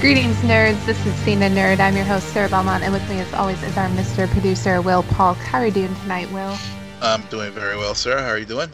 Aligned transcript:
Greetings, 0.00 0.36
nerds. 0.42 0.86
This 0.86 1.04
is 1.06 1.14
Cena 1.16 1.48
Nerd. 1.48 1.80
I'm 1.80 1.96
your 1.96 2.04
host, 2.04 2.28
Sarah 2.28 2.48
Belmont, 2.48 2.84
and 2.84 2.92
with 2.92 3.06
me, 3.10 3.18
as 3.18 3.34
always, 3.34 3.60
is 3.64 3.76
our 3.76 3.88
Mr. 3.88 4.28
Producer, 4.28 4.80
Will 4.80 5.02
Paul. 5.02 5.34
How 5.34 5.58
are 5.58 5.66
you 5.66 5.72
doing 5.72 5.94
tonight, 6.02 6.30
Will? 6.30 6.56
I'm 7.02 7.22
doing 7.22 7.50
very 7.50 7.76
well, 7.76 7.96
Sarah. 7.96 8.22
How 8.22 8.28
are 8.28 8.38
you 8.38 8.44
doing? 8.44 8.70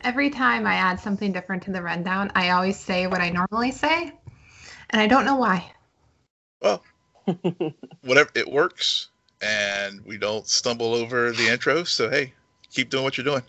Every 0.00 0.30
time 0.30 0.66
I 0.66 0.74
add 0.74 0.98
something 0.98 1.30
different 1.30 1.62
to 1.62 1.70
the 1.70 1.80
rundown, 1.80 2.32
I 2.34 2.50
always 2.50 2.76
say 2.76 3.06
what 3.06 3.20
I 3.20 3.30
normally 3.30 3.70
say, 3.70 4.12
and 4.90 5.00
I 5.00 5.06
don't 5.06 5.24
know 5.24 5.36
why. 5.36 5.70
Well, 6.60 6.82
whatever 8.02 8.30
it 8.34 8.50
works, 8.50 9.10
and 9.40 10.04
we 10.04 10.18
don't 10.18 10.48
stumble 10.48 10.92
over 10.92 11.30
the 11.30 11.46
intro. 11.46 11.84
So 11.84 12.10
hey, 12.10 12.34
keep 12.68 12.90
doing 12.90 13.04
what 13.04 13.16
you're 13.16 13.24
doing. 13.24 13.44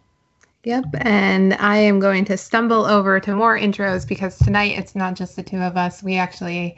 Yep, 0.65 0.85
and 0.99 1.53
I 1.55 1.77
am 1.77 1.99
going 1.99 2.25
to 2.25 2.37
stumble 2.37 2.85
over 2.85 3.19
to 3.21 3.35
more 3.35 3.57
intros 3.57 4.07
because 4.07 4.37
tonight 4.37 4.77
it's 4.77 4.95
not 4.95 5.15
just 5.15 5.35
the 5.35 5.43
two 5.43 5.57
of 5.57 5.77
us. 5.77 6.03
We 6.03 6.15
actually 6.17 6.77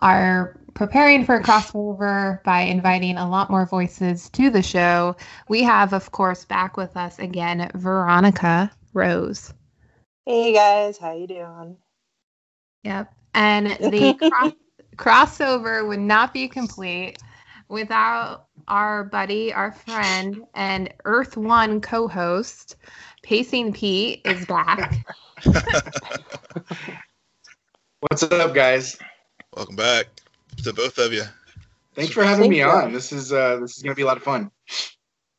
are 0.00 0.58
preparing 0.74 1.24
for 1.24 1.36
a 1.36 1.42
crossover 1.42 2.42
by 2.44 2.60
inviting 2.62 3.16
a 3.16 3.28
lot 3.28 3.50
more 3.50 3.66
voices 3.66 4.28
to 4.30 4.50
the 4.50 4.62
show. 4.62 5.16
We 5.48 5.62
have, 5.62 5.92
of 5.92 6.10
course, 6.12 6.44
back 6.44 6.76
with 6.76 6.96
us 6.96 7.18
again 7.18 7.70
Veronica 7.74 8.70
Rose. 8.92 9.52
Hey 10.26 10.52
guys, 10.52 10.98
how 10.98 11.12
you 11.12 11.26
doing? 11.26 11.78
Yep, 12.84 13.12
and 13.34 13.78
the 13.82 14.14
cross- 14.14 14.52
crossover 14.96 15.86
would 15.86 16.00
not 16.00 16.32
be 16.32 16.48
complete 16.48 17.18
without 17.68 18.46
our 18.68 19.04
buddy, 19.04 19.52
our 19.52 19.72
friend, 19.72 20.44
and 20.54 20.92
Earth 21.04 21.36
One 21.36 21.80
co-host. 21.80 22.76
Pacing 23.22 23.72
Pete 23.72 24.20
is 24.24 24.44
back. 24.46 25.06
What's 28.00 28.22
up, 28.24 28.54
guys? 28.54 28.98
Welcome 29.56 29.76
back 29.76 30.06
to 30.64 30.72
both 30.72 30.98
of 30.98 31.12
you. 31.12 31.22
Thanks 31.94 32.12
for 32.12 32.24
having 32.24 32.40
Thank 32.44 32.50
me 32.50 32.58
you. 32.58 32.66
on. 32.66 32.92
This 32.92 33.12
is 33.12 33.32
uh, 33.32 33.58
this 33.60 33.76
is 33.76 33.82
gonna 33.82 33.94
be 33.94 34.02
a 34.02 34.06
lot 34.06 34.16
of 34.16 34.22
fun. 34.22 34.50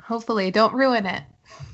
Hopefully, 0.01 0.49
don't 0.51 0.73
ruin 0.73 1.05
it. 1.05 1.23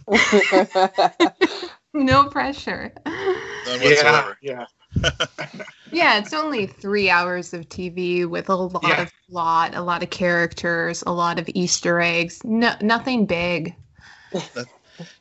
No 1.91 2.25
pressure. 2.25 2.93
None 3.07 3.81
Yeah, 3.81 3.83
whatsoever. 3.83 4.37
yeah. 4.43 4.65
Yeah, 5.91 6.19
it's 6.19 6.33
only 6.35 6.67
three 6.67 7.09
hours 7.09 7.51
of 7.51 7.67
TV 7.67 8.29
with 8.29 8.47
a 8.49 8.55
lot 8.55 8.83
Yeah. 8.83 9.01
of 9.01 9.11
plot, 9.27 9.73
a 9.73 9.81
lot 9.81 10.03
of 10.03 10.11
characters, 10.11 11.03
a 11.07 11.11
lot 11.11 11.39
of 11.39 11.49
Easter 11.55 11.99
eggs. 11.99 12.43
No, 12.43 12.75
nothing 12.79 13.25
big. 13.25 13.73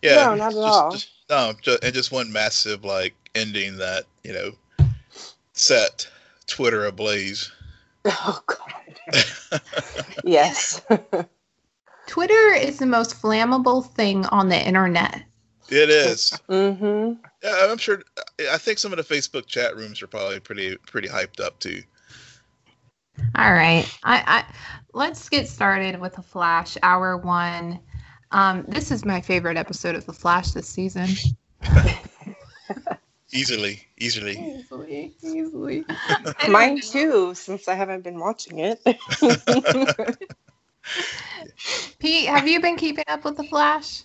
Yeah. 0.02 0.14
No, 0.14 0.34
not 0.34 0.40
at 0.40 0.52
just, 0.52 0.56
all. 0.56 0.90
Just, 0.92 1.10
no, 1.30 1.52
just, 1.60 1.84
and 1.84 1.94
just 1.94 2.12
one 2.12 2.32
massive 2.32 2.84
like 2.84 3.14
ending 3.34 3.76
that 3.78 4.04
you 4.24 4.32
know 4.32 4.88
set 5.52 6.08
Twitter 6.46 6.86
ablaze. 6.86 7.50
oh 8.04 8.42
god. 8.46 9.60
Yes. 10.24 10.82
Twitter 12.06 12.54
is 12.54 12.78
the 12.78 12.86
most 12.86 13.20
flammable 13.20 13.86
thing 13.92 14.26
on 14.26 14.48
the 14.48 14.66
internet. 14.66 15.22
it 15.68 15.90
is. 15.90 16.38
Mm-hmm. 16.48 17.20
Yeah, 17.42 17.66
I'm 17.70 17.78
sure. 17.78 18.02
I 18.50 18.58
think 18.58 18.78
some 18.78 18.92
of 18.92 18.98
the 18.98 19.14
Facebook 19.14 19.46
chat 19.46 19.76
rooms 19.76 20.02
are 20.02 20.06
probably 20.06 20.40
pretty 20.40 20.76
pretty 20.86 21.08
hyped 21.08 21.40
up 21.40 21.58
too. 21.60 21.82
All 23.36 23.52
right, 23.52 23.86
I, 24.04 24.22
I 24.26 24.44
let's 24.92 25.28
get 25.28 25.48
started 25.48 26.00
with 26.00 26.16
a 26.18 26.22
Flash 26.22 26.76
Hour 26.82 27.18
One. 27.18 27.80
Um, 28.30 28.64
this 28.68 28.90
is 28.90 29.04
my 29.04 29.20
favorite 29.20 29.56
episode 29.56 29.94
of 29.94 30.06
the 30.06 30.12
Flash 30.12 30.52
this 30.52 30.68
season. 30.68 31.08
Easily, 33.30 33.86
easily. 33.98 34.38
Easily, 34.58 35.14
easily. 35.22 35.84
Mine 36.48 36.80
too, 36.80 37.34
since 37.34 37.68
I 37.68 37.74
haven't 37.74 38.02
been 38.02 38.18
watching 38.18 38.60
it. 38.60 38.80
Pete, 41.98 42.28
have 42.28 42.48
you 42.48 42.62
been 42.62 42.76
keeping 42.76 43.04
up 43.06 43.24
with 43.24 43.36
the 43.36 43.44
Flash? 43.44 44.04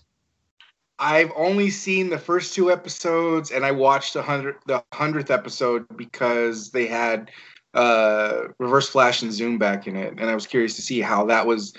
I've 0.99 1.31
only 1.37 1.69
seen 1.69 2.09
the 2.09 2.17
first 2.17 2.53
two 2.53 2.69
episodes, 2.69 3.51
and 3.51 3.65
I 3.65 3.71
watched 3.71 4.13
the 4.13 4.21
hundred 4.21 4.57
the 4.65 4.83
hundredth 4.91 5.31
episode 5.31 5.85
because 5.95 6.71
they 6.71 6.85
had 6.85 7.31
uh, 7.73 8.47
Reverse 8.59 8.89
Flash 8.89 9.21
and 9.21 9.31
Zoom 9.31 9.57
back 9.57 9.87
in 9.87 9.95
it, 9.95 10.15
and 10.17 10.29
I 10.29 10.35
was 10.35 10.45
curious 10.45 10.75
to 10.75 10.81
see 10.81 10.99
how 10.99 11.25
that 11.27 11.47
was 11.47 11.73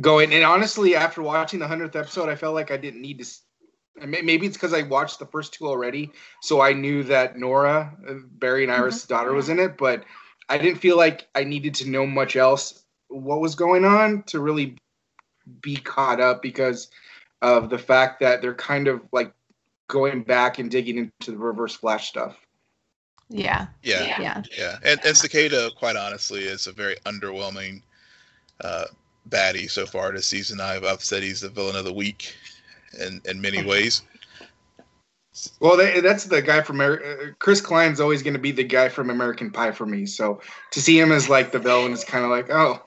going. 0.00 0.32
And 0.32 0.44
honestly, 0.44 0.94
after 0.94 1.22
watching 1.22 1.60
the 1.60 1.68
hundredth 1.68 1.96
episode, 1.96 2.28
I 2.28 2.36
felt 2.36 2.54
like 2.54 2.70
I 2.70 2.76
didn't 2.76 3.02
need 3.02 3.18
to. 3.18 3.24
s- 3.24 3.42
and 4.00 4.10
may- 4.10 4.22
Maybe 4.22 4.46
it's 4.46 4.56
because 4.56 4.74
I 4.74 4.82
watched 4.82 5.18
the 5.18 5.26
first 5.26 5.54
two 5.54 5.66
already, 5.66 6.10
so 6.42 6.60
I 6.60 6.72
knew 6.74 7.02
that 7.04 7.38
Nora, 7.38 7.96
uh, 8.08 8.14
Barry 8.32 8.62
and 8.62 8.72
Iris' 8.72 9.06
daughter, 9.06 9.32
was 9.32 9.48
in 9.48 9.58
it. 9.58 9.78
But 9.78 10.04
I 10.48 10.58
didn't 10.58 10.80
feel 10.80 10.96
like 10.96 11.28
I 11.34 11.44
needed 11.44 11.74
to 11.76 11.88
know 11.88 12.06
much 12.06 12.36
else 12.36 12.82
what 13.08 13.40
was 13.40 13.54
going 13.54 13.84
on 13.84 14.22
to 14.24 14.40
really 14.40 14.76
be 15.60 15.76
caught 15.76 16.20
up 16.20 16.42
because 16.42 16.90
of 17.40 17.70
the 17.70 17.78
fact 17.78 18.20
that 18.20 18.42
they're 18.42 18.54
kind 18.54 18.88
of 18.88 19.00
like 19.12 19.32
going 19.88 20.22
back 20.24 20.58
and 20.58 20.70
digging 20.70 20.98
into 20.98 21.30
the 21.30 21.36
reverse 21.38 21.74
flash 21.74 22.08
stuff. 22.08 22.36
Yeah, 23.28 23.68
Yeah, 23.82 24.20
yeah. 24.20 24.42
yeah. 24.56 24.78
And, 24.82 25.00
and 25.04 25.16
Cicada, 25.16 25.70
quite 25.76 25.96
honestly, 25.96 26.42
is 26.44 26.66
a 26.66 26.72
very 26.72 26.96
underwhelming 27.06 27.82
uh, 28.60 28.84
baddie 29.28 29.70
so 29.70 29.86
far 29.86 30.12
this 30.12 30.26
season. 30.26 30.60
I've, 30.60 30.84
I've 30.84 31.02
said 31.02 31.22
he's 31.22 31.40
the 31.40 31.48
villain 31.48 31.76
of 31.76 31.84
the 31.84 31.92
week 31.92 32.34
in, 33.00 33.20
in 33.24 33.40
many 33.40 33.64
ways. 33.64 34.02
Well, 35.60 35.76
they, 35.76 36.00
that's 36.00 36.24
the 36.24 36.40
guy 36.40 36.62
from 36.62 36.80
Amer- 36.80 37.04
uh, 37.04 37.32
Chris 37.38 37.60
Klein's 37.60 38.00
always 38.00 38.22
going 38.22 38.34
to 38.34 38.40
be 38.40 38.52
the 38.52 38.64
guy 38.64 38.88
from 38.88 39.10
American 39.10 39.50
Pie 39.50 39.72
for 39.72 39.84
me. 39.84 40.06
So 40.06 40.40
to 40.70 40.80
see 40.80 40.98
him 40.98 41.12
as 41.12 41.28
like 41.28 41.52
the 41.52 41.58
villain 41.58 41.92
is 41.92 42.04
kind 42.04 42.24
of 42.24 42.30
like, 42.30 42.48
oh, 42.50 42.82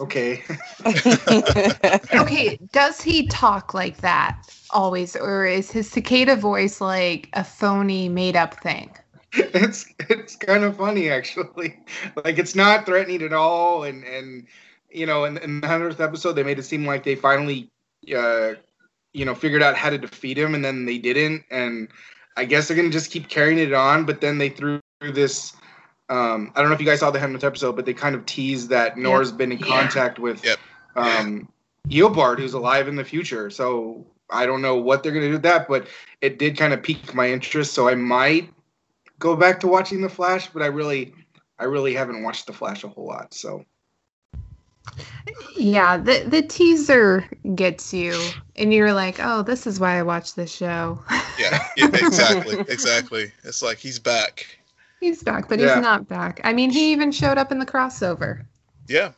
okay. 0.00 0.42
Okay, 2.14 2.58
does 2.72 3.00
he 3.00 3.26
talk 3.28 3.74
like 3.74 3.98
that 3.98 4.38
always, 4.70 5.16
or 5.16 5.46
is 5.46 5.70
his 5.70 5.90
cicada 5.90 6.36
voice 6.36 6.80
like 6.80 7.30
a 7.32 7.44
phony, 7.44 8.08
made 8.08 8.36
up 8.36 8.60
thing? 8.62 8.94
it's 9.36 9.86
it's 10.10 10.36
kind 10.36 10.64
of 10.64 10.76
funny 10.76 11.10
actually. 11.10 11.76
Like 12.24 12.38
it's 12.38 12.54
not 12.54 12.86
threatening 12.86 13.22
at 13.22 13.32
all, 13.32 13.84
and 13.84 14.04
and 14.04 14.46
you 14.94 15.06
know, 15.06 15.24
in, 15.24 15.38
in 15.38 15.60
the 15.60 15.66
hundredth 15.66 16.00
episode, 16.00 16.32
they 16.32 16.42
made 16.42 16.58
it 16.58 16.62
seem 16.62 16.86
like 16.86 17.02
they 17.02 17.16
finally, 17.16 17.68
uh, 18.16 18.54
you 19.12 19.24
know, 19.24 19.34
figured 19.34 19.62
out 19.62 19.76
how 19.76 19.90
to 19.90 19.98
defeat 19.98 20.38
him, 20.38 20.54
and 20.54 20.64
then 20.64 20.84
they 20.86 20.98
didn't, 20.98 21.44
and 21.50 21.88
I 22.36 22.44
guess 22.44 22.68
they're 22.68 22.76
gonna 22.76 22.90
just 22.90 23.10
keep 23.10 23.28
carrying 23.28 23.58
it 23.58 23.72
on. 23.72 24.04
But 24.04 24.20
then 24.20 24.38
they 24.38 24.48
threw 24.48 24.80
this. 25.00 25.54
Um, 26.08 26.52
I 26.54 26.60
don't 26.60 26.68
know 26.68 26.74
if 26.74 26.80
you 26.80 26.86
guys 26.86 27.00
saw 27.00 27.10
the 27.10 27.20
hundredth 27.20 27.44
episode, 27.44 27.76
but 27.76 27.86
they 27.86 27.94
kind 27.94 28.14
of 28.14 28.24
teased 28.26 28.68
that 28.70 28.96
Nora's 28.96 29.32
been 29.32 29.52
in 29.52 29.58
Yeah. 29.58 29.66
contact 29.66 30.18
with 30.18 30.44
Yep. 30.44 30.58
um, 30.96 31.48
Eobard, 31.88 32.38
who's 32.38 32.54
alive 32.54 32.88
in 32.88 32.96
the 32.96 33.04
future. 33.04 33.50
So 33.50 34.06
I 34.30 34.46
don't 34.46 34.62
know 34.62 34.76
what 34.76 35.02
they're 35.02 35.12
gonna 35.12 35.26
do 35.26 35.32
with 35.32 35.42
that, 35.42 35.66
but 35.68 35.88
it 36.20 36.38
did 36.38 36.56
kind 36.56 36.72
of 36.72 36.82
pique 36.82 37.14
my 37.14 37.30
interest. 37.30 37.72
So 37.74 37.88
I 37.88 37.94
might 37.94 38.52
go 39.18 39.34
back 39.36 39.60
to 39.60 39.68
watching 39.68 40.00
the 40.02 40.08
Flash, 40.08 40.48
but 40.48 40.62
I 40.62 40.66
really, 40.66 41.14
I 41.58 41.64
really 41.64 41.94
haven't 41.94 42.22
watched 42.22 42.46
the 42.46 42.52
Flash 42.52 42.84
a 42.84 42.88
whole 42.88 43.06
lot. 43.06 43.32
So 43.34 43.64
Yeah, 45.56 45.96
the 45.96 46.24
the 46.26 46.42
teaser 46.42 47.28
gets 47.54 47.92
you, 47.92 48.34
and 48.56 48.72
you're 48.72 48.92
like, 48.92 49.16
oh, 49.20 49.42
this 49.42 49.66
is 49.66 49.80
why 49.80 49.98
I 49.98 50.02
watch 50.02 50.34
this 50.34 50.52
show. 50.54 51.00
Yeah, 51.36 51.58
yeah 51.76 51.88
exactly, 51.92 52.58
exactly. 52.68 53.32
It's 53.44 53.62
like 53.62 53.78
he's 53.78 53.98
back. 53.98 54.46
he's 55.00 55.22
back, 55.22 55.48
but 55.48 55.58
Yeah. 55.58 55.76
he's 55.76 55.76
not 55.76 56.08
back. 56.08 56.40
I 56.44 56.52
mean, 56.52 56.70
he 56.70 56.92
even 56.92 57.12
showed 57.12 57.38
up 57.38 57.52
in 57.52 57.58
the 57.58 57.66
crossover, 57.66 58.44
Yeah, 58.88 59.12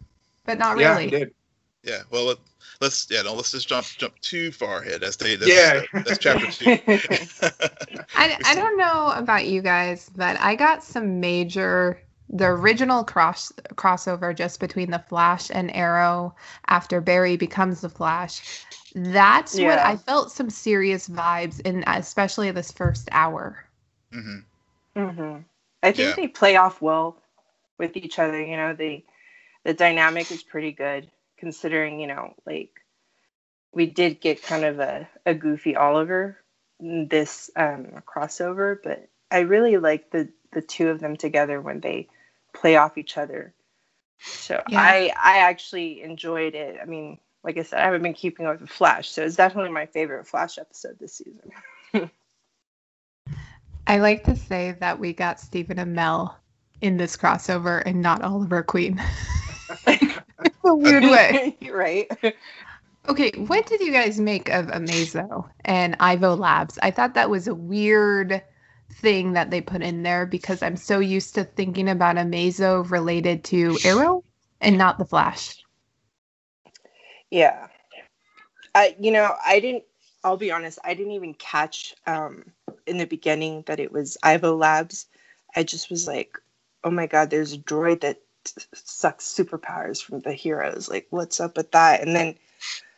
but 0.44 0.58
not 0.58 0.76
yeah, 0.76 0.99
really. 0.99 1.11
Did. 1.11 1.34
yeah. 1.82 2.02
Well, 2.11 2.25
let, 2.26 2.38
let's 2.81 3.06
yeah, 3.11 3.22
no, 3.22 3.34
let's 3.34 3.50
just 3.52 3.69
jump 3.69 3.87
jump 3.99 4.19
too 4.20 4.52
far 4.52 4.82
ahead. 4.82 5.00
That's 5.02 5.17
the 5.17 5.37
that's, 5.37 5.50
Yeah. 5.50 5.82
Uh, 5.94 6.02
that's 6.05 6.19
chapter 6.19 6.46
two. 6.46 6.79
I, 8.14 8.38
I 8.44 8.55
don't 8.55 8.76
know 8.76 9.12
about 9.17 9.46
you 9.46 9.62
guys, 9.62 10.11
but 10.17 10.38
I 10.40 10.55
got 10.56 10.82
some 10.82 11.20
major 11.20 12.00
the 12.28 12.46
original 12.46 13.05
cross 13.05 13.52
crossover 13.75 14.34
just 14.34 14.61
between 14.61 14.90
the 14.90 14.99
Flash 14.99 15.50
and 15.50 15.75
Arrow 15.75 16.34
after 16.69 17.00
Barry 17.00 17.37
becomes 17.37 17.81
the 17.81 17.88
Flash. 17.90 18.64
That's 18.94 19.61
what 19.61 19.78
I 19.78 19.96
felt 19.96 20.32
some 20.32 20.50
serious 20.50 21.08
vibes 21.08 21.61
in, 21.61 21.84
especially 21.87 22.50
this 22.50 22.73
first 22.73 23.08
hour. 23.12 23.64
hmm 24.12 24.38
hmm 24.96 25.38
I 25.82 25.93
think 25.93 26.14
Yeah. 26.14 26.17
they 26.17 26.28
play 26.28 26.56
off 26.56 26.82
well 26.82 27.19
with 27.78 27.96
each 27.96 28.19
other. 28.19 28.43
You 28.43 28.56
know, 28.56 28.75
they 28.75 29.05
the 29.64 29.75
dynamic 29.75 30.31
is 30.31 30.43
pretty 30.43 30.72
good 30.72 31.11
considering. 31.38 32.00
You 32.00 32.08
know, 32.08 32.34
like 32.46 32.70
we 33.72 33.87
did 33.87 34.20
get 34.20 34.43
kind 34.43 34.64
of 34.64 34.81
a, 34.81 35.08
a 35.26 35.34
goofy 35.34 35.76
Oliver 35.76 36.38
in 36.81 37.08
this 37.08 37.50
um, 37.56 38.02
crossover, 38.06 38.79
but 38.82 39.08
I 39.31 39.40
really 39.40 39.76
like 39.79 40.11
the 40.11 40.29
the 40.52 40.62
two 40.62 40.88
of 40.88 41.00
them 41.00 41.17
together 41.17 41.61
when 41.61 41.81
they 41.81 42.08
play 42.61 42.76
off 42.76 42.99
each 42.99 43.17
other. 43.17 43.55
So 44.19 44.62
Yeah. 44.69 44.81
I 44.81 45.12
I 45.17 45.38
actually 45.38 46.03
enjoyed 46.03 46.55
it. 46.55 46.79
I 46.81 46.87
mean, 46.87 47.19
like 47.44 47.56
I 47.58 47.62
said, 47.62 47.81
I 47.81 47.85
haven't 47.85 48.03
been 48.03 48.14
keeping 48.14 48.47
up 48.47 48.61
with 48.61 48.70
Flash, 48.70 49.08
so 49.11 49.23
it's 49.23 49.37
definitely 49.37 49.70
my 49.70 49.87
favorite 49.87 50.26
Flash 50.26 50.58
episode 50.58 50.99
this 50.99 51.14
season. 51.14 51.50
I 53.87 53.99
like 53.99 54.25
to 54.25 54.35
say 54.35 54.75
that 54.81 54.99
we 54.99 55.12
got 55.12 55.38
Stephen 55.38 55.76
Amell 55.76 56.35
in 56.81 56.97
this 56.97 57.17
crossover 57.17 57.82
and 57.87 58.03
not 58.03 58.23
Oliver 58.23 58.62
Queen. 58.62 59.00
a 60.67 60.75
weird 60.75 61.03
way. 61.05 61.56
right. 61.70 62.11
Okay, 63.08 63.31
what 63.37 63.67
did 63.67 63.81
you 63.81 63.93
guys 63.93 64.19
make 64.19 64.49
of 64.49 64.67
Amazo 64.67 65.49
and 65.64 65.97
Ivo 66.00 66.35
Labs? 66.35 66.79
I 66.82 66.91
thought 66.91 67.14
that 67.14 67.31
was 67.31 67.47
a 67.47 67.55
weird 67.55 68.43
thing 68.96 69.32
that 69.34 69.50
they 69.50 69.60
put 69.60 69.82
in 69.82 70.02
there 70.02 70.26
because 70.26 70.62
I'm 70.62 70.76
so 70.76 70.98
used 71.00 71.34
to 71.34 71.44
thinking 71.44 71.88
about 71.88 72.16
a 72.16 72.20
Amazo 72.20 72.90
related 72.90 73.44
to 73.44 73.76
Arrow 73.84 74.25
and 74.60 74.78
not 74.78 74.98
the 74.98 75.04
Flash. 75.04 75.62
Yeah. 77.31 77.69
I 78.75 78.96
you 78.98 79.10
know, 79.10 79.34
I 79.44 79.60
didn't 79.60 79.84
I'll 80.25 80.37
be 80.37 80.50
honest, 80.50 80.78
I 80.84 80.94
didn't 80.94 81.12
even 81.12 81.34
catch 81.34 81.94
um 82.06 82.44
in 82.87 82.98
the 82.98 83.06
beginning 83.06 83.64
that 83.66 83.81
it 83.81 83.93
was 83.93 84.16
Ivo 84.22 84.56
Labs. 84.56 85.06
I 85.54 85.62
just 85.62 85.90
was 85.90 86.06
like, 86.06 86.38
"Oh 86.84 86.90
my 86.90 87.06
god, 87.06 87.31
there's 87.31 87.52
a 87.52 87.58
droid 87.58 88.00
that 88.00 88.20
sucks 88.75 89.26
superpowers 89.26 90.02
from 90.02 90.20
the 90.20 90.32
heroes. 90.32 90.88
Like, 90.88 91.06
what's 91.10 91.40
up 91.40 91.56
with 91.56 91.72
that?" 91.72 92.00
And 92.02 92.14
then 92.14 92.34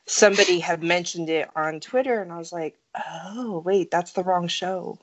somebody 0.06 0.58
had 0.60 0.82
mentioned 0.82 1.28
it 1.30 1.48
on 1.56 1.80
Twitter, 1.80 2.20
and 2.20 2.32
I 2.32 2.38
was 2.38 2.52
like, 2.52 2.76
"Oh, 2.94 3.62
wait, 3.64 3.90
that's 3.90 4.12
the 4.12 4.24
wrong 4.24 4.48
show." 4.48 4.98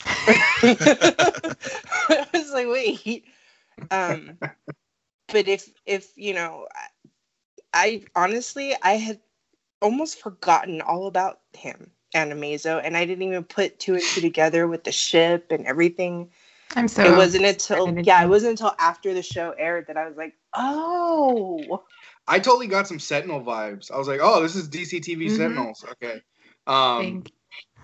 I 0.06 2.26
was 2.32 2.52
like, 2.52 2.68
"Wait." 2.68 3.24
Um, 3.90 4.38
but 5.28 5.48
if 5.48 5.68
if 5.86 6.12
you 6.16 6.34
know, 6.34 6.66
I, 6.74 6.86
I 7.74 8.04
honestly 8.14 8.74
I 8.82 8.92
had 8.92 9.20
almost 9.80 10.20
forgotten 10.20 10.80
all 10.80 11.06
about 11.06 11.40
him 11.52 11.90
and 12.14 12.32
Amazo, 12.32 12.80
and 12.82 12.96
I 12.96 13.04
didn't 13.04 13.22
even 13.22 13.44
put 13.44 13.78
two 13.78 13.94
and 13.94 14.02
two 14.02 14.20
together 14.20 14.68
with 14.68 14.84
the 14.84 14.92
ship 14.92 15.46
and 15.50 15.66
everything. 15.66 16.30
I'm 16.76 16.88
so 16.88 17.04
it 17.04 17.16
wasn't 17.16 17.46
until 17.46 17.98
yeah, 18.02 18.22
it 18.22 18.28
wasn't 18.28 18.52
until 18.52 18.74
after 18.78 19.14
the 19.14 19.22
show 19.22 19.54
aired 19.58 19.86
that 19.88 19.96
I 19.96 20.06
was 20.06 20.16
like, 20.16 20.34
oh. 20.54 21.82
I 22.28 22.38
totally 22.38 22.68
got 22.68 22.86
some 22.86 23.00
Sentinel 23.00 23.42
vibes. 23.42 23.90
I 23.90 23.98
was 23.98 24.06
like, 24.06 24.20
oh, 24.22 24.42
this 24.42 24.54
is 24.54 24.68
DC 24.68 25.00
TV 25.00 25.26
Mhm. 25.26 25.36
Sentinels. 25.36 25.84
Okay. 25.92 26.22
Um, 26.66 26.98
Thank- 26.98 27.32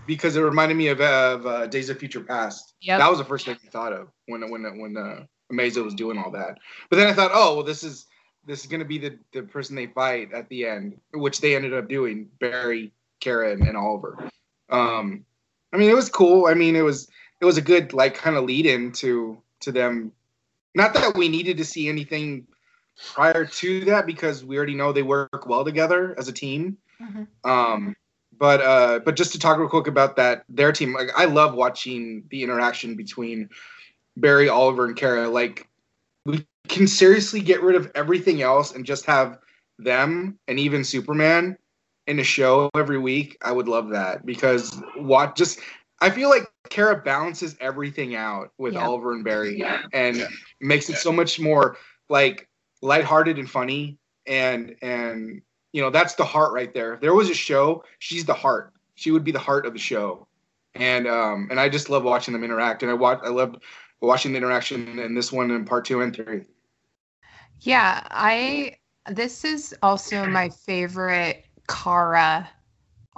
because 0.09 0.37
it 0.37 0.41
reminded 0.41 0.77
me 0.77 0.89
of, 0.89 1.01
of 1.03 1.47
uh, 1.47 1.67
Days 1.67 1.91
of 1.91 1.99
Future 1.99 2.23
Past. 2.23 2.75
Yeah, 2.81 2.97
That 2.97 3.11
was 3.11 3.19
the 3.19 3.25
first 3.25 3.45
thing 3.45 3.59
I 3.65 3.69
thought 3.69 3.93
of 3.93 4.09
when 4.27 4.51
when 4.51 4.63
when 4.81 4.97
uh, 4.97 5.25
Amazo 5.53 5.85
was 5.85 5.95
doing 5.95 6.19
all 6.19 6.31
that. 6.33 6.59
But 6.89 6.97
then 6.97 7.07
I 7.07 7.13
thought, 7.13 7.31
oh, 7.35 7.57
well, 7.57 7.65
this 7.65 7.85
is 7.85 8.07
this 8.47 8.61
is 8.61 8.67
gonna 8.67 8.87
be 8.87 8.99
the 8.99 9.19
the 9.33 9.43
person 9.43 9.77
they 9.77 9.87
fight 9.87 10.33
at 10.33 10.49
the 10.49 10.67
end, 10.67 10.99
which 11.13 11.41
they 11.43 11.55
ended 11.55 11.75
up 11.75 11.89
doing. 11.89 12.29
Barry, 12.41 12.93
Kara, 13.21 13.53
and, 13.53 13.63
and 13.69 13.77
Oliver. 13.77 14.17
Um, 14.71 15.27
I 15.73 15.77
mean, 15.77 15.91
it 15.91 15.95
was 15.95 16.09
cool. 16.09 16.47
I 16.47 16.55
mean, 16.55 16.75
it 16.75 16.83
was 16.83 17.09
it 17.41 17.45
was 17.45 17.59
a 17.59 17.63
good 17.63 17.93
like 17.93 18.15
kind 18.15 18.37
of 18.37 18.45
lead 18.45 18.65
in 18.65 18.93
to 18.93 19.41
to 19.61 19.71
them. 19.71 20.13
Not 20.75 20.95
that 20.95 21.17
we 21.17 21.29
needed 21.29 21.59
to 21.59 21.65
see 21.67 21.89
anything 21.89 22.47
prior 23.13 23.45
to 23.45 23.85
that 23.85 24.07
because 24.07 24.43
we 24.43 24.57
already 24.57 24.75
know 24.75 24.93
they 24.93 25.03
work 25.03 25.47
well 25.47 25.65
together 25.65 26.15
as 26.19 26.29
a 26.29 26.33
team. 26.33 26.79
Mhm. 27.01 27.29
Um, 27.45 27.95
but 28.39 28.61
uh, 28.61 29.01
but 29.01 29.17
just 29.17 29.33
to 29.33 29.39
talk 29.39 29.59
real 29.59 29.69
quick 29.69 29.87
about 29.87 30.17
that, 30.17 30.45
their 30.49 30.73
team. 30.73 30.93
Like 30.95 31.11
I 31.17 31.25
love 31.25 31.55
watching 31.55 32.25
the 32.31 32.43
interaction 32.43 32.95
between 32.95 33.49
Barry, 34.17 34.49
Oliver, 34.49 34.85
and 34.87 34.97
Kara. 34.97 35.29
Like 35.29 35.69
we 36.25 36.47
can 36.69 36.87
seriously 36.87 37.41
get 37.41 37.63
rid 37.63 37.77
of 37.77 37.91
everything 37.95 38.43
else 38.43 38.75
and 38.75 38.85
just 38.85 39.07
have 39.07 39.39
them 39.79 40.39
and 40.49 40.59
even 40.59 40.85
Superman 40.85 41.57
in 42.07 42.19
a 42.19 42.25
show 42.25 42.71
every 42.75 42.99
week. 42.99 43.37
I 43.43 43.53
would 43.53 43.69
love 43.69 43.91
that 43.91 44.25
because 44.25 44.81
what 44.97 45.37
just 45.37 45.61
I 46.01 46.11
feel 46.11 46.31
like 46.31 46.51
Kara 46.71 46.97
balances 46.97 47.57
everything 47.61 48.15
out 48.15 48.53
with 48.59 48.75
Yeah. 48.75 48.87
Oliver 48.87 49.13
and 49.13 49.25
Barry 49.25 49.65
and 49.93 50.17
Yeah. 50.17 50.29
makes 50.61 50.89
it 50.89 50.97
so 50.97 51.13
much 51.13 51.41
more 51.41 51.77
like 52.09 52.49
lighthearted 52.83 53.39
and 53.39 53.51
funny 53.51 53.99
and 54.27 54.77
and 54.83 55.43
you 55.73 55.83
know 55.83 55.91
that's 55.91 56.15
the 56.15 56.25
heart 56.25 56.53
right 56.53 56.73
there. 56.73 56.95
If 56.95 57.01
there 57.01 57.15
was 57.15 57.31
a 57.31 57.35
show, 57.35 57.85
she's 57.99 58.25
the 58.25 58.35
heart. 58.35 58.73
She 58.95 59.11
would 59.11 59.25
be 59.25 59.33
the 59.33 59.39
heart 59.39 59.67
of 59.67 59.73
the 59.73 59.79
show. 59.79 60.27
And 60.75 61.07
um 61.07 61.49
and 61.51 61.61
I 61.61 61.69
just 61.69 61.91
love 61.91 62.05
watching 62.05 62.33
them 62.33 62.45
interact 62.45 62.83
and 62.83 62.91
I 62.91 62.95
watch 62.95 63.21
I 63.23 63.29
loved 63.29 63.63
watching 64.01 64.33
the 64.33 64.39
interaction 64.39 64.99
in 64.99 65.15
this 65.15 65.33
one 65.33 65.51
in 65.51 65.65
part 65.65 65.85
2 65.85 66.03
and 66.03 66.15
3. 66.15 66.43
Yeah, 67.61 68.03
I 68.11 68.77
this 69.11 69.45
is 69.45 69.75
also 69.83 70.27
my 70.27 70.49
favorite 70.49 71.45
Kara 71.69 72.49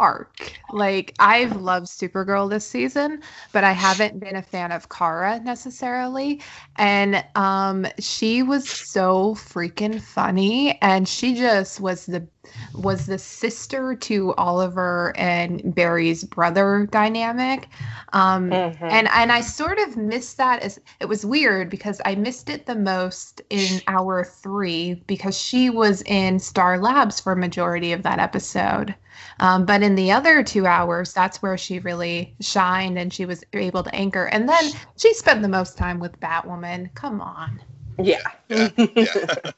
arc. 0.00 0.60
Like 0.70 1.14
I've 1.20 1.56
loved 1.56 1.86
Supergirl 1.88 2.50
this 2.50 2.66
season, 2.66 3.22
but 3.52 3.64
I 3.64 3.72
haven't 3.72 4.20
been 4.20 4.36
a 4.36 4.42
fan 4.42 4.72
of 4.72 4.88
Kara 4.90 5.40
necessarily. 5.40 6.42
And 6.76 7.24
um 7.36 7.86
she 8.00 8.42
was 8.42 8.68
so 8.68 9.34
freaking 9.34 10.00
funny 10.00 10.78
and 10.82 11.08
she 11.08 11.34
just 11.34 11.80
was 11.80 12.06
the 12.06 12.28
was 12.74 13.06
the 13.06 13.18
sister 13.18 13.94
to 13.96 14.34
Oliver 14.34 15.12
and 15.16 15.74
Barry's 15.74 16.24
brother 16.24 16.88
dynamic. 16.90 17.68
Um 18.12 18.62
Mhm. 18.72 18.82
and 18.88 19.08
and 19.12 19.32
I 19.32 19.40
sort 19.40 19.78
of 19.78 19.96
missed 19.96 20.36
that 20.38 20.62
as 20.62 20.80
it 21.00 21.06
was 21.08 21.24
weird 21.26 21.70
because 21.70 22.00
I 22.04 22.14
missed 22.16 22.50
it 22.50 22.66
the 22.66 22.76
most 22.76 23.42
in 23.50 23.82
hour 23.88 24.24
three 24.24 25.02
because 25.06 25.38
she 25.38 25.70
was 25.70 26.02
in 26.02 26.38
Star 26.38 26.78
Labs 26.78 27.20
for 27.20 27.32
a 27.32 27.36
majority 27.36 27.92
of 27.92 28.02
that 28.02 28.18
episode. 28.18 28.94
Um, 29.40 29.64
but 29.64 29.82
in 29.82 29.94
the 29.94 30.12
other 30.12 30.42
two 30.42 30.66
hours, 30.66 31.12
that's 31.12 31.42
where 31.42 31.56
she 31.56 31.78
really 31.78 32.34
shined 32.40 32.98
and 32.98 33.12
she 33.12 33.24
was 33.24 33.42
able 33.52 33.82
to 33.82 33.94
anchor. 33.94 34.26
And 34.26 34.48
then 34.48 34.64
she 34.96 35.14
spent 35.14 35.42
the 35.42 35.48
most 35.48 35.78
time 35.78 35.98
with 35.98 36.18
Batwoman. 36.20 36.94
Come 36.94 37.20
on. 37.20 37.60
yeah. 37.98 38.22
Yeah, 38.48 38.68
yeah. 38.76 38.94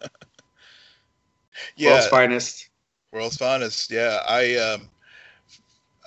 yeah, 1.77 1.91
World's 1.91 2.09
finest. 2.09 2.69
World's 3.13 3.37
finest. 3.37 3.91
Yeah, 3.91 4.23
I 4.29 4.57
um, 4.57 4.89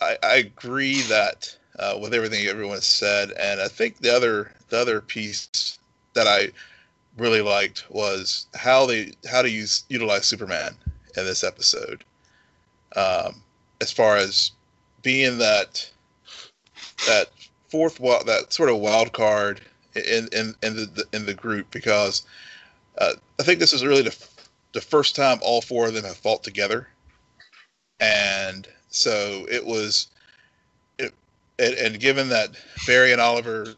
I, 0.02 0.18
I 0.24 0.36
agree 0.36 1.02
that 1.04 1.56
uh, 1.80 1.98
with 2.02 2.14
everything 2.14 2.48
everyone 2.48 2.82
said, 2.82 3.32
and 3.32 3.60
I 3.62 3.68
think 3.68 4.00
the 4.00 4.16
other 4.16 4.52
the 4.70 4.80
other 4.80 5.02
piece 5.02 5.80
that 6.14 6.28
I 6.28 6.50
really 7.18 7.42
liked 7.42 7.86
was 7.90 8.48
how 8.56 8.86
they 8.86 9.14
how 9.30 9.42
to 9.42 9.50
use 9.50 9.86
utilize 9.90 10.26
Superman 10.26 10.76
in 11.18 11.26
this 11.26 11.44
episode. 11.44 12.04
Um, 12.96 13.44
as 13.82 13.92
far 13.92 14.18
as 14.18 14.52
being 15.02 15.38
that 15.38 15.90
that 17.08 17.30
fourth 17.70 18.00
wild, 18.00 18.26
that 18.28 18.54
sort 18.54 18.70
of 18.70 18.78
wild 18.78 19.14
card 19.14 19.62
in 19.96 20.28
in 20.32 20.56
in 20.64 20.76
the, 20.76 21.06
in 21.14 21.26
the 21.26 21.34
group 21.34 21.70
because 21.72 22.26
uh, 22.98 23.14
I 23.40 23.44
think 23.44 23.60
this 23.60 23.74
is 23.74 23.86
really 23.86 24.02
the 24.02 24.16
the 24.74 24.82
first 24.82 25.16
time 25.16 25.40
all 25.42 25.62
four 25.62 25.88
of 25.88 25.94
them 25.94 26.04
have 26.04 26.18
fought 26.18 26.44
together, 26.44 26.88
and 28.00 28.68
so 28.90 29.46
it 29.50 29.66
was. 29.66 30.08
It, 30.98 31.14
and, 31.60 31.74
and 31.76 32.00
given 32.00 32.30
that 32.30 32.50
Barry 32.86 33.12
and 33.12 33.22
Oliver 33.22 33.76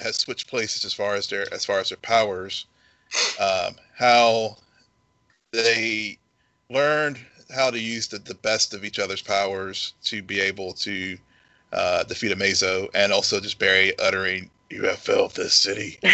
has 0.00 0.16
switched 0.16 0.48
places 0.48 0.84
as 0.84 0.92
far 0.92 1.14
as 1.14 1.28
their 1.28 1.52
as 1.52 1.64
far 1.64 1.78
as 1.80 1.88
their 1.88 1.98
powers, 1.98 2.66
um, 3.40 3.74
how 3.96 4.56
they 5.52 6.18
learned 6.68 7.18
how 7.54 7.70
to 7.70 7.78
use 7.80 8.08
the, 8.08 8.18
the 8.18 8.34
best 8.34 8.74
of 8.74 8.84
each 8.84 8.98
other's 8.98 9.22
powers 9.22 9.94
to 10.04 10.22
be 10.22 10.40
able 10.40 10.72
to 10.74 11.16
uh, 11.72 12.02
defeat 12.04 12.32
Amazo, 12.32 12.88
and 12.94 13.12
also 13.12 13.40
just 13.40 13.58
Barry 13.58 13.96
uttering, 13.98 14.50
"You 14.70 14.84
have 14.84 14.98
failed 14.98 15.34
this 15.34 15.54
city." 15.54 15.98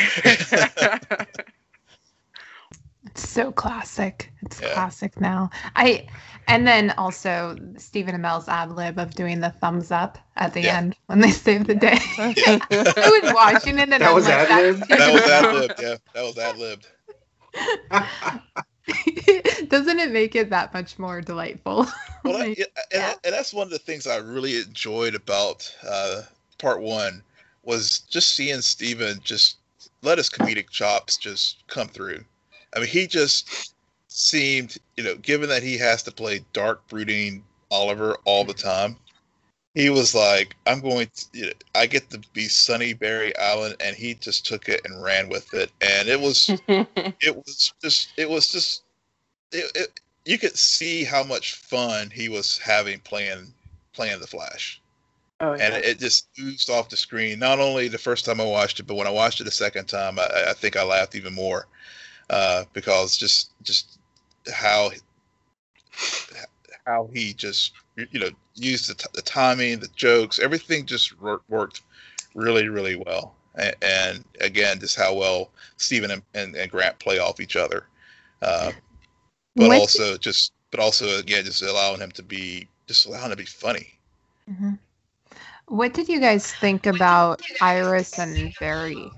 It's 3.08 3.28
so 3.28 3.52
classic. 3.52 4.32
It's 4.42 4.60
Yeah. 4.60 4.72
classic 4.74 5.20
now. 5.20 5.48
I 5.76 6.08
and 6.48 6.66
then 6.66 6.90
also 6.98 7.56
Stephen 7.78 8.14
Amell's 8.20 8.48
ad 8.48 8.72
lib 8.72 8.98
of 8.98 9.14
doing 9.14 9.38
the 9.40 9.50
thumbs 9.50 9.92
up 9.92 10.18
at 10.36 10.52
the 10.52 10.62
Yeah. 10.62 10.78
end 10.78 10.96
when 11.06 11.20
they 11.20 11.30
save 11.30 11.66
the 11.68 11.76
day. 11.76 11.98
Yeah. 12.18 12.58
I 12.70 13.20
was 13.22 13.32
watching 13.32 13.78
it 13.78 13.82
and 13.82 13.92
That 13.92 14.02
I'm 14.02 14.14
was 14.14 14.24
like, 14.26 14.50
ad-lib? 14.50 14.80
that's- 14.88 14.98
that 14.98 15.12
was 15.12 15.22
ad 15.30 15.54
libbed. 15.54 15.80
Yeah, 15.80 15.96
that 16.14 16.24
was 16.24 16.36
ad 16.38 16.58
libbed. 16.58 16.86
Doesn't 19.70 19.98
it 19.98 20.10
make 20.10 20.34
it 20.34 20.50
that 20.50 20.72
much 20.74 20.98
more 20.98 21.20
delightful? 21.20 21.86
Well, 22.24 22.40
Like, 22.40 22.58
that, 22.58 22.58
yeah, 22.58 22.82
and, 22.92 23.02
yeah. 23.02 23.14
and 23.24 23.34
that's 23.34 23.54
one 23.54 23.68
of 23.68 23.70
the 23.70 23.78
things 23.78 24.06
I 24.08 24.16
really 24.16 24.56
enjoyed 24.60 25.14
about 25.14 25.72
uh, 25.88 26.22
part 26.58 26.82
one 26.82 27.22
was 27.62 28.00
just 28.00 28.34
seeing 28.34 28.60
Steven 28.62 29.20
just 29.22 29.58
let 30.02 30.18
his 30.18 30.28
comedic 30.28 30.68
chops 30.70 31.16
just 31.18 31.66
come 31.68 31.86
through. 31.86 32.24
I 32.74 32.80
mean, 32.80 32.88
he 32.88 33.06
just 33.06 33.74
seemed, 34.08 34.76
you 34.96 35.04
know, 35.04 35.14
given 35.16 35.48
that 35.50 35.62
he 35.62 35.78
has 35.78 36.02
to 36.04 36.10
play 36.10 36.40
dark, 36.52 36.86
brooding 36.88 37.44
Oliver 37.70 38.16
all 38.24 38.44
the 38.44 38.54
time, 38.54 38.96
he 39.74 39.90
was 39.90 40.14
like, 40.14 40.56
"I'm 40.66 40.80
going 40.80 41.08
to, 41.14 41.26
you 41.32 41.46
know, 41.46 41.52
I 41.74 41.86
get 41.86 42.08
to 42.10 42.20
be 42.32 42.48
Sunny 42.48 42.94
Barry 42.94 43.36
Allen," 43.36 43.74
and 43.80 43.94
he 43.94 44.14
just 44.14 44.46
took 44.46 44.68
it 44.68 44.80
and 44.84 45.02
ran 45.02 45.28
with 45.28 45.52
it, 45.54 45.70
and 45.80 46.08
it 46.08 46.18
was 46.20 46.48
it 46.68 47.36
was 47.36 47.72
just 47.82 48.08
it 48.16 48.28
was 48.28 48.50
just 48.50 48.82
it, 49.52 49.72
it, 49.74 50.00
you 50.24 50.38
could 50.38 50.56
see 50.56 51.04
how 51.04 51.22
much 51.22 51.54
fun 51.54 52.10
he 52.10 52.28
was 52.28 52.58
having 52.58 52.98
playing 53.00 53.52
playing 53.92 54.20
the 54.20 54.26
Flash. 54.26 54.80
Oh, 55.40 55.52
and 55.52 55.74
yeah. 55.74 55.90
it 55.90 55.98
just 55.98 56.28
oozed 56.40 56.70
off 56.70 56.88
the 56.88 56.96
screen. 56.96 57.38
Not 57.38 57.60
only 57.60 57.88
the 57.88 57.98
first 57.98 58.24
time 58.24 58.40
I 58.40 58.44
watched 58.44 58.80
it, 58.80 58.86
but 58.86 58.94
when 58.94 59.06
I 59.06 59.10
watched 59.10 59.40
it 59.40 59.44
the 59.44 59.50
second 59.50 59.86
time, 59.86 60.18
I, 60.18 60.28
I 60.48 60.52
think 60.54 60.76
I 60.76 60.82
laughed 60.82 61.14
even 61.14 61.34
more 61.34 61.66
uh, 62.30 62.64
because 62.72 63.16
just 63.16 63.50
just 63.62 63.98
how 64.52 64.90
how 66.86 67.10
he 67.12 67.34
just 67.34 67.72
you 67.96 68.18
know 68.18 68.30
used 68.54 68.88
the, 68.88 68.94
t- 68.94 69.08
the 69.12 69.22
timing, 69.22 69.80
the 69.80 69.88
jokes, 69.94 70.38
everything 70.38 70.86
just 70.86 71.20
wor- 71.20 71.42
worked 71.48 71.82
really 72.34 72.68
really 72.68 72.96
well. 72.96 73.34
And, 73.56 73.76
and 73.82 74.24
again, 74.40 74.80
just 74.80 74.96
how 74.96 75.14
well 75.14 75.50
Stephen 75.76 76.10
and, 76.10 76.22
and, 76.34 76.54
and 76.56 76.70
Grant 76.70 76.98
play 76.98 77.18
off 77.18 77.40
each 77.40 77.56
other, 77.56 77.86
uh, 78.42 78.72
but 79.56 79.68
What- 79.68 79.80
also 79.80 80.16
just 80.18 80.52
but 80.70 80.80
also 80.80 81.18
again 81.18 81.44
just 81.44 81.62
allowing 81.62 82.00
him 82.00 82.10
to 82.12 82.22
be 82.22 82.68
just 82.86 83.06
allowing 83.06 83.24
him 83.24 83.30
to 83.30 83.36
be 83.36 83.44
funny. 83.46 83.94
Mhm. 84.50 84.78
What 85.68 85.94
did 85.94 86.08
you 86.08 86.20
guys 86.20 86.52
think 86.52 86.86
about 86.86 87.42
Iris 87.60 88.18
and 88.18 88.52
Barry 88.60 89.10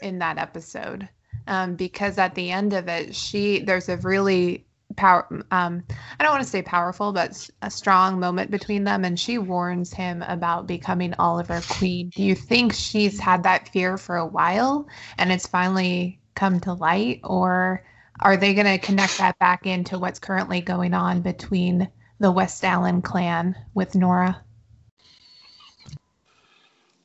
in 0.00 0.18
that 0.18 0.38
episode? 0.38 1.08
Um, 1.46 1.74
because 1.76 2.18
at 2.18 2.34
the 2.34 2.50
end 2.50 2.72
of 2.72 2.88
it, 2.88 3.14
she 3.14 3.60
there's 3.60 3.88
a 3.88 3.96
really 3.98 4.64
power. 4.96 5.26
Um, 5.50 5.82
I 6.18 6.22
don't 6.22 6.32
want 6.32 6.42
to 6.44 6.48
say 6.50 6.62
powerful, 6.62 7.12
but 7.12 7.48
a 7.62 7.70
strong 7.70 8.18
moment 8.20 8.50
between 8.50 8.84
them, 8.84 9.04
and 9.04 9.18
she 9.18 9.38
warns 9.38 9.92
him 9.92 10.22
about 10.22 10.66
becoming 10.66 11.14
Oliver 11.18 11.62
Queen. 11.68 12.10
Do 12.14 12.22
you 12.22 12.34
think 12.34 12.72
she's 12.72 13.18
had 13.20 13.42
that 13.44 13.68
fear 13.68 13.96
for 13.96 14.16
a 14.16 14.26
while, 14.26 14.86
and 15.18 15.32
it's 15.32 15.46
finally 15.46 16.18
come 16.34 16.60
to 16.60 16.72
light, 16.74 17.20
or 17.24 17.84
are 18.22 18.36
they 18.36 18.54
going 18.54 18.66
to 18.66 18.78
connect 18.78 19.18
that 19.18 19.38
back 19.38 19.66
into 19.66 19.98
what's 19.98 20.18
currently 20.18 20.60
going 20.60 20.94
on 20.94 21.20
between 21.20 21.88
the 22.20 22.30
West 22.30 22.64
Allen 22.64 23.02
clan 23.02 23.54
with 23.74 23.94
Nora? 23.94 24.42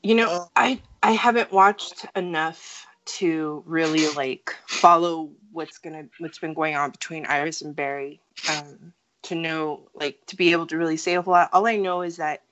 You 0.04 0.16
know, 0.16 0.48
I 0.56 0.80
I 1.04 1.12
haven't 1.12 1.52
watched 1.52 2.06
enough 2.16 2.88
to 3.06 3.64
really 3.66 4.08
like 4.10 4.56
follow 4.68 5.32
what's 5.52 5.80
gonna 5.80 6.06
what's 6.20 6.40
been 6.40 6.54
going 6.54 6.76
on 6.76 6.92
between 6.92 7.26
Iris 7.26 7.62
and 7.62 7.76
Barry 7.76 8.22
um, 8.50 8.94
to 9.24 9.36
know 9.36 9.90
like 9.94 10.20
to 10.28 10.36
be 10.36 10.52
able 10.52 10.68
to 10.68 10.78
really 10.78 10.98
say 10.98 11.16
a 11.16 11.22
whole 11.22 11.34
lot. 11.34 11.50
All 11.52 11.66
I 11.66 11.78
know 11.78 12.04
is 12.04 12.18
that 12.18 12.44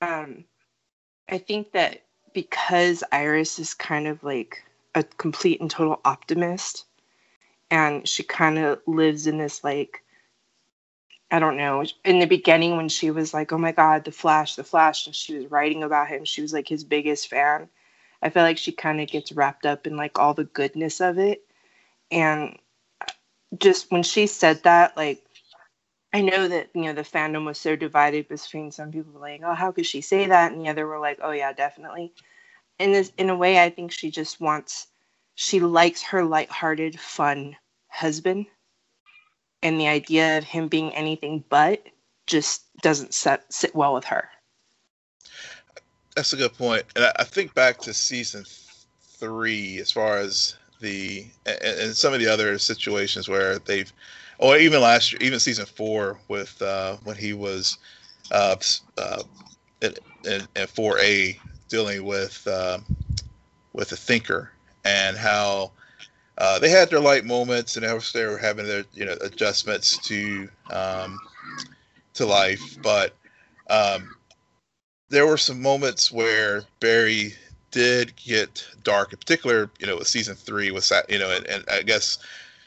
um, 0.00 0.44
I 1.28 1.38
think 1.38 1.72
that 1.72 2.04
because 2.32 3.02
Iris 3.10 3.58
is 3.58 3.74
kind 3.74 4.06
of 4.06 4.22
like 4.22 4.62
a 4.94 5.02
complete 5.02 5.60
and 5.60 5.70
total 5.70 6.00
optimist, 6.04 6.84
and 7.70 8.08
she 8.08 8.22
kind 8.22 8.58
of 8.58 8.80
lives 8.86 9.26
in 9.26 9.38
this 9.38 9.62
like 9.64 10.02
I 11.30 11.38
don't 11.40 11.58
know. 11.58 11.84
In 12.04 12.20
the 12.20 12.26
beginning, 12.26 12.76
when 12.76 12.88
she 12.88 13.10
was 13.10 13.34
like, 13.34 13.52
"Oh 13.52 13.58
my 13.58 13.72
God, 13.72 14.04
the 14.04 14.12
Flash, 14.12 14.56
the 14.56 14.64
Flash," 14.64 15.06
and 15.06 15.14
she 15.14 15.36
was 15.36 15.50
writing 15.50 15.82
about 15.82 16.08
him, 16.08 16.24
she 16.24 16.40
was 16.42 16.52
like 16.54 16.68
his 16.68 16.84
biggest 16.84 17.28
fan. 17.28 17.68
I 18.22 18.30
feel 18.30 18.42
like 18.42 18.58
she 18.58 18.72
kind 18.72 19.00
of 19.00 19.08
gets 19.08 19.32
wrapped 19.32 19.66
up 19.66 19.86
in 19.86 19.96
like 19.96 20.18
all 20.18 20.34
the 20.34 20.44
goodness 20.44 21.00
of 21.00 21.18
it, 21.18 21.44
and 22.10 22.58
just 23.58 23.90
when 23.90 24.02
she 24.02 24.26
said 24.26 24.62
that, 24.64 24.96
like, 24.96 25.24
I 26.12 26.22
know 26.22 26.48
that 26.48 26.70
you 26.74 26.82
know 26.84 26.94
the 26.94 27.02
fandom 27.02 27.44
was 27.46 27.58
so 27.58 27.76
divided 27.76 28.28
between 28.28 28.72
some 28.72 28.90
people 28.92 29.20
like, 29.20 29.42
"Oh, 29.44 29.54
how 29.54 29.72
could 29.72 29.86
she 29.86 30.00
say 30.00 30.26
that?" 30.26 30.52
and 30.52 30.62
the 30.62 30.70
other 30.70 30.86
were 30.86 31.00
like, 31.00 31.18
"Oh 31.22 31.32
yeah, 31.32 31.52
definitely." 31.52 32.14
In 32.78 32.92
this, 32.92 33.12
in 33.18 33.30
a 33.30 33.36
way, 33.36 33.62
I 33.62 33.70
think 33.70 33.92
she 33.92 34.10
just 34.10 34.40
wants, 34.40 34.88
she 35.40 35.60
likes 35.60 36.02
her 36.02 36.24
lighthearted, 36.24 36.98
fun 36.98 37.54
husband 37.86 38.44
and 39.62 39.78
the 39.78 39.86
idea 39.86 40.36
of 40.36 40.42
him 40.42 40.66
being 40.66 40.92
anything 40.94 41.44
but 41.48 41.80
just 42.26 42.64
doesn't 42.82 43.14
set, 43.14 43.44
sit 43.52 43.72
well 43.72 43.94
with 43.94 44.04
her. 44.04 44.28
That's 46.16 46.32
a 46.32 46.36
good 46.36 46.54
point. 46.54 46.86
And 46.96 47.04
I, 47.04 47.12
I 47.20 47.24
think 47.24 47.54
back 47.54 47.78
to 47.82 47.94
season 47.94 48.44
three, 49.00 49.78
as 49.78 49.92
far 49.92 50.18
as 50.18 50.56
the 50.80 51.24
and, 51.46 51.62
and 51.62 51.96
some 51.96 52.12
of 52.12 52.18
the 52.18 52.26
other 52.26 52.58
situations 52.58 53.28
where 53.28 53.60
they've, 53.60 53.92
or 54.38 54.56
even 54.56 54.80
last 54.80 55.12
year, 55.12 55.22
even 55.22 55.38
season 55.38 55.66
four 55.66 56.18
with 56.26 56.60
uh, 56.60 56.96
when 57.04 57.14
he 57.14 57.32
was 57.32 57.78
uh, 58.32 58.56
uh, 58.96 59.22
in, 59.82 59.94
in, 60.24 60.40
in 60.56 60.66
4A 60.66 61.38
dealing 61.68 62.04
with 62.04 62.44
uh, 62.48 62.78
with 63.72 63.92
a 63.92 63.96
thinker 63.96 64.50
and 64.84 65.16
how 65.16 65.72
uh, 66.38 66.58
they 66.58 66.70
had 66.70 66.90
their 66.90 67.00
light 67.00 67.24
moments 67.24 67.76
and 67.76 67.84
of 67.84 68.12
they 68.12 68.24
were 68.26 68.38
having 68.38 68.66
their 68.66 68.84
you 68.94 69.04
know 69.04 69.16
adjustments 69.22 69.98
to 69.98 70.48
um, 70.70 71.20
to 72.14 72.26
life, 72.26 72.78
but 72.82 73.14
um, 73.70 74.14
there 75.08 75.26
were 75.26 75.36
some 75.38 75.60
moments 75.62 76.10
where 76.10 76.64
Barry 76.80 77.34
did 77.70 78.16
get 78.16 78.66
dark, 78.82 79.12
in 79.12 79.18
particular, 79.18 79.70
you 79.78 79.86
know, 79.86 79.96
with 79.96 80.08
season 80.08 80.34
three 80.34 80.70
was 80.70 80.88
that, 80.88 81.08
you 81.10 81.18
know, 81.18 81.30
and, 81.30 81.46
and 81.46 81.64
I 81.70 81.82
guess 81.82 82.18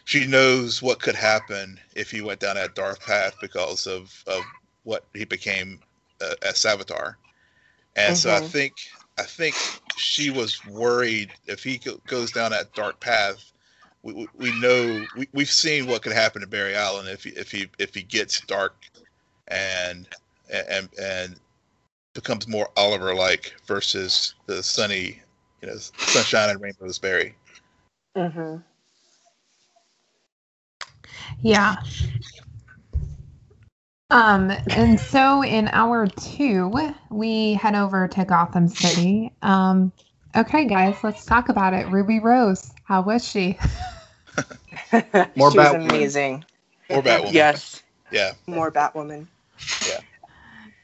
she 0.05 0.25
knows 0.27 0.81
what 0.81 0.99
could 1.01 1.15
happen 1.15 1.79
if 1.95 2.11
he 2.11 2.21
went 2.21 2.39
down 2.39 2.55
that 2.55 2.75
dark 2.75 3.01
path 3.01 3.35
because 3.39 3.87
of, 3.87 4.23
of 4.27 4.43
what 4.83 5.05
he 5.13 5.25
became 5.25 5.79
uh, 6.21 6.33
as 6.43 6.55
Savitar. 6.55 7.15
And 7.95 8.15
so 8.15 8.31
I 8.33 8.39
Mhm. 8.39 8.41
think, 8.41 8.73
I 9.21 9.25
think 9.25 9.55
she 9.97 10.31
was 10.31 10.65
worried 10.65 11.29
if 11.45 11.63
he 11.63 11.79
goes 12.07 12.31
down 12.31 12.51
that 12.51 12.73
dark 12.73 12.99
path, 12.99 13.51
we, 14.01 14.13
we- 14.13 14.29
we 14.35 14.59
know, 14.59 15.05
we, 15.15 15.27
we've 15.31 15.51
seen 15.51 15.85
what 15.85 16.01
could 16.01 16.11
happen 16.11 16.41
to 16.41 16.47
Barry 16.47 16.75
Allen 16.75 17.05
if 17.07 17.23
he, 17.23 17.29
if 17.31 17.51
he, 17.51 17.69
if 17.77 17.93
he 17.93 18.01
gets 18.01 18.41
dark 18.41 18.73
and, 19.49 20.07
and, 20.51 20.89
and 20.99 21.35
becomes 22.15 22.47
more 22.47 22.69
Oliver 22.77 23.13
like 23.13 23.53
versus 23.67 24.33
the 24.47 24.63
sunny, 24.63 25.21
you 25.61 25.67
know, 25.67 25.75
sunshine 25.75 26.49
and 26.49 26.59
rainbows 26.59 26.97
Barry. 26.97 27.35
Mm-hmm. 28.17 28.57
Yeah. 31.43 31.75
Um, 34.11 34.51
and 34.75 34.99
so 34.99 35.43
in 35.43 35.69
hour 35.69 36.07
two, 36.07 36.71
we 37.09 37.53
head 37.55 37.75
over 37.75 38.07
to 38.09 38.25
Gotham 38.25 38.67
City. 38.67 39.33
Um, 39.41 39.91
okay, 40.35 40.65
guys, 40.65 41.03
let's 41.03 41.25
talk 41.25 41.49
about 41.49 41.73
it. 41.73 41.87
Ruby 41.87 42.19
Rose, 42.19 42.73
how 42.83 43.01
was 43.01 43.27
she? 43.27 43.57
More 45.35 45.51
she 45.51 45.57
was 45.59 45.73
Batwoman. 45.73 45.89
amazing. 45.89 46.45
Or 46.89 47.01
Batwoman. 47.01 47.33
Yes, 47.33 47.83
Yeah. 48.11 48.33
more 48.47 48.71
Batwoman. 48.71 49.27
Yeah. 49.87 49.99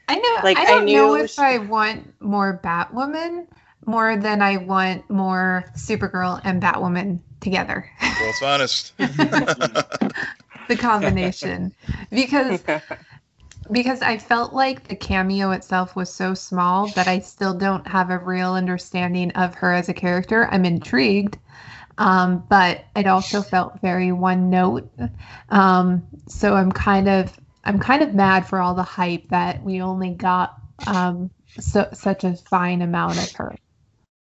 I 0.08 0.16
know. 0.16 0.36
Like, 0.42 0.58
I 0.58 0.64
I 0.64 0.64
don't 0.66 0.84
know 0.92 1.14
knew 1.14 1.24
if 1.24 1.30
she- 1.30 1.42
I 1.42 1.58
want 1.58 2.20
more 2.20 2.60
Batwoman 2.64 3.46
more 3.86 4.16
than 4.16 4.42
I 4.42 4.56
want 4.58 5.08
more 5.10 5.64
Supergirl 5.76 6.40
and 6.44 6.62
Batwoman 6.62 7.20
together. 7.40 7.90
World's 8.20 8.42
honest. 8.42 8.92
the 8.98 10.76
combination, 10.78 11.72
because 12.10 12.62
because 13.70 14.02
I 14.02 14.18
felt 14.18 14.52
like 14.52 14.88
the 14.88 14.96
cameo 14.96 15.50
itself 15.50 15.96
was 15.96 16.12
so 16.12 16.34
small 16.34 16.88
that 16.88 17.08
I 17.08 17.18
still 17.20 17.54
don't 17.54 17.86
have 17.86 18.10
a 18.10 18.18
real 18.18 18.54
understanding 18.54 19.30
of 19.32 19.54
her 19.56 19.72
as 19.72 19.88
a 19.88 19.94
character. 19.94 20.48
I'm 20.50 20.64
intrigued, 20.64 21.38
um, 21.98 22.44
but 22.48 22.84
it 22.96 23.06
also 23.06 23.42
felt 23.42 23.80
very 23.80 24.12
one 24.12 24.50
note. 24.50 24.90
Um, 25.50 26.06
so 26.26 26.54
I'm 26.54 26.72
kind 26.72 27.08
of 27.08 27.38
I'm 27.64 27.78
kind 27.78 28.02
of 28.02 28.14
mad 28.14 28.46
for 28.46 28.60
all 28.60 28.74
the 28.74 28.82
hype 28.82 29.28
that 29.28 29.62
we 29.62 29.82
only 29.82 30.10
got 30.10 30.58
um, 30.86 31.30
so 31.58 31.88
such 31.92 32.24
a 32.24 32.34
fine 32.34 32.82
amount 32.82 33.18
of 33.18 33.32
her, 33.32 33.56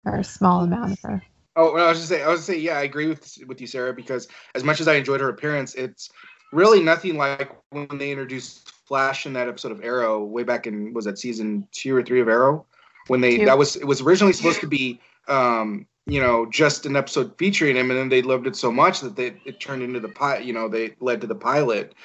or 0.05 0.17
a 0.17 0.23
small 0.23 0.63
amount 0.63 0.93
of 0.93 1.00
her. 1.01 1.23
Oh, 1.55 1.75
I 1.75 1.89
was 1.89 1.97
just 1.97 2.09
say, 2.09 2.23
I 2.23 2.29
was 2.29 2.43
say, 2.43 2.57
yeah, 2.57 2.77
I 2.77 2.83
agree 2.83 3.07
with 3.07 3.38
with 3.47 3.61
you, 3.61 3.67
Sarah, 3.67 3.93
because 3.93 4.27
as 4.55 4.63
much 4.63 4.81
as 4.81 4.88
I 4.88 4.95
enjoyed 4.95 5.21
her 5.21 5.29
appearance, 5.29 5.75
it's 5.75 6.09
really 6.51 6.81
nothing 6.81 7.17
like 7.17 7.51
when 7.69 7.88
they 7.97 8.11
introduced 8.11 8.71
Flash 8.91 9.25
in 9.25 9.31
that 9.31 9.48
episode 9.48 9.71
of 9.71 9.81
Arrow 9.86 10.21
way 10.21 10.43
back 10.43 10.67
in 10.67 10.91
was 10.93 11.05
that 11.05 11.17
season 11.17 11.65
two 11.71 11.95
or 11.95 12.03
three 12.03 12.19
of 12.19 12.27
Arrow? 12.27 12.65
When 13.07 13.21
they 13.21 13.38
Two. 13.38 13.45
that 13.45 13.57
was 13.57 13.77
it 13.77 13.86
was 13.86 14.01
originally 14.01 14.33
supposed 14.33 14.60
to 14.60 14.67
be 14.67 15.00
um 15.29 15.88
you 16.07 16.19
know 16.19 16.45
just 16.48 16.86
an 16.86 16.98
episode 16.98 17.33
featuring 17.38 17.77
him 17.77 17.89
and 17.89 17.98
then 17.98 18.10
they 18.10 18.21
loved 18.21 18.48
it 18.48 18.55
so 18.57 18.69
much 18.69 19.00
that 19.00 19.15
they 19.15 19.33
it 19.45 19.62
turned 19.62 19.81
into 19.81 20.01
the 20.01 20.10
pilot 20.10 20.43
you 20.43 20.51
know 20.51 20.67
they 20.67 20.93
led 21.00 21.21
to 21.21 21.27
the 21.27 21.36
pilot. 21.36 21.95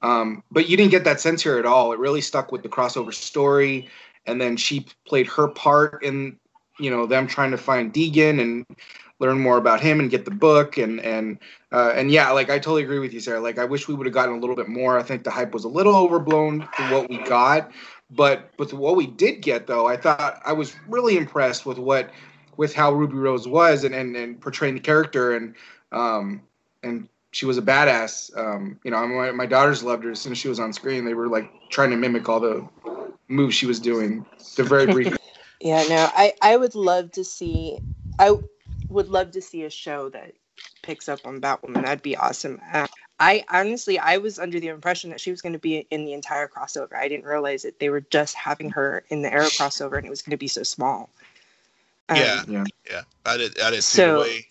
Um 0.00 0.44
but 0.52 0.68
you 0.68 0.76
didn't 0.76 0.92
get 0.92 1.02
that 1.02 1.20
sense 1.20 1.42
here 1.42 1.58
at 1.58 1.66
all. 1.66 1.92
It 1.92 1.98
really 1.98 2.20
stuck 2.20 2.52
with 2.52 2.62
the 2.62 2.68
crossover 2.68 3.12
story 3.12 3.88
and 4.26 4.40
then 4.40 4.56
she 4.56 4.86
played 5.08 5.26
her 5.26 5.48
part 5.48 6.04
in 6.04 6.38
you 6.78 6.92
know 6.92 7.04
them 7.04 7.26
trying 7.26 7.50
to 7.50 7.58
find 7.58 7.92
Deegan 7.92 8.40
and 8.40 8.64
learn 9.18 9.38
more 9.38 9.56
about 9.58 9.80
him 9.80 10.00
and 10.00 10.10
get 10.10 10.24
the 10.24 10.30
book 10.30 10.78
and 10.78 11.00
and 11.00 11.38
uh, 11.72 11.92
and 11.94 12.10
yeah, 12.10 12.30
like 12.30 12.50
I 12.50 12.58
totally 12.58 12.82
agree 12.82 12.98
with 12.98 13.12
you, 13.12 13.20
Sarah. 13.20 13.40
Like 13.40 13.58
I 13.58 13.64
wish 13.64 13.88
we 13.88 13.94
would 13.94 14.06
have 14.06 14.14
gotten 14.14 14.36
a 14.36 14.38
little 14.38 14.56
bit 14.56 14.68
more. 14.68 14.98
I 14.98 15.02
think 15.02 15.24
the 15.24 15.30
hype 15.30 15.52
was 15.52 15.64
a 15.64 15.68
little 15.68 15.94
overblown 15.94 16.68
for 16.74 16.82
what 16.84 17.08
we 17.08 17.18
got, 17.24 17.70
but 18.10 18.50
but 18.56 18.72
what 18.72 18.96
we 18.96 19.06
did 19.06 19.40
get 19.40 19.66
though, 19.66 19.86
I 19.86 19.96
thought 19.96 20.40
I 20.44 20.52
was 20.52 20.74
really 20.88 21.16
impressed 21.16 21.66
with 21.66 21.78
what 21.78 22.10
with 22.56 22.74
how 22.74 22.92
Ruby 22.92 23.16
Rose 23.16 23.46
was 23.46 23.84
and 23.84 23.94
and, 23.94 24.16
and 24.16 24.40
portraying 24.40 24.74
the 24.74 24.80
character 24.80 25.36
and 25.36 25.54
um 25.92 26.42
and 26.82 27.08
she 27.30 27.46
was 27.46 27.58
a 27.58 27.62
badass. 27.62 28.36
Um, 28.36 28.80
you 28.84 28.90
know, 28.90 29.06
my, 29.06 29.30
my 29.32 29.46
daughters 29.46 29.82
loved 29.82 30.04
her 30.04 30.10
as 30.10 30.20
soon 30.20 30.32
as 30.32 30.38
she 30.38 30.48
was 30.48 30.58
on 30.58 30.72
screen. 30.72 31.04
They 31.04 31.14
were 31.14 31.28
like 31.28 31.50
trying 31.68 31.90
to 31.90 31.96
mimic 31.96 32.28
all 32.28 32.40
the 32.40 32.66
moves 33.28 33.54
she 33.54 33.66
was 33.66 33.78
doing. 33.78 34.24
The 34.56 34.64
very 34.64 34.86
brief. 34.86 35.16
Yeah, 35.60 35.82
no, 35.88 36.08
I 36.14 36.34
I 36.40 36.56
would 36.56 36.76
love 36.76 37.10
to 37.12 37.24
see. 37.24 37.80
I 38.20 38.36
would 38.88 39.08
love 39.08 39.30
to 39.32 39.40
see 39.42 39.64
a 39.64 39.70
show 39.70 40.08
that 40.10 40.32
picks 40.82 41.08
up 41.08 41.20
on 41.24 41.40
Batwoman. 41.40 41.84
That'd 41.84 42.02
be 42.02 42.16
awesome. 42.16 42.60
Uh, 42.72 42.86
I 43.20 43.44
honestly, 43.50 43.98
I 43.98 44.18
was 44.18 44.38
under 44.38 44.60
the 44.60 44.68
impression 44.68 45.10
that 45.10 45.20
she 45.20 45.30
was 45.30 45.42
going 45.42 45.52
to 45.52 45.58
be 45.58 45.86
in 45.90 46.04
the 46.04 46.12
entire 46.12 46.48
crossover. 46.48 46.94
I 46.94 47.08
didn't 47.08 47.26
realize 47.26 47.62
that 47.62 47.80
they 47.80 47.90
were 47.90 48.00
just 48.00 48.34
having 48.34 48.70
her 48.70 49.04
in 49.08 49.22
the 49.22 49.32
Arrow 49.32 49.46
crossover, 49.46 49.96
and 49.96 50.06
it 50.06 50.10
was 50.10 50.22
going 50.22 50.30
to 50.32 50.36
be 50.36 50.48
so 50.48 50.62
small. 50.62 51.10
Um, 52.08 52.16
Yeah. 52.16 52.42
yeah. 52.48 52.64
Yeah, 52.90 53.02
I 53.26 53.36
did. 53.36 53.60
I 53.60 53.70
did 53.70 53.82
see 53.82 53.96
So- 53.96 54.14
the 54.14 54.20
way. 54.20 54.46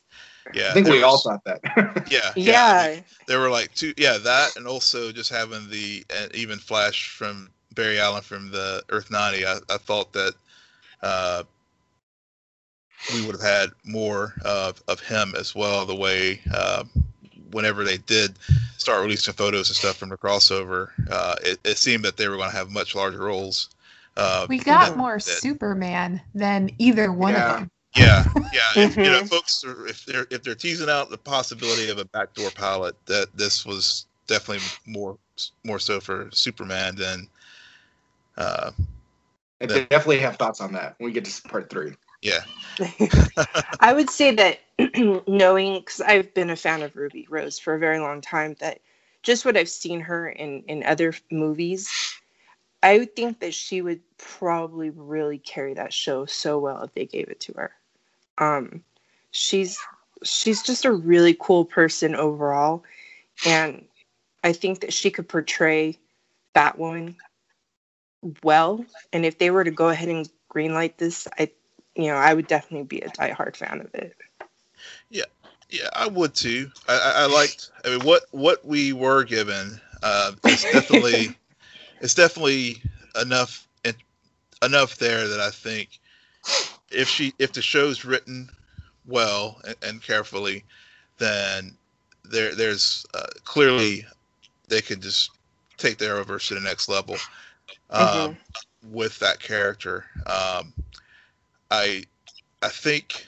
Yeah, 0.53 0.69
I 0.69 0.73
think 0.73 0.85
there 0.85 0.95
we 0.95 1.03
all 1.03 1.17
thought 1.17 1.43
that. 1.43 1.59
Yeah, 2.09 2.31
Yeah. 2.37 2.77
I 2.79 2.95
mean, 2.95 3.03
there 3.27 3.39
were 3.41 3.49
like 3.49 3.73
two. 3.75 3.93
Yeah, 3.97 4.17
that 4.17 4.55
and 4.55 4.65
also 4.65 5.11
just 5.11 5.29
having 5.29 5.69
the 5.69 6.05
and 6.09 6.33
even 6.33 6.57
Flash 6.57 7.09
from 7.09 7.49
Barry 7.75 7.99
Allen 7.99 8.21
from 8.21 8.49
the 8.51 8.81
Earth 8.89 9.11
ninety. 9.11 9.45
I, 9.45 9.57
I 9.69 9.75
thought 9.77 10.13
that 10.13 10.33
uh, 11.03 11.43
we 13.13 13.25
would 13.25 13.33
have 13.35 13.41
had 13.41 13.69
more 13.85 14.33
of 14.43 14.81
of 14.87 14.99
him 14.99 15.33
as 15.37 15.55
well. 15.55 15.85
The 15.85 15.95
way 15.95 16.41
uh, 16.53 16.83
whenever 17.51 17.83
they 17.83 17.97
did 17.97 18.35
start 18.77 19.01
releasing 19.01 19.33
photos 19.33 19.69
and 19.69 19.75
stuff 19.75 19.97
from 19.97 20.09
the 20.09 20.17
crossover, 20.17 20.89
uh, 21.09 21.35
it, 21.43 21.59
it 21.63 21.77
seemed 21.77 22.03
that 22.05 22.17
they 22.17 22.27
were 22.27 22.37
going 22.37 22.49
to 22.51 22.55
have 22.55 22.69
much 22.69 22.95
larger 22.95 23.19
roles. 23.19 23.69
Uh, 24.17 24.45
We 24.49 24.57
got 24.59 24.97
more 24.97 25.13
than- 25.13 25.21
Superman 25.21 26.21
than 26.33 26.71
either 26.79 27.11
one 27.11 27.33
Yeah. 27.33 27.49
of 27.53 27.59
them. 27.59 27.71
Yeah, 27.95 28.23
yeah. 28.53 28.61
If, 28.83 28.95
you 28.97 29.03
know, 29.03 29.21
Mhm. 29.21 29.29
folks, 29.29 29.63
are, 29.63 29.87
if 29.87 30.05
they're 30.05 30.27
if 30.29 30.43
they're 30.43 30.55
teasing 30.55 30.89
out 30.89 31.09
the 31.09 31.17
possibility 31.17 31.89
of 31.89 31.97
a 31.97 32.05
backdoor 32.05 32.51
pilot, 32.51 32.95
that 33.05 33.27
this 33.35 33.65
was 33.65 34.05
definitely 34.27 34.63
more 34.85 35.17
more 35.63 35.79
so 35.79 35.99
for 35.99 36.29
Superman 36.31 36.95
than, 36.95 37.27
uh, 38.37 38.71
I 39.61 39.65
definitely 39.65 40.19
have 40.19 40.35
thoughts 40.37 40.61
on 40.61 40.73
that 40.73 40.95
when 40.97 41.09
we 41.09 41.13
get 41.13 41.25
to 41.25 41.41
part 41.43 41.69
three. 41.69 41.95
Yeah, 42.27 42.43
I 43.79 43.93
would 43.93 44.09
say 44.09 44.35
that 44.35 44.59
knowing, 45.27 45.79
because 45.79 46.01
I've 46.01 46.33
been 46.33 46.49
a 46.49 46.55
fan 46.55 46.81
of 46.81 46.95
Ruby 46.95 47.27
Rose 47.29 47.57
for 47.57 47.73
a 47.73 47.79
very 47.79 47.99
long 47.99 48.21
time, 48.21 48.55
that 48.59 48.81
just 49.23 49.45
what 49.45 49.57
I've 49.57 49.69
seen 49.69 49.99
her 50.01 50.29
in 50.29 50.63
in 50.67 50.83
other 50.83 51.13
movies, 51.31 51.89
I 52.83 52.99
would 52.99 53.15
think 53.15 53.39
that 53.39 53.53
she 53.53 53.81
would 53.81 54.01
probably 54.17 54.89
really 54.89 55.39
carry 55.39 55.73
that 55.73 55.93
show 55.93 56.25
so 56.25 56.59
well 56.59 56.83
if 56.83 56.93
they 56.93 57.05
gave 57.05 57.29
it 57.29 57.39
to 57.41 57.53
her. 57.53 57.71
Um, 58.37 58.83
she's 59.31 59.79
she's 60.23 60.61
just 60.63 60.85
a 60.85 60.91
really 60.91 61.35
cool 61.39 61.65
person 61.65 62.15
overall, 62.15 62.83
and 63.45 63.85
I 64.43 64.53
think 64.53 64.81
that 64.81 64.93
she 64.93 65.09
could 65.11 65.27
portray 65.27 65.97
Batwoman 66.55 67.15
well. 68.43 68.85
And 69.13 69.25
if 69.25 69.37
they 69.37 69.51
were 69.51 69.63
to 69.63 69.71
go 69.71 69.89
ahead 69.89 70.09
and 70.09 70.29
greenlight 70.53 70.97
this, 70.97 71.27
I 71.37 71.51
you 71.97 72.07
know, 72.07 72.15
I 72.15 72.33
would 72.33 72.47
definitely 72.47 72.85
be 72.85 73.01
a 73.01 73.09
diehard 73.09 73.55
fan 73.55 73.81
of 73.81 73.93
it. 73.95 74.15
yeah. 75.09 75.25
Yeah, 75.69 75.89
I 75.93 76.07
would 76.07 76.33
too. 76.33 76.71
I, 76.87 76.93
I, 76.93 77.23
I 77.23 77.25
liked. 77.25 77.71
I 77.83 77.89
mean, 77.89 78.05
what 78.05 78.23
what 78.31 78.65
we 78.65 78.93
were 78.93 79.25
given 79.25 79.81
uh, 80.01 80.31
is 80.45 80.63
definitely 80.63 81.35
it's 82.01 82.13
definitely 82.13 82.81
enough 83.21 83.67
and 83.83 83.95
enough 84.63 84.95
there 84.95 85.27
that 85.27 85.41
I 85.41 85.49
think 85.49 85.99
if 86.89 87.09
she 87.09 87.33
if 87.37 87.51
the 87.51 87.61
show's 87.61 88.05
written 88.05 88.49
well 89.05 89.59
and, 89.65 89.75
and 89.83 90.01
carefully, 90.01 90.63
then 91.17 91.75
there 92.23 92.55
there's 92.55 93.05
uh, 93.13 93.27
clearly 93.43 94.05
they 94.69 94.81
could 94.81 95.01
just 95.01 95.31
take 95.77 95.97
their 95.97 96.15
Arrowverse 96.15 96.47
to 96.47 96.55
the 96.55 96.61
next 96.61 96.87
level 96.87 97.17
um, 97.89 98.37
with 98.89 99.19
that 99.19 99.39
character. 99.39 100.05
Um, 100.25 100.73
I 101.71 102.03
I 102.61 102.69
think 102.69 103.25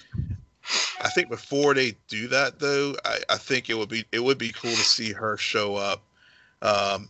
I 1.01 1.09
think 1.09 1.29
before 1.29 1.73
they 1.73 1.95
do 2.07 2.27
that 2.29 2.59
though, 2.59 2.95
I, 3.05 3.19
I 3.29 3.37
think 3.37 3.69
it 3.69 3.75
would 3.77 3.89
be 3.89 4.05
it 4.11 4.23
would 4.23 4.37
be 4.37 4.51
cool 4.51 4.71
to 4.71 4.77
see 4.77 5.11
her 5.13 5.37
show 5.37 5.75
up. 5.75 6.01
Um, 6.61 7.09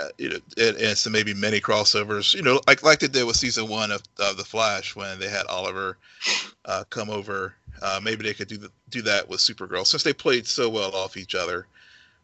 uh, 0.00 0.08
you 0.18 0.28
know, 0.30 0.38
and, 0.58 0.76
and 0.78 0.98
some 0.98 1.12
maybe 1.12 1.32
many 1.34 1.60
crossovers, 1.60 2.34
you 2.34 2.42
know, 2.42 2.60
like 2.66 2.82
like 2.82 2.98
they 2.98 3.08
did 3.08 3.24
with 3.24 3.36
season 3.36 3.68
one 3.68 3.90
of, 3.90 4.02
of 4.18 4.36
the 4.36 4.44
Flash 4.44 4.96
when 4.96 5.18
they 5.18 5.28
had 5.28 5.46
Oliver 5.46 5.96
uh, 6.64 6.84
come 6.90 7.10
over. 7.10 7.54
Uh, 7.80 8.00
maybe 8.02 8.22
they 8.22 8.34
could 8.34 8.48
do 8.48 8.56
the, 8.56 8.70
do 8.90 9.02
that 9.02 9.28
with 9.28 9.40
Supergirl 9.40 9.86
since 9.86 10.02
they 10.02 10.12
played 10.12 10.46
so 10.46 10.68
well 10.68 10.94
off 10.94 11.16
each 11.16 11.34
other. 11.34 11.66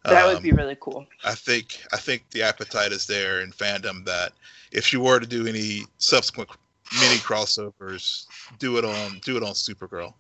That 0.05 0.27
would 0.27 0.37
Um, 0.37 0.43
be 0.43 0.53
really 0.53 0.77
cool. 0.81 1.07
I 1.25 1.35
think 1.35 1.83
I 1.93 1.97
think 1.97 2.29
the 2.31 2.43
appetite 2.43 2.93
is 2.93 3.07
there 3.07 3.41
in 3.41 3.51
fandom 3.53 4.05
that 4.05 4.33
if 4.71 4.93
you 4.93 5.01
were 5.01 5.19
to 5.19 5.27
do 5.27 5.47
any 5.47 5.87
subsequent 5.99 6.51
mini 6.95 7.17
crossovers, 7.17 8.27
do 8.59 8.79
it 8.79 8.85
on 8.85 9.19
do 9.25 9.37
it 9.37 9.43
on 9.43 9.53
Supergirl. 9.53 10.15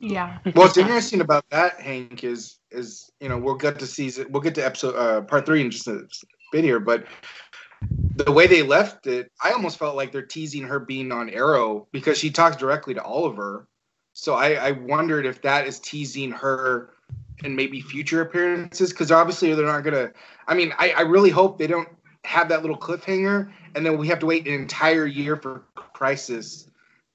Yeah. 0.00 0.38
Well, 0.44 0.52
what's 0.54 0.76
interesting 0.76 1.20
about 1.20 1.44
that, 1.50 1.80
Hank, 1.80 2.24
is 2.24 2.58
is 2.70 3.10
you 3.20 3.28
know 3.28 3.38
we'll 3.38 3.54
get 3.54 3.78
to 3.78 3.86
season 3.86 4.26
we'll 4.30 4.42
get 4.42 4.54
to 4.56 4.64
episode 4.64 4.94
uh, 4.96 5.22
part 5.22 5.46
three 5.46 5.60
in 5.60 5.70
just 5.70 5.88
a 5.88 6.06
bit 6.52 6.64
here, 6.64 6.80
but 6.80 7.06
the 8.16 8.32
way 8.32 8.46
they 8.46 8.62
left 8.62 9.06
it, 9.06 9.30
I 9.42 9.52
almost 9.52 9.78
felt 9.78 9.96
like 9.96 10.12
they're 10.12 10.22
teasing 10.22 10.62
her 10.62 10.80
being 10.80 11.12
on 11.12 11.28
Arrow 11.30 11.86
because 11.92 12.18
she 12.18 12.30
talks 12.30 12.56
directly 12.56 12.94
to 12.94 13.02
Oliver. 13.02 13.68
So 14.12 14.34
I, 14.34 14.52
I 14.54 14.70
wondered 14.72 15.26
if 15.26 15.42
that 15.42 15.66
is 15.66 15.78
teasing 15.78 16.30
her 16.32 16.90
and 17.44 17.54
maybe 17.54 17.82
future 17.82 18.22
appearances 18.22 18.90
because 18.90 19.12
obviously 19.12 19.52
they're 19.54 19.66
not 19.66 19.84
gonna. 19.84 20.10
I 20.46 20.54
mean, 20.54 20.72
I, 20.78 20.92
I 20.92 21.00
really 21.02 21.30
hope 21.30 21.58
they 21.58 21.66
don't 21.66 21.88
have 22.26 22.48
that 22.48 22.62
little 22.62 22.76
cliffhanger 22.76 23.50
and 23.76 23.84
then 23.84 23.98
we 23.98 24.08
have 24.08 24.18
to 24.18 24.26
wait 24.26 24.46
an 24.48 24.54
entire 24.54 25.06
year 25.06 25.36
for 25.36 25.62
Crisis, 25.74 26.68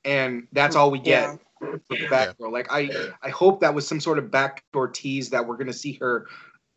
and 0.06 0.48
that's 0.54 0.76
all 0.76 0.92
we 0.92 1.00
get 1.00 1.40
for 1.60 1.78
Batgirl. 2.10 2.52
Like 2.52 2.68
I, 2.72 2.90
I 3.22 3.30
hope 3.30 3.62
that 3.62 3.74
was 3.74 3.88
some 3.88 4.00
sort 4.00 4.18
of 4.20 4.32
backdoor 4.32 4.88
tease 4.88 5.30
that 5.32 5.46
we're 5.46 5.58
gonna 5.58 5.74
see 5.74 5.94
her, 5.94 6.28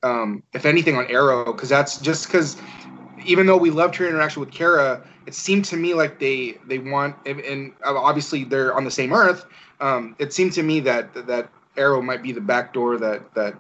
um, 0.03 0.43
if 0.55 0.65
anything, 0.65 0.97
on 0.97 1.07
Arrow, 1.07 1.53
because 1.53 1.69
that's 1.69 1.99
just 1.99 2.27
because 2.27 2.57
even 3.27 3.47
though 3.47 3.57
we 3.57 3.71
loved 3.71 3.95
her 3.97 4.07
interaction 4.07 4.41
with 4.41 4.51
Kara, 4.51 5.07
it 5.27 5.35
seemed 5.35 5.67
to 5.67 5.77
me 5.77 5.95
like 5.95 6.19
they 6.19 6.59
they 6.67 6.79
want, 6.79 7.17
and, 7.27 7.41
and 7.41 7.73
obviously 7.85 8.45
they're 8.45 8.75
on 8.75 8.85
the 8.85 8.91
same 8.91 9.13
Earth. 9.13 9.45
Um, 9.81 10.17
it 10.19 10.33
seemed 10.33 10.53
to 10.55 10.63
me 10.63 10.81
that 10.81 11.27
that 11.27 11.51
Arrow 11.77 12.01
might 12.01 12.23
be 12.23 12.33
the 12.33 12.41
backdoor 12.41 12.97
that 12.99 13.35
that 13.35 13.55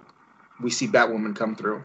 we 0.61 0.71
see 0.71 0.87
Batwoman 0.87 1.37
come 1.37 1.55
through. 1.55 1.85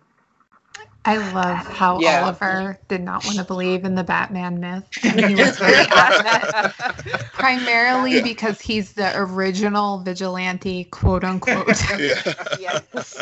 I 1.06 1.18
love 1.34 1.66
how 1.68 2.00
Yeah. 2.00 2.24
Oliver 2.24 2.78
did 2.88 3.02
not 3.02 3.24
want 3.26 3.38
to 3.38 3.44
believe 3.46 3.86
in 3.86 3.96
the 3.96 4.04
Batman 4.04 4.60
myth. 4.60 4.84
He 5.02 5.34
was 5.36 5.58
very 5.60 5.86
adamant, 5.90 6.74
primarily 7.34 8.18
Yeah. 8.18 8.24
because 8.24 8.60
he's 8.62 8.94
the 8.94 9.12
original 9.16 10.00
vigilante, 10.04 10.84
quote 10.86 11.24
unquote. 11.24 11.68
Yeah. 12.00 12.22
Yes. 12.60 13.22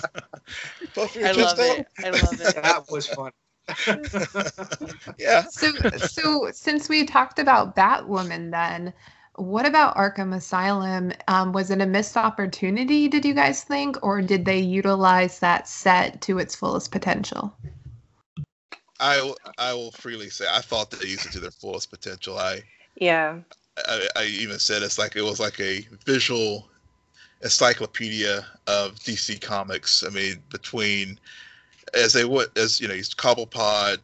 Puff 0.95 1.15
I 1.17 1.31
love 1.31 1.59
out. 1.59 1.79
it. 1.79 1.87
I 2.03 2.09
love 2.09 2.41
it. 2.41 2.55
That 2.55 2.85
was 2.89 3.07
fun. 3.07 3.31
Yeah. 5.19 5.43
so, 5.49 5.71
so 5.97 6.49
since 6.51 6.89
we 6.89 7.05
talked 7.05 7.37
about 7.39 7.75
Batwoman, 7.75 8.51
then 8.51 8.93
what 9.37 9.65
about 9.65 9.95
Arkham 9.95 10.35
Asylum? 10.35 11.13
Um, 11.27 11.53
was 11.53 11.71
it 11.71 11.79
a 11.79 11.85
missed 11.85 12.17
opportunity? 12.17 13.07
Did 13.07 13.23
you 13.23 13.33
guys 13.33 13.63
think, 13.63 13.97
or 14.03 14.21
did 14.21 14.45
they 14.45 14.59
utilize 14.59 15.39
that 15.39 15.67
set 15.67 16.21
to 16.23 16.39
its 16.39 16.55
fullest 16.55 16.91
potential? 16.91 17.55
I 18.99 19.21
will- 19.21 19.37
I 19.59 19.73
will 19.73 19.91
freely 19.91 20.29
say 20.31 20.45
I 20.51 20.61
thought 20.61 20.89
they 20.89 21.07
used 21.07 21.27
it 21.27 21.31
to 21.33 21.39
their 21.39 21.51
fullest 21.51 21.91
potential. 21.91 22.37
I 22.37 22.63
Yeah. 22.95 23.39
I, 23.77 24.07
I 24.15 24.23
even 24.25 24.57
said 24.57 24.81
it's 24.81 24.97
like 24.97 25.15
it 25.15 25.21
was 25.21 25.39
like 25.39 25.59
a 25.59 25.87
visual 26.03 26.67
encyclopedia 27.43 28.43
of 28.65 28.95
DC 28.95 29.39
comics. 29.39 30.03
I 30.03 30.09
mean, 30.09 30.41
between 30.49 31.19
as 31.93 32.13
they 32.13 32.25
would 32.25 32.57
as 32.57 32.81
you 32.81 32.87
know, 32.87 32.95
he's 32.95 33.13
Cobblepot, 33.13 33.99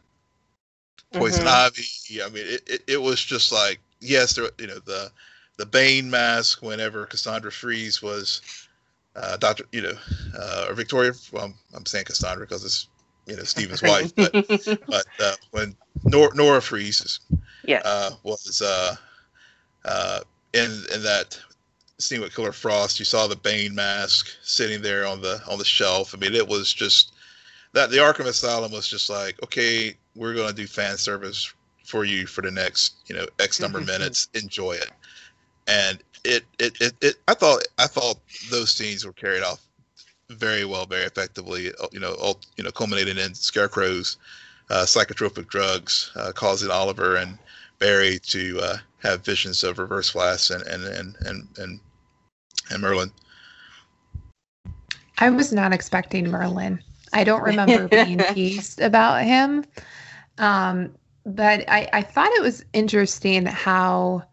Poison 1.12 1.44
Mhm. 1.44 1.48
Ivy. 1.48 2.22
I 2.22 2.28
mean, 2.28 2.46
it, 2.46 2.62
it, 2.68 2.84
it 2.86 3.02
was 3.02 3.20
just 3.22 3.50
like 3.50 3.80
yes, 4.04 4.34
there 4.34 4.50
you 4.58 4.66
know 4.66 4.78
the 4.84 5.10
the 5.56 5.66
Bane 5.66 6.10
mask 6.10 6.62
whenever 6.62 7.06
Cassandra 7.06 7.52
Freeze 7.52 8.02
was 8.02 8.42
uh, 9.16 9.36
Doctor, 9.36 9.64
you 9.72 9.82
know, 9.82 9.94
uh, 10.38 10.66
or 10.68 10.74
Victoria. 10.74 11.12
Well, 11.32 11.44
I'm, 11.44 11.54
I'm 11.74 11.86
saying 11.86 12.06
Cassandra 12.06 12.46
because 12.46 12.64
it's 12.64 12.88
you 13.26 13.36
know 13.36 13.44
Stephen's 13.44 13.82
wife, 13.82 14.14
but 14.14 14.32
but 14.86 15.06
uh, 15.20 15.34
when 15.52 15.76
Nor- 16.04 16.34
Nora 16.34 16.60
Fries 16.60 17.20
yes. 17.64 17.84
uh, 17.84 18.10
was 18.22 18.62
uh, 18.62 18.96
uh, 19.84 20.20
in 20.52 20.70
in 20.94 21.02
that 21.02 21.38
scene 21.98 22.20
with 22.20 22.34
Killer 22.34 22.52
Frost. 22.52 22.98
You 22.98 23.04
saw 23.04 23.26
the 23.26 23.36
Bane 23.36 23.74
mask 23.74 24.28
sitting 24.42 24.82
there 24.82 25.06
on 25.06 25.20
the 25.20 25.40
on 25.48 25.58
the 25.58 25.64
shelf. 25.64 26.14
I 26.14 26.18
mean, 26.18 26.34
it 26.34 26.46
was 26.46 26.72
just 26.72 27.12
that 27.72 27.90
the 27.90 27.98
Arkham 27.98 28.26
Asylum 28.26 28.72
was 28.72 28.88
just 28.88 29.08
like, 29.08 29.42
okay, 29.42 29.96
we're 30.14 30.34
gonna 30.34 30.52
do 30.52 30.66
fan 30.66 30.96
service 30.96 31.52
for 31.84 32.04
you 32.04 32.26
for 32.26 32.42
the 32.42 32.50
next 32.50 32.94
you 33.06 33.14
know 33.14 33.26
X 33.38 33.60
number 33.60 33.78
of 33.78 33.86
minutes. 33.86 34.28
Enjoy 34.34 34.72
it, 34.72 34.90
and 35.66 35.98
it, 36.24 36.44
it 36.58 36.80
it 36.80 36.94
it 37.00 37.14
I 37.28 37.34
thought 37.34 37.62
I 37.78 37.86
thought 37.86 38.18
those 38.50 38.70
scenes 38.70 39.04
were 39.04 39.12
carried 39.12 39.42
off 39.42 39.60
very 40.30 40.64
well, 40.64 40.86
very 40.86 41.04
effectively. 41.04 41.70
uh, 41.80 41.86
You 41.92 42.00
know, 42.00 42.14
all, 42.14 42.40
you 42.56 42.64
know, 42.64 42.70
culminating 42.70 43.18
in 43.18 43.34
Scarecrow's 43.34 44.16
uh, 44.70 44.84
psychotropic 44.84 45.48
drugs, 45.48 46.10
uh, 46.16 46.32
causing 46.32 46.70
Oliver 46.70 47.16
and 47.16 47.38
Barry 47.78 48.18
to 48.20 48.58
uh, 48.62 48.76
have 49.02 49.24
visions 49.24 49.62
of 49.62 49.78
Reverse 49.78 50.10
Flash 50.10 50.50
and 50.50 50.62
and 50.62 50.84
and 50.84 51.16
and 51.26 51.48
and, 51.58 51.80
and 52.70 52.82
Merlyn. 52.82 53.10
I 55.18 55.30
was 55.30 55.52
not 55.52 55.72
expecting 55.72 56.26
Merlyn. 56.26 56.80
I 57.12 57.22
don't 57.24 57.42
remember 57.42 57.86
being 57.86 58.18
teased 58.32 58.80
about 58.80 59.22
him. 59.22 59.64
Um, 60.38 60.90
but 61.26 61.64
I, 61.68 61.88
I 61.92 62.02
thought 62.02 62.32
it 62.32 62.42
was 62.42 62.64
interesting 62.72 63.46
how 63.46 64.24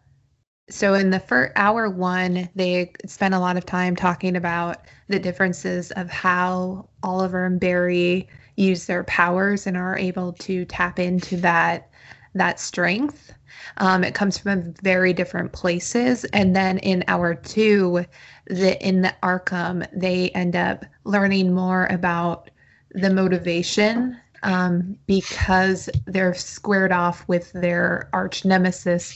so 0.70 0.94
in 0.94 1.10
the 1.10 1.20
first 1.20 1.52
hour 1.56 1.90
one 1.90 2.48
they 2.54 2.92
spent 3.06 3.34
a 3.34 3.38
lot 3.38 3.56
of 3.56 3.66
time 3.66 3.96
talking 3.96 4.36
about 4.36 4.78
the 5.08 5.18
differences 5.18 5.90
of 5.92 6.08
how 6.10 6.88
oliver 7.02 7.44
and 7.46 7.60
barry 7.60 8.28
use 8.56 8.86
their 8.86 9.04
powers 9.04 9.66
and 9.66 9.76
are 9.76 9.98
able 9.98 10.32
to 10.34 10.64
tap 10.66 10.98
into 10.98 11.36
that 11.38 11.90
that 12.34 12.58
strength. 12.58 13.32
Um, 13.76 14.04
it 14.04 14.14
comes 14.14 14.38
from 14.38 14.72
very 14.82 15.12
different 15.12 15.52
places. 15.52 16.24
And 16.26 16.56
then 16.56 16.78
in 16.78 17.04
hour 17.08 17.34
two 17.34 18.04
the 18.46 18.86
in 18.86 19.02
the 19.02 19.14
arkham 19.22 19.86
they 19.92 20.30
end 20.30 20.56
up 20.56 20.84
learning 21.04 21.52
more 21.52 21.86
about 21.86 22.50
the 22.92 23.12
motivation 23.12 24.18
um, 24.42 24.96
because 25.06 25.88
they're 26.06 26.34
squared 26.34 26.92
off 26.92 27.26
with 27.28 27.52
their 27.52 28.08
arch 28.12 28.44
nemesis. 28.44 29.14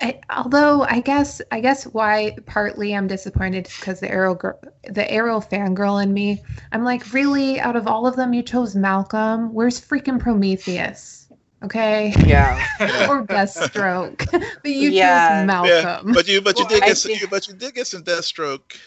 I, 0.00 0.20
although 0.30 0.82
I 0.82 1.00
guess 1.00 1.40
I 1.50 1.60
guess 1.60 1.84
why 1.84 2.36
partly 2.46 2.94
I'm 2.94 3.06
disappointed 3.06 3.66
is 3.66 3.76
because 3.76 4.00
the 4.00 4.10
Arrow 4.10 4.38
the 4.84 5.10
Arrow 5.10 5.40
fangirl 5.40 6.02
in 6.02 6.12
me. 6.12 6.42
I'm 6.72 6.84
like, 6.84 7.12
really, 7.12 7.60
out 7.60 7.76
of 7.76 7.86
all 7.86 8.06
of 8.06 8.16
them, 8.16 8.32
you 8.32 8.42
chose 8.42 8.74
Malcolm. 8.74 9.52
Where's 9.52 9.80
freaking 9.80 10.20
Prometheus? 10.20 11.28
Okay. 11.62 12.14
Yeah. 12.26 12.66
or 13.08 13.26
Deathstroke, 13.26 14.30
but 14.62 14.70
you 14.70 14.90
yeah. 14.90 15.40
chose 15.40 15.46
Malcolm. 15.46 16.08
Yeah, 16.08 16.14
but 16.14 16.28
you 16.28 16.40
but 16.40 16.58
you 16.58 16.64
well, 16.64 16.80
did 16.80 16.84
get 16.84 16.98
some, 16.98 17.12
but 17.30 17.48
you 17.48 17.54
did 17.54 17.74
get 17.74 17.86
some 17.86 18.02
Deathstroke. 18.02 18.78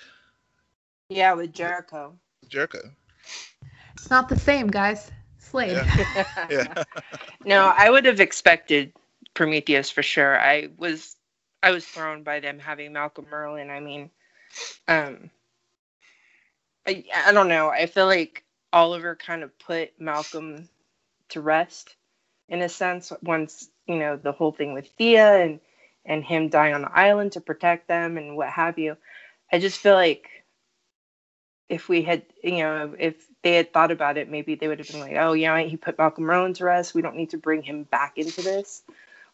Yeah, 1.10 1.34
with 1.34 1.54
Jericho. 1.54 2.18
Jericho. 2.48 2.80
It's 3.94 4.10
not 4.10 4.30
the 4.30 4.40
same, 4.40 4.68
guys. 4.68 5.12
Yeah. 5.54 6.26
yeah. 6.50 6.84
no, 7.46 7.74
I 7.76 7.90
would 7.90 8.06
have 8.06 8.20
expected 8.20 8.94
Prometheus 9.34 9.90
for 9.90 10.04
sure. 10.04 10.40
I 10.40 10.70
was 10.78 11.16
I 11.62 11.72
was 11.72 11.86
thrown 11.86 12.24
by 12.24 12.40
them 12.40 12.60
having 12.60 12.94
Malcolm 12.94 13.26
Merlyn. 13.32 13.70
I 13.70 13.80
mean, 13.80 14.10
um 14.88 15.30
I 16.88 17.04
I 17.16 17.32
don't 17.32 17.48
know. 17.48 17.70
I 17.70 17.86
feel 17.86 18.06
like 18.06 18.44
Oliver 18.72 19.16
kind 19.16 19.44
of 19.44 19.58
put 19.60 20.00
Malcolm 20.00 20.68
to 21.30 21.42
rest 21.42 21.96
in 22.50 22.62
a 22.62 22.70
sense 22.70 23.12
once, 23.22 23.70
you 23.88 23.96
know, 23.96 24.18
the 24.18 24.32
whole 24.32 24.52
thing 24.52 24.74
with 24.74 24.88
Thea 24.98 25.44
and 25.44 25.60
and 26.06 26.24
him 26.24 26.50
dying 26.50 26.74
on 26.74 26.82
the 26.82 26.92
island 26.92 27.32
to 27.34 27.42
protect 27.42 27.88
them 27.88 28.18
and 28.18 28.36
what 28.36 28.50
have 28.50 28.78
you. 28.78 28.98
I 29.52 29.60
just 29.60 29.80
feel 29.80 29.96
like 29.96 30.30
if 31.70 31.88
we 31.88 32.02
had, 32.02 32.24
you 32.44 32.58
know, 32.60 32.94
if 33.00 33.16
they 33.44 33.56
had 33.56 33.72
thought 33.74 33.92
about 33.92 34.18
it, 34.18 34.30
maybe 34.30 34.56
they 34.56 34.68
would 34.68 34.80
have 34.80 34.88
been 34.88 35.02
like, 35.02 35.16
oh, 35.18 35.34
yeah, 35.34 35.60
he 35.60 35.78
put 35.78 35.98
Malcolm 35.98 36.24
Merlyn 36.24 36.56
to 36.56 36.66
rest. 36.66 36.96
We 36.96 37.02
don't 37.02 37.16
need 37.16 37.32
to 37.32 37.38
bring 37.38 37.62
him 37.62 37.84
back 37.84 38.18
into 38.18 38.42
this. 38.42 38.82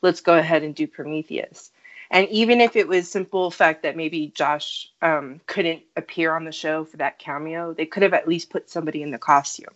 Let's 0.02 0.22
go 0.22 0.38
ahead 0.38 0.64
and 0.64 0.76
do 0.76 0.88
Prometheus. 0.88 1.72
And 2.12 2.28
even 2.30 2.60
if 2.60 2.76
it 2.76 2.88
was 2.88 3.10
simple 3.10 3.52
fact 3.52 3.84
that 3.84 3.96
maybe 3.96 4.32
Josh 4.34 4.90
um, 5.02 5.42
couldn't 5.46 5.84
appear 5.96 6.34
on 6.34 6.44
the 6.44 6.52
show 6.52 6.86
for 6.86 6.98
that 6.98 7.20
cameo, 7.20 7.74
they 7.74 7.86
could 7.86 8.02
have 8.02 8.14
at 8.14 8.28
least 8.28 8.50
put 8.50 8.70
somebody 8.70 9.04
in 9.04 9.12
the 9.12 9.20
costume. 9.20 9.74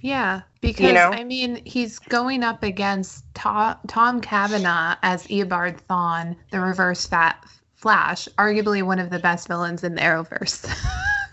Yeah, 0.00 0.42
because 0.60 0.86
you 0.86 0.92
know? 0.92 1.10
I 1.10 1.24
mean, 1.24 1.60
he's 1.64 1.98
going 1.98 2.44
up 2.44 2.62
against 2.62 3.24
Tom, 3.34 3.76
Tom 3.88 4.20
Cavanagh 4.20 4.96
as 5.02 5.26
Eobard 5.26 5.80
Thawne, 5.88 6.36
the 6.52 6.60
Reverse 6.60 7.06
Fat 7.06 7.44
Flash, 7.74 8.28
arguably 8.38 8.82
one 8.82 8.98
of 8.98 9.10
the 9.10 9.18
best 9.18 9.48
villains 9.48 9.82
in 9.82 9.96
the 9.96 10.00
Arrowverse. 10.00 10.68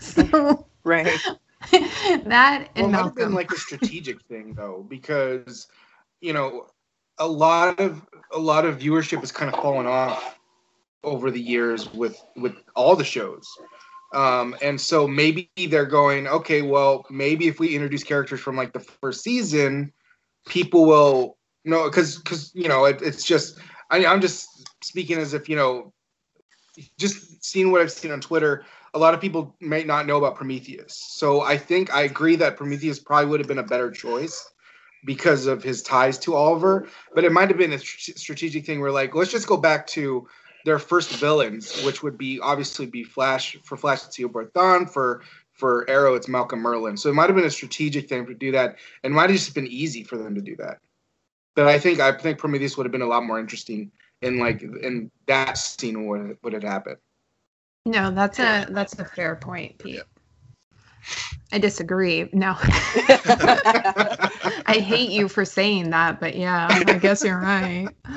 so, 0.00 0.66
right. 0.84 1.18
that 2.24 2.68
well, 2.76 2.88
might 2.88 2.98
have 2.98 3.14
been 3.14 3.34
like 3.34 3.50
a 3.50 3.58
strategic 3.58 4.22
thing 4.22 4.54
though, 4.54 4.84
because 4.88 5.68
you 6.20 6.32
know 6.32 6.66
a 7.18 7.26
lot 7.26 7.80
of 7.80 8.06
a 8.32 8.38
lot 8.38 8.64
of 8.64 8.78
viewership 8.78 9.20
has 9.20 9.32
kind 9.32 9.52
of 9.52 9.60
fallen 9.60 9.86
off 9.86 10.38
over 11.04 11.30
the 11.30 11.40
years 11.40 11.92
with 11.92 12.22
with 12.36 12.54
all 12.74 12.96
the 12.96 13.04
shows. 13.04 13.46
Um, 14.14 14.56
and 14.62 14.80
so 14.80 15.06
maybe 15.06 15.50
they're 15.68 15.84
going, 15.84 16.26
okay, 16.28 16.62
well, 16.62 17.04
maybe 17.10 17.48
if 17.48 17.58
we 17.58 17.74
introduce 17.74 18.04
characters 18.04 18.40
from 18.40 18.56
like 18.56 18.72
the 18.72 18.80
first 18.80 19.22
season, 19.22 19.92
people 20.46 20.86
will 20.86 21.36
you 21.64 21.70
know 21.70 21.84
because 21.84 22.18
because 22.18 22.52
you 22.54 22.68
know 22.68 22.84
it, 22.84 23.02
it's 23.02 23.24
just 23.24 23.58
I, 23.90 24.06
I'm 24.06 24.20
just 24.20 24.48
speaking 24.82 25.18
as 25.18 25.34
if 25.34 25.48
you 25.48 25.56
know 25.56 25.92
just 26.98 27.44
seeing 27.44 27.72
what 27.72 27.80
I've 27.80 27.92
seen 27.92 28.10
on 28.12 28.20
Twitter 28.20 28.64
a 28.94 28.98
lot 28.98 29.14
of 29.14 29.20
people 29.20 29.54
may 29.60 29.84
not 29.84 30.06
know 30.06 30.18
about 30.18 30.36
Prometheus. 30.36 30.94
So 30.94 31.42
I 31.42 31.58
think 31.58 31.92
I 31.94 32.02
agree 32.02 32.36
that 32.36 32.56
Prometheus 32.56 32.98
probably 32.98 33.26
would 33.26 33.40
have 33.40 33.48
been 33.48 33.58
a 33.58 33.62
better 33.62 33.90
choice 33.90 34.50
because 35.04 35.46
of 35.46 35.62
his 35.62 35.82
ties 35.82 36.18
to 36.18 36.34
Oliver. 36.34 36.88
But 37.14 37.24
it 37.24 37.32
might 37.32 37.48
have 37.48 37.58
been 37.58 37.72
a 37.72 37.78
strategic 37.78 38.66
thing 38.66 38.80
where 38.80 38.92
like 38.92 39.14
let's 39.14 39.30
just 39.30 39.46
go 39.46 39.56
back 39.56 39.86
to 39.88 40.26
their 40.64 40.78
first 40.78 41.12
villains, 41.16 41.82
which 41.84 42.02
would 42.02 42.18
be 42.18 42.40
obviously 42.40 42.86
be 42.86 43.04
Flash 43.04 43.56
for 43.62 43.76
Flash 43.76 44.04
it's 44.04 44.18
Eobard 44.18 44.52
Thawne 44.52 44.90
for 44.90 45.22
for 45.52 45.88
Arrow 45.88 46.14
it's 46.14 46.28
Malcolm 46.28 46.62
Merlyn. 46.62 46.98
So 46.98 47.08
it 47.08 47.14
might 47.14 47.28
have 47.28 47.36
been 47.36 47.46
a 47.46 47.50
strategic 47.50 48.08
thing 48.08 48.26
to 48.26 48.34
do 48.34 48.52
that, 48.52 48.76
and 49.02 49.14
might 49.14 49.30
have 49.30 49.38
just 49.38 49.54
been 49.54 49.68
easy 49.68 50.02
for 50.02 50.18
them 50.18 50.34
to 50.34 50.40
do 50.42 50.56
that. 50.56 50.78
But 51.54 51.68
I 51.68 51.78
think 51.78 52.00
I 52.00 52.12
think 52.12 52.38
Prometheus 52.38 52.76
would 52.76 52.84
have 52.84 52.92
been 52.92 53.02
a 53.02 53.06
lot 53.06 53.24
more 53.24 53.38
interesting 53.38 53.92
in 54.22 54.38
like 54.38 54.60
in 54.62 55.10
that 55.26 55.56
scene 55.56 56.06
would 56.06 56.36
would 56.42 56.52
have 56.52 56.62
happened. 56.62 56.98
No, 57.86 58.10
that's 58.10 58.40
a 58.40 58.66
that's 58.68 58.98
a 58.98 59.04
fair 59.04 59.36
point, 59.36 59.78
Pete. 59.78 59.94
Yeah. 59.94 60.02
I 61.52 61.58
disagree. 61.58 62.28
No. 62.32 62.56
I 64.66 64.82
hate 64.84 65.10
you 65.10 65.28
for 65.28 65.44
saying 65.44 65.90
that, 65.90 66.18
but 66.18 66.34
yeah, 66.34 66.66
I 66.68 66.98
guess 66.98 67.22
you're 67.22 67.38
right. 67.38 67.88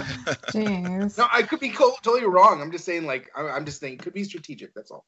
Jeez. 0.47 1.19
No, 1.19 1.27
I 1.31 1.43
could 1.43 1.59
be 1.59 1.71
totally 1.71 2.25
wrong. 2.25 2.61
I'm 2.61 2.71
just 2.71 2.83
saying, 2.83 3.05
like, 3.05 3.29
I'm 3.35 3.63
just 3.63 3.79
saying, 3.79 3.93
it 3.93 4.01
could 4.01 4.13
be 4.13 4.23
strategic. 4.23 4.73
That's 4.73 4.89
all. 4.89 5.05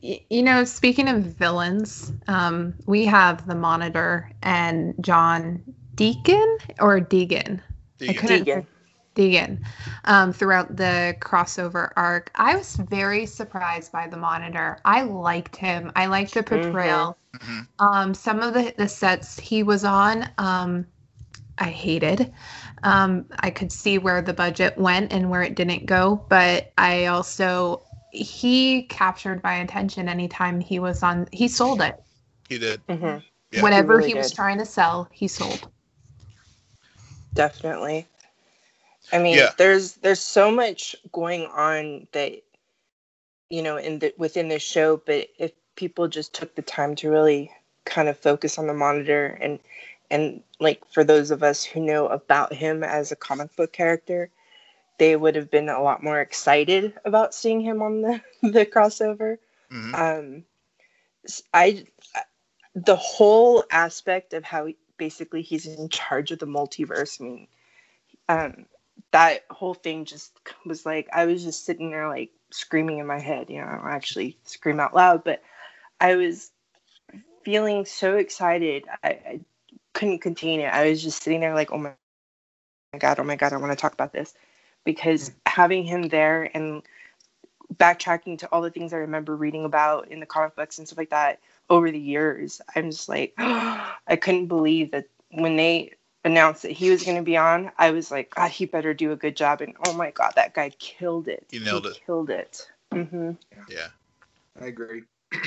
You 0.00 0.42
know, 0.42 0.64
speaking 0.64 1.08
of 1.08 1.22
villains, 1.22 2.12
um, 2.28 2.74
we 2.86 3.04
have 3.04 3.46
the 3.46 3.54
Monitor 3.54 4.30
and 4.42 4.94
John 5.02 5.62
Deacon 5.94 6.56
or 6.78 6.98
Deegan. 7.00 7.60
Deegan. 7.98 8.44
Deegan. 8.44 8.66
Deegan 9.14 9.62
um, 10.04 10.32
throughout 10.32 10.76
the 10.76 11.16
crossover 11.20 11.92
arc. 11.96 12.30
I 12.34 12.56
was 12.56 12.76
very 12.76 13.26
surprised 13.26 13.92
by 13.92 14.06
the 14.06 14.16
Monitor. 14.16 14.78
I 14.84 15.02
liked 15.02 15.56
him. 15.56 15.92
I 15.96 16.06
liked 16.06 16.34
the 16.34 16.42
portrayal. 16.42 17.16
Mm-hmm. 17.36 17.60
Um, 17.84 18.14
some 18.14 18.40
of 18.40 18.54
the, 18.54 18.74
the 18.76 18.88
sets 18.88 19.38
he 19.38 19.62
was 19.62 19.84
on, 19.84 20.28
um, 20.38 20.86
I 21.58 21.70
hated. 21.70 22.32
Um, 22.82 23.26
I 23.40 23.50
could 23.50 23.70
see 23.70 23.98
where 23.98 24.22
the 24.22 24.32
budget 24.32 24.78
went 24.78 25.12
and 25.12 25.30
where 25.30 25.42
it 25.42 25.54
didn't 25.54 25.86
go, 25.86 26.24
but 26.28 26.72
I 26.78 27.06
also 27.06 27.82
he 28.12 28.82
captured 28.84 29.42
my 29.42 29.56
attention 29.56 30.08
anytime 30.08 30.60
he 30.60 30.78
was 30.78 31.02
on. 31.02 31.28
He 31.32 31.48
sold 31.48 31.80
it. 31.82 32.02
He 32.48 32.58
did. 32.58 32.84
Mm-hmm. 32.86 33.18
Yeah. 33.52 33.62
Whatever 33.62 33.94
he, 33.94 33.98
really 33.98 34.08
he 34.12 34.14
was 34.18 34.32
trying 34.32 34.58
to 34.58 34.66
sell, 34.66 35.08
he 35.12 35.28
sold. 35.28 35.68
Definitely. 37.34 38.06
I 39.12 39.18
mean, 39.18 39.36
yeah. 39.36 39.50
there's 39.58 39.94
there's 39.94 40.20
so 40.20 40.50
much 40.50 40.96
going 41.12 41.46
on 41.46 42.06
that 42.12 42.42
you 43.48 43.62
know 43.62 43.76
in 43.76 43.98
the 43.98 44.14
within 44.16 44.48
this 44.48 44.62
show, 44.62 44.96
but 44.98 45.28
if 45.38 45.52
people 45.76 46.08
just 46.08 46.34
took 46.34 46.54
the 46.54 46.62
time 46.62 46.94
to 46.96 47.10
really 47.10 47.50
kind 47.84 48.08
of 48.08 48.18
focus 48.18 48.58
on 48.58 48.66
the 48.66 48.74
monitor 48.74 49.38
and 49.40 49.58
and 50.10 50.42
like 50.58 50.82
for 50.92 51.04
those 51.04 51.30
of 51.30 51.42
us 51.42 51.64
who 51.64 51.80
know 51.80 52.06
about 52.08 52.52
him 52.52 52.82
as 52.82 53.12
a 53.12 53.16
comic 53.16 53.54
book 53.56 53.72
character, 53.72 54.30
they 54.98 55.16
would 55.16 55.34
have 55.34 55.50
been 55.50 55.68
a 55.68 55.82
lot 55.82 56.02
more 56.02 56.20
excited 56.20 56.94
about 57.04 57.34
seeing 57.34 57.60
him 57.60 57.82
on 57.82 58.02
the 58.02 58.20
the 58.42 58.66
crossover. 58.66 59.38
Mm-hmm. 59.72 59.94
Um, 59.94 60.44
I 61.54 61.84
the 62.74 62.96
whole 62.96 63.64
aspect 63.70 64.34
of 64.34 64.44
how 64.44 64.66
he, 64.66 64.76
basically 64.96 65.42
he's 65.42 65.66
in 65.66 65.88
charge 65.88 66.30
of 66.30 66.38
the 66.38 66.46
multiverse. 66.46 67.20
I 67.20 67.24
mean, 67.24 67.48
um, 68.28 68.66
that 69.12 69.44
whole 69.50 69.74
thing 69.74 70.04
just 70.04 70.32
was 70.64 70.84
like 70.84 71.08
I 71.12 71.26
was 71.26 71.44
just 71.44 71.64
sitting 71.64 71.90
there 71.90 72.08
like 72.08 72.30
screaming 72.50 72.98
in 72.98 73.06
my 73.06 73.18
head. 73.18 73.50
You 73.50 73.60
know, 73.60 73.66
I 73.66 73.76
don't 73.76 73.86
actually 73.86 74.36
scream 74.44 74.80
out 74.80 74.94
loud, 74.94 75.24
but 75.24 75.42
I 76.00 76.16
was 76.16 76.50
feeling 77.44 77.84
so 77.84 78.16
excited. 78.16 78.84
I, 79.02 79.08
I 79.08 79.40
couldn't 79.92 80.20
contain 80.20 80.60
it. 80.60 80.72
I 80.72 80.88
was 80.88 81.02
just 81.02 81.22
sitting 81.22 81.40
there 81.40 81.54
like, 81.54 81.72
oh 81.72 81.78
my 81.78 81.92
god, 82.98 83.18
oh 83.18 83.24
my 83.24 83.36
god, 83.36 83.52
I 83.52 83.56
want 83.56 83.72
to 83.72 83.76
talk 83.76 83.92
about 83.92 84.12
this 84.12 84.34
because 84.84 85.30
mm. 85.30 85.34
having 85.46 85.84
him 85.84 86.08
there 86.08 86.50
and 86.54 86.82
backtracking 87.76 88.38
to 88.38 88.48
all 88.48 88.62
the 88.62 88.70
things 88.70 88.92
I 88.92 88.98
remember 88.98 89.36
reading 89.36 89.64
about 89.64 90.08
in 90.08 90.20
the 90.20 90.26
comic 90.26 90.56
books 90.56 90.78
and 90.78 90.86
stuff 90.86 90.98
like 90.98 91.10
that 91.10 91.40
over 91.68 91.90
the 91.90 92.00
years, 92.00 92.60
I'm 92.74 92.90
just 92.90 93.08
like, 93.08 93.32
I 93.38 94.18
couldn't 94.20 94.46
believe 94.46 94.90
that 94.90 95.06
when 95.30 95.56
they 95.56 95.92
announced 96.24 96.62
that 96.62 96.72
he 96.72 96.90
was 96.90 97.04
going 97.04 97.16
to 97.16 97.22
be 97.22 97.36
on, 97.36 97.70
I 97.78 97.90
was 97.90 98.10
like, 98.10 98.34
God, 98.34 98.50
he 98.50 98.66
better 98.66 98.94
do 98.94 99.12
a 99.12 99.16
good 99.16 99.36
job. 99.36 99.60
And 99.60 99.74
oh 99.86 99.92
my 99.92 100.10
God, 100.10 100.32
that 100.36 100.54
guy 100.54 100.70
killed 100.70 101.28
it. 101.28 101.46
He 101.50 101.58
nailed 101.58 101.86
it. 101.86 102.00
Killed 102.06 102.30
it. 102.30 102.68
hmm 102.92 103.32
Yeah. 103.68 103.88
I 104.60 104.66
agree. 104.66 105.02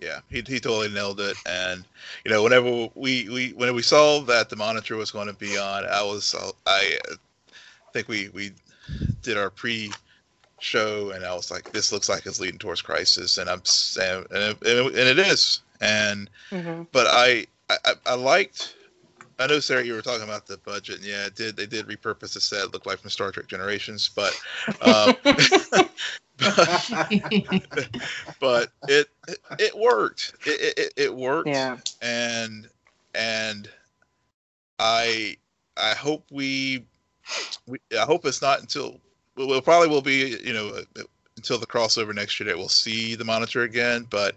Yeah, 0.00 0.20
he, 0.30 0.36
he 0.36 0.60
totally 0.60 0.90
nailed 0.90 1.18
it. 1.18 1.36
And 1.44 1.84
you 2.24 2.30
know, 2.30 2.42
whenever 2.44 2.88
we 2.94 3.28
we 3.28 3.52
when 3.56 3.74
we 3.74 3.82
saw 3.82 4.20
that 4.20 4.48
the 4.48 4.54
monitor 4.54 4.96
was 4.96 5.10
going 5.10 5.26
to 5.26 5.32
be 5.32 5.58
on, 5.58 5.84
I 5.86 6.02
was 6.02 6.36
I 6.66 6.96
think 7.92 8.06
we 8.06 8.28
we 8.28 8.52
did 9.22 9.36
our 9.36 9.50
pre 9.50 9.90
show, 10.60 11.10
and 11.10 11.24
I 11.24 11.34
was 11.34 11.50
like, 11.50 11.72
this 11.72 11.92
looks 11.92 12.08
like 12.08 12.26
it's 12.26 12.40
leading 12.40 12.58
towards 12.58 12.80
crisis, 12.80 13.38
and 13.38 13.50
I'm 13.50 13.64
saying, 13.64 14.26
and 14.30 14.56
it, 14.62 14.62
and 14.62 14.96
it 14.96 15.18
is. 15.18 15.62
And 15.80 16.30
hmm 16.50 16.82
but 16.92 17.06
I, 17.08 17.46
I 17.68 17.94
I 18.06 18.14
liked. 18.14 18.74
I 19.38 19.46
know 19.46 19.60
Sarah, 19.60 19.84
you 19.84 19.94
were 19.94 20.02
talking 20.02 20.24
about 20.24 20.46
the 20.46 20.58
budget. 20.58 20.96
And 20.96 21.06
yeah, 21.06 21.26
it 21.26 21.36
did. 21.36 21.56
They 21.56 21.66
did 21.66 21.86
repurpose 21.86 22.34
the 22.34 22.40
set. 22.40 22.72
Looked 22.72 22.86
like 22.86 22.98
from 22.98 23.10
Star 23.10 23.30
Trek 23.30 23.46
Generations, 23.46 24.10
but 24.14 24.38
um, 24.82 25.14
but 28.40 28.70
it 28.88 29.08
it 29.58 29.76
worked. 29.76 30.34
It 30.44 30.78
it, 30.78 30.92
it 30.96 31.14
worked. 31.14 31.48
Yeah. 31.48 31.78
And 32.02 32.68
and 33.14 33.68
I 34.78 35.36
I 35.76 35.94
hope 35.94 36.24
we, 36.30 36.84
we 37.66 37.78
I 37.98 38.04
hope 38.04 38.26
it's 38.26 38.42
not 38.42 38.60
until 38.60 39.00
well, 39.36 39.54
it 39.54 39.64
probably 39.64 39.88
will 39.88 40.02
be 40.02 40.38
you 40.42 40.52
know 40.52 40.68
uh, 40.68 41.02
until 41.36 41.58
the 41.58 41.66
crossover 41.66 42.14
next 42.14 42.38
year 42.40 42.48
that 42.48 42.58
we'll 42.58 42.68
see 42.68 43.14
the 43.14 43.24
monitor 43.24 43.62
again. 43.62 44.06
But 44.10 44.34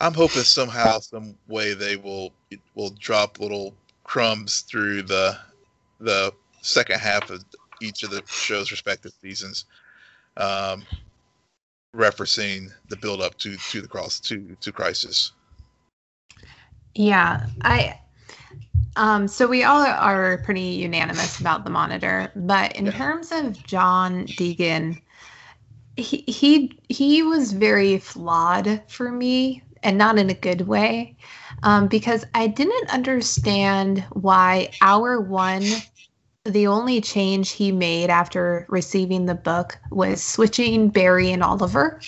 I'm 0.00 0.14
hoping 0.14 0.42
somehow, 0.42 1.00
some 1.00 1.34
way 1.48 1.74
they 1.74 1.96
will 1.96 2.32
will 2.74 2.90
drop 2.90 3.40
little 3.40 3.74
crumbs 4.08 4.60
through 4.62 5.02
the 5.02 5.38
the 6.00 6.32
second 6.62 6.98
half 6.98 7.30
of 7.30 7.44
each 7.82 8.02
of 8.02 8.10
the 8.10 8.22
show's 8.26 8.70
respective 8.70 9.12
seasons, 9.20 9.66
um, 10.38 10.82
referencing 11.94 12.70
the 12.88 12.96
build 12.96 13.20
up 13.20 13.36
to 13.38 13.56
to 13.70 13.82
the 13.82 13.88
cross 13.88 14.18
to 14.20 14.56
to 14.60 14.72
crisis. 14.72 15.32
Yeah, 16.94 17.46
I. 17.62 18.00
Um, 18.96 19.28
so 19.28 19.46
we 19.46 19.62
all 19.62 19.82
are 19.84 20.38
pretty 20.38 20.60
unanimous 20.60 21.38
about 21.38 21.62
the 21.62 21.70
monitor, 21.70 22.32
but 22.34 22.74
in 22.74 22.86
Yeah. 22.86 22.92
terms 22.92 23.30
of 23.30 23.62
John 23.64 24.24
Deegan, 24.26 25.00
he 25.96 26.24
he 26.26 26.80
he 26.88 27.22
was 27.22 27.52
very 27.52 27.98
flawed 27.98 28.82
for 28.88 29.12
me, 29.12 29.62
and 29.84 29.98
not 29.98 30.18
in 30.18 30.30
a 30.30 30.34
good 30.34 30.62
way, 30.62 31.16
um, 31.62 31.88
because 31.88 32.24
I 32.34 32.46
didn't 32.46 32.92
understand 32.92 34.04
why 34.12 34.70
hour 34.80 35.20
one, 35.20 35.64
the 36.44 36.66
only 36.66 37.00
change 37.00 37.50
he 37.50 37.72
made 37.72 38.10
after 38.10 38.66
receiving 38.68 39.26
the 39.26 39.34
book 39.34 39.78
was 39.90 40.22
switching 40.22 40.88
Barry 40.88 41.30
and 41.32 41.42
Oliver, 41.42 42.00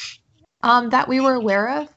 um, 0.63 0.91
that 0.91 1.09
we 1.09 1.21
were 1.21 1.35
aware 1.35 1.69
of. 1.81 1.89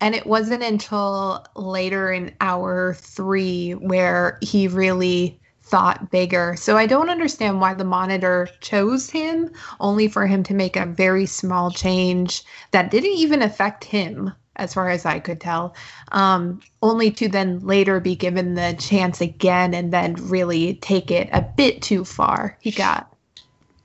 And 0.00 0.14
it 0.14 0.26
wasn't 0.26 0.62
until 0.62 1.44
later 1.56 2.12
in 2.12 2.34
hour 2.40 2.94
three 2.94 3.72
where 3.72 4.38
he 4.40 4.68
really 4.68 5.40
thought 5.62 6.10
bigger. 6.10 6.56
So 6.56 6.76
I 6.76 6.86
don't 6.86 7.10
understand 7.10 7.60
why 7.60 7.74
the 7.74 7.84
monitor 7.84 8.48
chose 8.60 9.10
him, 9.10 9.50
only 9.80 10.08
for 10.08 10.26
him 10.26 10.42
to 10.44 10.54
make 10.54 10.76
a 10.76 10.86
very 10.86 11.26
small 11.26 11.70
change 11.70 12.42
that 12.70 12.90
didn't 12.90 13.18
even 13.18 13.42
affect 13.42 13.84
him, 13.84 14.32
as 14.58 14.74
far 14.74 14.90
as 14.90 15.06
I 15.06 15.20
could 15.20 15.40
tell, 15.40 15.74
um, 16.12 16.60
only 16.82 17.10
to 17.12 17.28
then 17.28 17.60
later 17.60 18.00
be 18.00 18.16
given 18.16 18.54
the 18.54 18.76
chance 18.78 19.20
again 19.20 19.72
and 19.72 19.92
then 19.92 20.14
really 20.28 20.74
take 20.74 21.10
it 21.10 21.28
a 21.32 21.42
bit 21.42 21.80
too 21.80 22.04
far. 22.04 22.58
He 22.60 22.70
got, 22.70 23.14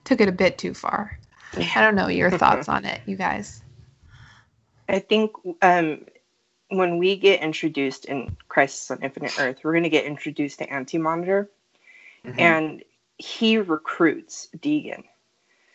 took 0.04 0.20
it 0.20 0.28
a 0.28 0.34
bit 0.34 0.58
too 0.58 0.74
far. 0.74 1.18
I 1.56 1.82
don't 1.82 1.96
know 1.96 2.08
your 2.08 2.32
thoughts 2.32 2.68
on 2.68 2.86
it, 2.86 3.02
you 3.06 3.16
guys. 3.16 3.62
I 4.90 5.00
think 5.00 5.32
um, 5.62 6.06
when 6.70 6.98
we 6.98 7.16
get 7.16 7.42
introduced 7.42 8.06
in 8.06 8.36
Crisis 8.48 8.90
on 8.90 9.04
Infinite 9.04 9.40
Earth, 9.40 9.58
we're 9.64 9.74
going 9.74 9.84
to 9.84 9.90
get 9.90 10.06
introduced 10.06 10.60
to 10.60 10.70
Anti 10.72 10.98
Monitor, 10.98 11.50
Mhm. 12.26 12.40
and 12.40 12.84
he 13.18 13.58
recruits 13.58 14.50
Deegan. 14.58 15.04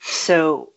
So 0.01 0.73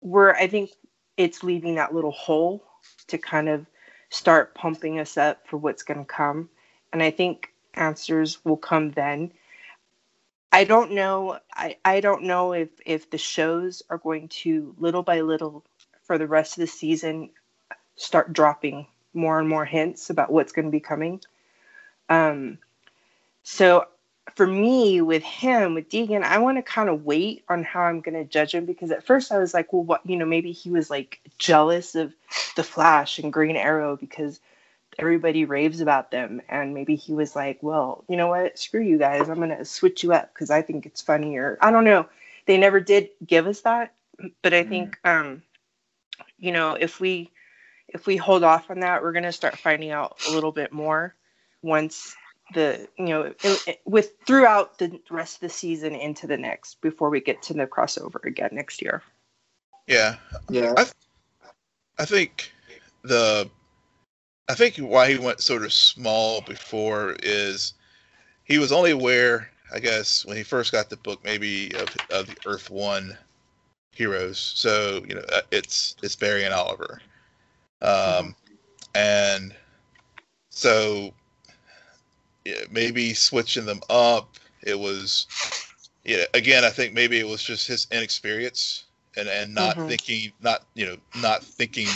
we're, 0.00 0.32
I 0.34 0.46
think 0.46 0.70
it's 1.16 1.42
leaving 1.42 1.74
that 1.74 1.94
little 1.94 2.10
hole 2.10 2.64
to 3.12 3.18
kind 3.18 3.48
of 3.48 3.64
start 4.10 4.54
pumping 4.54 4.98
us 4.98 5.16
up 5.16 5.46
for 5.46 5.56
what's 5.56 5.84
going 5.84 6.00
to 6.00 6.04
come. 6.04 6.50
And 6.92 7.02
I 7.02 7.10
think 7.10 7.52
answers 7.74 8.44
will 8.44 8.58
come 8.58 8.90
then. 8.90 9.32
I 10.50 10.64
don't 10.64 10.92
know. 10.92 11.38
I, 11.54 11.76
I 11.84 12.00
don't 12.00 12.24
know 12.24 12.52
if, 12.52 12.68
if 12.84 13.08
the 13.08 13.18
shows 13.18 13.82
are 13.88 13.96
going 13.96 14.28
to 14.28 14.74
little 14.78 15.02
by 15.02 15.22
little 15.22 15.64
for 16.02 16.18
the 16.18 16.26
rest 16.26 16.58
of 16.58 16.60
the 16.60 16.66
season 16.66 17.30
start 17.96 18.32
dropping 18.32 18.86
more 19.14 19.38
and 19.38 19.48
more 19.48 19.64
hints 19.64 20.10
about 20.10 20.32
what's 20.32 20.52
going 20.52 20.66
to 20.66 20.70
be 20.70 20.80
coming. 20.80 21.20
Um, 22.08 22.58
so 23.42 23.86
for 24.34 24.46
me, 24.46 25.00
with 25.00 25.22
him, 25.22 25.74
with 25.74 25.88
Deegan, 25.88 26.22
I 26.22 26.38
want 26.38 26.56
to 26.58 26.62
kind 26.62 26.88
of 26.88 27.04
wait 27.04 27.44
on 27.48 27.64
how 27.64 27.82
I'm 27.82 28.00
going 28.00 28.14
to 28.14 28.24
judge 28.24 28.54
him 28.54 28.64
because 28.64 28.90
at 28.90 29.04
first 29.04 29.32
I 29.32 29.38
was 29.38 29.52
like, 29.52 29.72
well, 29.72 29.82
what, 29.82 30.06
you 30.06 30.16
know, 30.16 30.24
maybe 30.24 30.52
he 30.52 30.70
was 30.70 30.90
like 30.90 31.20
jealous 31.38 31.94
of 31.94 32.14
the 32.56 32.62
Flash 32.62 33.18
and 33.18 33.32
Green 33.32 33.56
Arrow 33.56 33.96
because 33.96 34.40
everybody 34.98 35.44
raves 35.44 35.80
about 35.80 36.10
them. 36.10 36.40
And 36.48 36.72
maybe 36.72 36.94
he 36.94 37.12
was 37.12 37.34
like, 37.34 37.58
well, 37.62 38.04
you 38.08 38.16
know 38.16 38.28
what? 38.28 38.58
Screw 38.58 38.80
you 38.80 38.96
guys. 38.96 39.28
I'm 39.28 39.36
going 39.36 39.56
to 39.56 39.64
switch 39.64 40.02
you 40.02 40.12
up 40.12 40.32
because 40.32 40.50
I 40.50 40.62
think 40.62 40.86
it's 40.86 41.02
funnier. 41.02 41.58
I 41.60 41.70
don't 41.70 41.84
know. 41.84 42.06
They 42.46 42.58
never 42.58 42.80
did 42.80 43.10
give 43.26 43.46
us 43.46 43.62
that. 43.62 43.92
But 44.42 44.54
I 44.54 44.62
think, 44.62 44.98
um, 45.04 45.42
you 46.38 46.52
know, 46.52 46.74
if 46.74 47.00
we 47.00 47.30
if 47.88 48.06
we 48.06 48.16
hold 48.16 48.44
off 48.44 48.70
on 48.70 48.80
that, 48.80 49.02
we're 49.02 49.12
going 49.12 49.24
to 49.24 49.32
start 49.32 49.58
finding 49.58 49.90
out 49.90 50.20
a 50.28 50.32
little 50.32 50.52
bit 50.52 50.72
more 50.72 51.14
once 51.62 52.14
the 52.54 52.88
you 52.98 53.06
know 53.06 53.22
it, 53.22 53.38
it- 53.66 53.80
with 53.84 54.12
throughout 54.26 54.78
the 54.78 55.00
rest 55.10 55.36
of 55.36 55.40
the 55.40 55.48
season 55.48 55.94
into 55.94 56.26
the 56.26 56.36
next 56.36 56.80
before 56.80 57.10
we 57.10 57.20
get 57.20 57.42
to 57.42 57.54
the 57.54 57.66
crossover 57.66 58.22
again 58.24 58.50
next 58.52 58.82
year. 58.82 59.02
Yeah, 59.86 60.16
Yeah. 60.48 60.74
I 60.76 60.86
I 61.98 62.04
think 62.04 62.52
the 63.02 63.50
I 64.48 64.54
think 64.54 64.76
why 64.76 65.10
he 65.10 65.18
went 65.18 65.40
sort 65.40 65.62
of 65.64 65.72
small 65.72 66.40
before 66.42 67.16
is 67.22 67.74
he 68.44 68.58
was 68.58 68.72
only 68.72 68.90
aware, 68.90 69.50
I 69.72 69.78
guess, 69.78 70.26
when 70.26 70.36
he 70.36 70.42
first 70.42 70.72
got 70.72 70.90
the 70.90 70.96
book, 70.96 71.24
maybe 71.24 71.72
of, 71.76 71.88
of 72.10 72.26
the 72.26 72.36
Earth 72.46 72.70
One 72.70 73.16
heroes. 73.92 74.38
So 74.38 75.02
you 75.08 75.14
know, 75.14 75.22
uh, 75.32 75.42
it's 75.50 75.96
it's 76.02 76.16
Barry 76.16 76.44
and 76.44 76.52
Oliver, 76.54 77.00
um, 77.80 78.34
and 78.94 79.54
so 80.50 81.04
yeah, 81.04 81.21
maybe 82.70 83.14
switching 83.14 83.64
them 83.66 83.80
up. 83.90 84.36
It 84.62 84.78
was, 84.78 85.26
yeah. 86.04 86.24
Again, 86.34 86.64
I 86.64 86.70
think 86.70 86.94
maybe 86.94 87.18
it 87.18 87.26
was 87.26 87.42
just 87.42 87.66
his 87.66 87.86
inexperience 87.90 88.84
and 89.16 89.28
and 89.28 89.54
not 89.54 89.76
Mhm. 89.76 89.86
thinking, 89.88 90.32
not 90.40 90.64
you 90.74 90.86
know, 90.86 90.96
not 91.20 91.44
thinking 91.44 91.88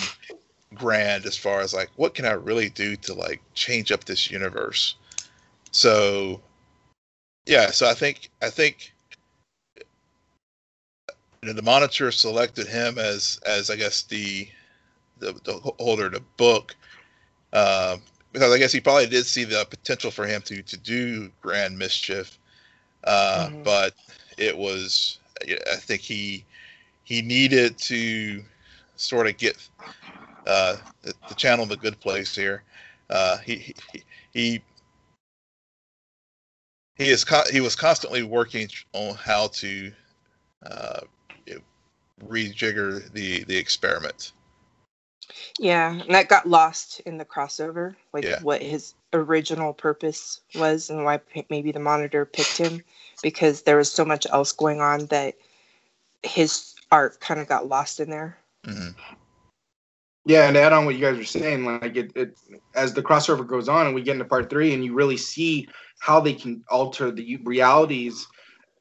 grand 0.75 1.27
as 1.27 1.37
far 1.37 1.61
as 1.61 1.73
like 1.73 1.91
what 1.97 2.15
can 2.15 2.25
I 2.27 2.33
really 2.33 2.69
do 2.69 2.97
to 2.97 3.15
like 3.15 3.41
change 3.55 3.93
up 3.93 4.05
this 4.05 4.31
universe. 4.31 4.97
So, 5.71 6.41
yeah. 7.47 7.71
So 7.71 7.89
I 7.89 7.95
think 7.95 8.31
I 8.43 8.51
think 8.51 8.93
you 11.43 11.49
know, 11.49 11.53
the 11.53 11.63
monitor 11.63 12.11
selected 12.11 12.67
him 12.67 12.99
as 12.99 13.41
as 13.47 13.71
I 13.71 13.77
guess 13.77 14.03
the 14.03 14.49
the, 15.19 15.33
the 15.45 15.55
holder 15.79 16.07
of 16.07 16.13
the 16.13 16.23
book. 16.37 16.75
Um, 17.53 18.03
because 18.37 18.53
I 18.53 18.59
guess 18.59 18.71
he 18.71 18.81
probably 18.81 19.07
did 19.07 19.25
see 19.25 19.45
the 19.45 19.65
potential 19.71 20.11
for 20.11 20.27
him 20.27 20.43
to 20.43 20.61
to 20.61 20.77
do 20.77 21.31
grand 21.41 21.79
mischief, 21.79 22.39
uh, 23.05 23.49
Mhm. 23.49 23.65
but 23.65 23.95
it 24.37 24.55
was 24.55 25.21
I 25.43 25.77
think 25.77 26.03
he 26.03 26.45
he 27.05 27.23
needed 27.23 27.79
to 27.79 28.45
sort 28.97 29.27
of 29.27 29.39
get 29.39 29.57
uh, 30.47 30.77
the, 31.01 31.15
the 31.29 31.35
channel 31.35 31.65
in 31.65 31.73
a 31.73 31.77
good 31.77 31.99
place 31.99 32.35
here. 32.35 32.63
Uh, 33.09 33.39
he, 33.39 33.75
he 33.95 34.05
he 34.35 34.63
he 36.97 37.09
is 37.09 37.25
co- 37.25 37.51
he 37.51 37.61
was 37.63 37.75
constantly 37.75 38.23
working 38.23 38.69
on 38.93 39.15
how 39.15 39.47
to 39.49 39.91
uh, 40.67 41.01
rejigger 42.23 43.11
the 43.13 43.45
the 43.45 43.57
experiment. 43.57 44.33
Yeah, 45.59 45.93
and 45.93 46.15
that 46.15 46.29
got 46.29 46.49
lost 46.49 47.01
in 47.01 47.19
the 47.19 47.25
crossover, 47.25 47.95
like 48.13 48.25
Yeah. 48.25 48.41
what 48.43 48.63
his 48.63 48.95
original 49.13 49.73
purpose 49.73 50.41
was 50.55 50.91
and 50.91 51.05
why 51.05 51.19
p- 51.19 51.47
maybe 51.51 51.73
the 51.73 51.81
monitor 51.81 52.25
picked 52.25 52.59
him 52.59 52.83
because 53.23 53.63
there 53.63 53.77
was 53.77 53.91
so 53.91 54.05
much 54.05 54.27
else 54.31 54.53
going 54.53 54.81
on 54.81 55.07
that 55.07 55.35
his 56.23 56.75
art 56.91 57.21
kind 57.21 57.41
of 57.41 57.49
got 57.49 57.69
lost 57.69 58.01
in 58.01 58.11
there. 58.11 58.37
hmm 58.65 58.89
Yeah, 60.25 60.47
and 60.47 60.55
to 60.55 60.61
add 60.61 60.73
on 60.73 60.85
what 60.87 60.95
you 60.97 61.01
guys 61.01 61.17
were 61.17 61.25
saying, 61.25 61.65
like 61.65 61.97
it, 61.97 62.13
it 62.17 62.39
as 62.75 62.95
the 62.95 63.03
crossover 63.03 63.47
goes 63.47 63.69
on 63.69 63.87
and 63.87 63.95
we 63.95 64.03
get 64.03 64.13
into 64.15 64.25
part 64.25 64.51
three 64.51 64.75
and 64.75 64.85
you 64.85 64.95
really 64.95 65.17
see 65.17 65.69
how 65.99 66.21
they 66.21 66.35
can 66.35 66.65
alter 66.71 67.11
the 67.11 67.37
realities, 67.45 68.27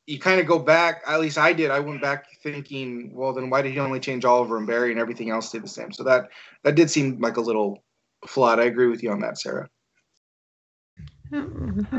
you 0.08 0.20
kind 0.20 0.40
of 0.40 0.46
go 0.46 0.60
back, 0.60 1.02
at 1.08 1.20
least 1.20 1.38
I 1.38 1.54
did, 1.54 1.72
I 1.72 1.80
went 1.80 2.02
back 2.02 2.28
thinking, 2.44 3.12
well 3.14 3.34
then 3.34 3.50
why 3.50 3.62
did 3.62 3.74
he 3.74 3.80
only 3.80 4.00
change 4.00 4.24
Oliver 4.24 4.58
and 4.58 4.68
Barry 4.68 4.92
and 4.92 5.00
everything 5.00 5.30
else 5.32 5.50
stayed 5.50 5.64
the 5.64 5.68
same? 5.68 5.92
So 5.92 6.04
that 6.04 6.30
that 6.64 6.76
did 6.76 6.90
seem 6.90 7.20
like 7.20 7.38
a 7.38 7.42
little 7.42 7.84
flawed. 8.28 8.60
I 8.60 8.66
agree 8.66 8.88
with 8.88 9.02
you 9.02 9.12
on 9.12 9.20
that, 9.22 9.40
Sarah. 9.40 9.70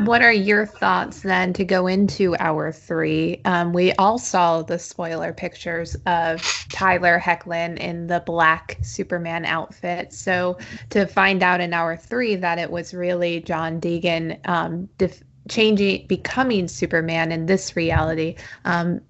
What 0.04 0.22
are 0.22 0.32
your 0.32 0.64
thoughts 0.66 1.20
then 1.20 1.52
to 1.54 1.64
go 1.64 1.88
into 1.88 2.36
hour 2.38 2.70
three? 2.70 3.40
Um, 3.44 3.72
we 3.72 3.92
all 3.94 4.18
saw 4.18 4.62
the 4.62 4.78
spoiler 4.78 5.32
pictures 5.32 5.96
of 6.06 6.40
Tyler 6.70 7.18
Hoechlin 7.18 7.76
in 7.78 8.06
the 8.06 8.22
black 8.24 8.78
Superman 8.82 9.44
outfit. 9.44 10.12
So 10.12 10.58
to 10.90 11.06
find 11.06 11.42
out 11.42 11.60
in 11.60 11.74
hour 11.74 11.96
three 11.96 12.36
that 12.36 12.58
it 12.58 12.70
was 12.70 12.94
really 12.94 13.40
John 13.40 13.80
Deegan 13.80 14.38
um, 14.48 14.88
def- 14.96 15.22
changing, 15.48 16.06
becoming 16.06 16.68
Superman 16.68 17.32
in 17.32 17.46
this 17.46 17.76
reality, 17.76 18.36
um, 18.64 19.00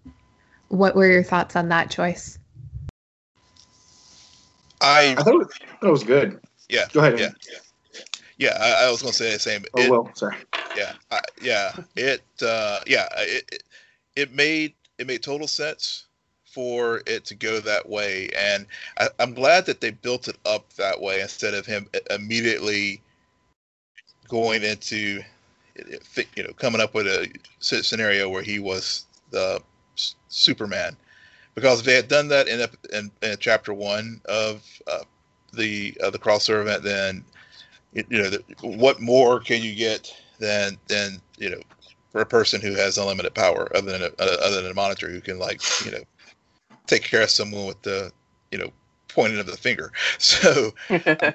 what 0.68 0.94
were 0.96 1.06
your 1.06 1.22
thoughts 1.22 1.56
on 1.56 1.68
that 1.70 1.90
choice? 1.90 2.38
I, 4.80 5.14
I 5.16 5.22
thought 5.22 5.34
it 5.34 5.38
was, 5.38 5.48
thought 5.80 5.88
it 5.88 5.90
was 5.90 6.04
good. 6.04 6.40
Yeah. 6.68 6.86
Go 6.92 7.00
ahead. 7.00 7.18
Yeah. 7.18 7.30
Yeah, 8.38 8.56
I, 8.60 8.86
I 8.86 8.90
was 8.90 9.00
gonna 9.00 9.14
say 9.14 9.32
the 9.32 9.38
same. 9.38 9.64
Oh 9.74 9.82
It- 9.82 9.90
well, 9.90 10.10
sorry. 10.14 10.36
yeah 10.76 10.92
I, 11.10 11.20
yeah 11.40 11.72
it 11.96 12.22
uh 12.42 12.80
yeah 12.86 13.08
it, 13.16 13.44
it 13.52 13.62
it 14.14 14.34
made 14.34 14.74
it 14.98 15.06
made 15.06 15.22
total 15.22 15.48
sense 15.48 16.06
for 16.44 17.02
it 17.06 17.24
to 17.26 17.34
go 17.34 17.60
that 17.60 17.88
way 17.88 18.28
and 18.36 18.66
I, 18.98 19.08
i'm 19.18 19.34
glad 19.34 19.66
that 19.66 19.80
they 19.80 19.90
built 19.90 20.28
it 20.28 20.36
up 20.46 20.70
that 20.74 21.00
way 21.00 21.20
instead 21.20 21.54
of 21.54 21.66
him 21.66 21.88
immediately 22.10 23.02
going 24.28 24.62
into 24.62 25.22
you 26.34 26.42
know 26.42 26.52
coming 26.54 26.80
up 26.80 26.94
with 26.94 27.06
a 27.06 27.28
scenario 27.60 28.28
where 28.28 28.42
he 28.42 28.58
was 28.58 29.06
the 29.30 29.60
superman 30.28 30.96
because 31.54 31.80
if 31.80 31.86
they 31.86 31.94
had 31.94 32.08
done 32.08 32.28
that 32.28 32.48
in 32.48 32.60
in, 32.92 33.10
in 33.22 33.36
chapter 33.38 33.74
one 33.74 34.20
of 34.26 34.62
uh, 34.86 35.02
the 35.52 35.96
uh, 36.02 36.10
the 36.10 36.18
crossover 36.18 36.62
event 36.62 36.82
then 36.82 37.24
you 37.96 38.04
you 38.10 38.22
know, 38.22 38.30
the, 38.30 38.44
what 38.62 39.00
more 39.00 39.40
can 39.40 39.62
you 39.62 39.74
get 39.74 40.14
than 40.38 40.76
than 40.86 41.20
you 41.38 41.50
know, 41.50 41.60
for 42.10 42.20
a 42.20 42.26
person 42.26 42.60
who 42.60 42.74
has 42.74 42.98
unlimited 42.98 43.34
power, 43.34 43.74
other 43.74 43.92
than 43.92 44.02
a, 44.02 44.06
uh, 44.22 44.36
other 44.42 44.62
than 44.62 44.70
a 44.70 44.74
monitor 44.74 45.08
who 45.08 45.20
can 45.20 45.38
like 45.38 45.60
you 45.84 45.92
know, 45.92 46.02
take 46.86 47.02
care 47.02 47.22
of 47.22 47.30
someone 47.30 47.66
with 47.66 47.80
the 47.82 48.12
you 48.52 48.58
know, 48.58 48.70
pointing 49.08 49.40
of 49.40 49.46
the 49.46 49.56
finger. 49.56 49.92
So 50.18 50.72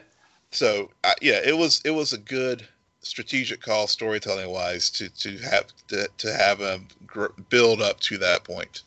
so 0.51 0.89
uh, 1.03 1.13
yeah, 1.21 1.39
it 1.43 1.57
was 1.57 1.81
it 1.83 1.91
was 1.91 2.13
a 2.13 2.17
good 2.17 2.67
strategic 3.01 3.61
call 3.61 3.87
storytelling 3.87 4.49
wise 4.49 4.89
to 4.91 5.09
to 5.09 5.37
have 5.39 5.65
to, 5.87 6.07
to 6.17 6.33
have 6.33 6.61
a 6.61 6.79
gr- 7.05 7.27
build 7.49 7.81
up 7.81 7.99
to 8.01 8.17
that 8.19 8.43
point. 8.43 8.83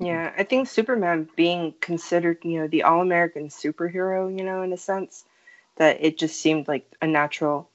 Yeah, 0.00 0.32
I 0.36 0.44
think 0.44 0.68
Superman 0.68 1.28
being 1.34 1.74
considered, 1.80 2.38
you 2.42 2.60
know, 2.60 2.68
the 2.68 2.84
all 2.84 3.00
American 3.00 3.48
superhero, 3.48 4.36
you 4.36 4.44
know, 4.44 4.62
in 4.62 4.72
a 4.72 4.76
sense, 4.76 5.24
that 5.76 5.98
it 6.00 6.18
just 6.18 6.40
seemed 6.40 6.68
like 6.68 6.86
a 7.02 7.06
natural 7.06 7.68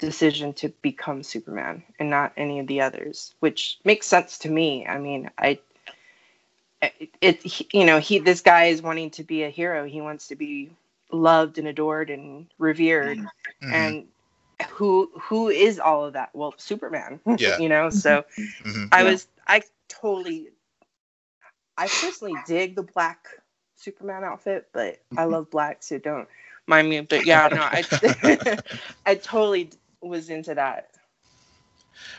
decision 0.00 0.52
to 0.54 0.70
become 0.82 1.22
Superman 1.22 1.84
and 1.98 2.10
not 2.10 2.32
any 2.36 2.58
of 2.58 2.66
the 2.66 2.80
others, 2.80 3.34
which 3.38 3.78
makes 3.84 4.06
sense 4.06 4.38
to 4.38 4.50
me. 4.50 4.84
I 4.86 4.98
mean, 4.98 5.30
I, 5.38 5.60
it, 6.82 7.10
it 7.20 7.72
you 7.72 7.86
know, 7.86 8.00
he, 8.00 8.18
this 8.18 8.40
guy 8.40 8.64
is 8.66 8.82
wanting 8.82 9.10
to 9.12 9.22
be 9.22 9.44
a 9.44 9.50
hero. 9.50 9.84
He 9.86 10.00
wants 10.00 10.28
to 10.28 10.36
be 10.36 10.72
loved 11.14 11.58
and 11.58 11.68
adored 11.68 12.10
and 12.10 12.46
revered. 12.58 13.18
Mhm. 13.62 13.70
And 13.70 14.08
who, 14.72 15.10
who 15.22 15.48
is 15.48 15.78
all 15.80 16.04
of 16.06 16.14
that? 16.14 16.30
Well, 16.34 16.54
Superman, 16.58 17.20
Yeah. 17.38 17.58
you 17.58 17.68
know, 17.68 17.90
so. 17.90 18.24
Mhm. 18.64 18.92
I 18.92 19.02
Yeah. 19.02 19.04
was 19.04 19.26
I 19.46 19.62
totally 19.88 20.48
I 21.76 21.88
personally 21.88 22.36
dig 22.36 22.76
the 22.76 22.82
black 22.82 23.26
Superman 23.74 24.24
outfit, 24.24 24.68
but 24.72 24.98
I 25.16 25.24
love 25.24 25.50
black, 25.50 25.82
so 25.82 25.98
don't 25.98 26.28
mind 26.66 26.88
me. 26.88 27.00
But 27.00 27.24
yeah, 27.24 27.48
no, 27.52 27.62
I 27.62 27.88
I 29.06 29.14
totally 29.16 29.70
was 30.00 30.30
into 30.30 30.54
that. 30.54 30.90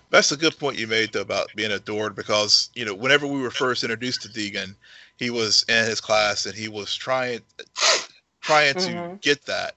That's 0.10 0.32
a 0.32 0.38
good 0.38 0.58
point 0.60 0.78
you 0.78 0.88
made 0.88 1.14
though 1.14 1.22
about 1.22 1.56
being 1.56 1.72
adored 1.72 2.16
because 2.16 2.70
you 2.76 2.86
know 2.86 2.94
whenever 2.94 3.28
we 3.28 3.42
were 3.42 3.52
first 3.52 3.84
introduced 3.84 4.22
to 4.24 4.30
Deegan, 4.30 4.76
he 5.18 5.30
was 5.30 5.66
in 5.68 5.86
his 5.86 6.02
class 6.02 6.46
and 6.46 6.56
he 6.56 6.68
was 6.68 6.96
trying 6.96 7.42
trying 8.46 8.76
to 8.76 8.90
Mhm. 8.92 9.22
get 9.22 9.46
that 9.46 9.76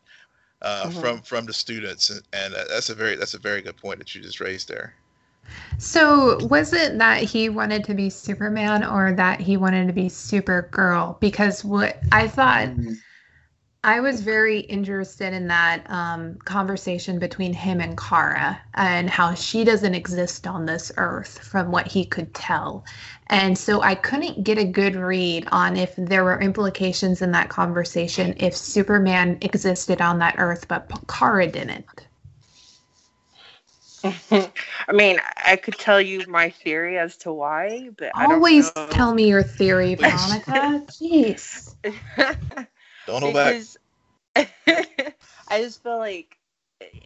uh, 0.62 0.88
Mhm. 0.88 1.00
from 1.00 1.22
from 1.22 1.46
the 1.46 1.52
students 1.52 2.10
and, 2.10 2.22
and 2.32 2.54
that's 2.54 2.90
a 2.90 2.94
very 2.94 3.16
that's 3.16 3.34
a 3.34 3.38
very 3.38 3.62
good 3.62 3.76
point 3.76 3.98
that 3.98 4.14
you 4.14 4.20
just 4.20 4.40
raised 4.40 4.68
there. 4.68 4.94
So, 5.78 6.44
was 6.46 6.72
it 6.72 6.98
that 6.98 7.22
he 7.22 7.48
wanted 7.48 7.84
to 7.84 7.94
be 7.94 8.10
Superman 8.10 8.84
or 8.84 9.12
that 9.12 9.40
he 9.40 9.56
wanted 9.56 9.86
to 9.86 9.92
be 9.92 10.06
Supergirl? 10.08 11.18
Because 11.20 11.64
what 11.64 12.02
I 12.12 12.28
thought 12.28 12.70
I 13.84 14.00
was 14.00 14.22
very 14.22 14.60
interested 14.60 15.32
in 15.32 15.46
that 15.48 15.88
um, 15.88 16.34
conversation 16.44 17.20
between 17.20 17.52
him 17.52 17.80
and 17.80 17.96
Kara 17.96 18.60
and 18.74 19.08
how 19.08 19.34
she 19.34 19.62
doesn't 19.62 19.94
exist 19.94 20.48
on 20.48 20.66
this 20.66 20.90
earth 20.96 21.38
from 21.38 21.70
what 21.70 21.86
he 21.86 22.04
could 22.04 22.34
tell. 22.34 22.84
And 23.28 23.56
so 23.56 23.80
I 23.82 23.94
couldn't 23.94 24.42
get 24.42 24.58
a 24.58 24.64
good 24.64 24.96
read 24.96 25.46
on 25.52 25.76
if 25.76 25.94
there 25.96 26.24
were 26.24 26.40
implications 26.40 27.22
in 27.22 27.30
that 27.32 27.50
conversation 27.50 28.34
if 28.38 28.56
Superman 28.56 29.38
existed 29.42 30.00
on 30.00 30.18
that 30.18 30.34
earth, 30.38 30.66
but 30.66 30.90
Kara 31.06 31.46
didn't. 31.46 31.86
I 34.04 34.92
mean, 34.92 35.20
I 35.44 35.54
could 35.56 35.78
tell 35.78 36.00
you 36.00 36.24
my 36.26 36.50
theory 36.50 36.98
as 36.98 37.16
to 37.18 37.32
why, 37.32 37.90
but 37.96 38.12
Always 38.16 38.70
I 38.70 38.72
don't 38.74 38.92
tell 38.92 39.14
me 39.14 39.28
your 39.28 39.42
theory. 39.44 39.94
Veronica. 39.96 40.84
Jeez. 40.88 41.74
know. 43.08 43.20
Don't 43.20 43.22
hold 43.22 43.34
back. 43.34 43.54
because 43.54 43.78
I 45.48 45.62
just 45.62 45.82
feel 45.82 45.98
like, 45.98 46.38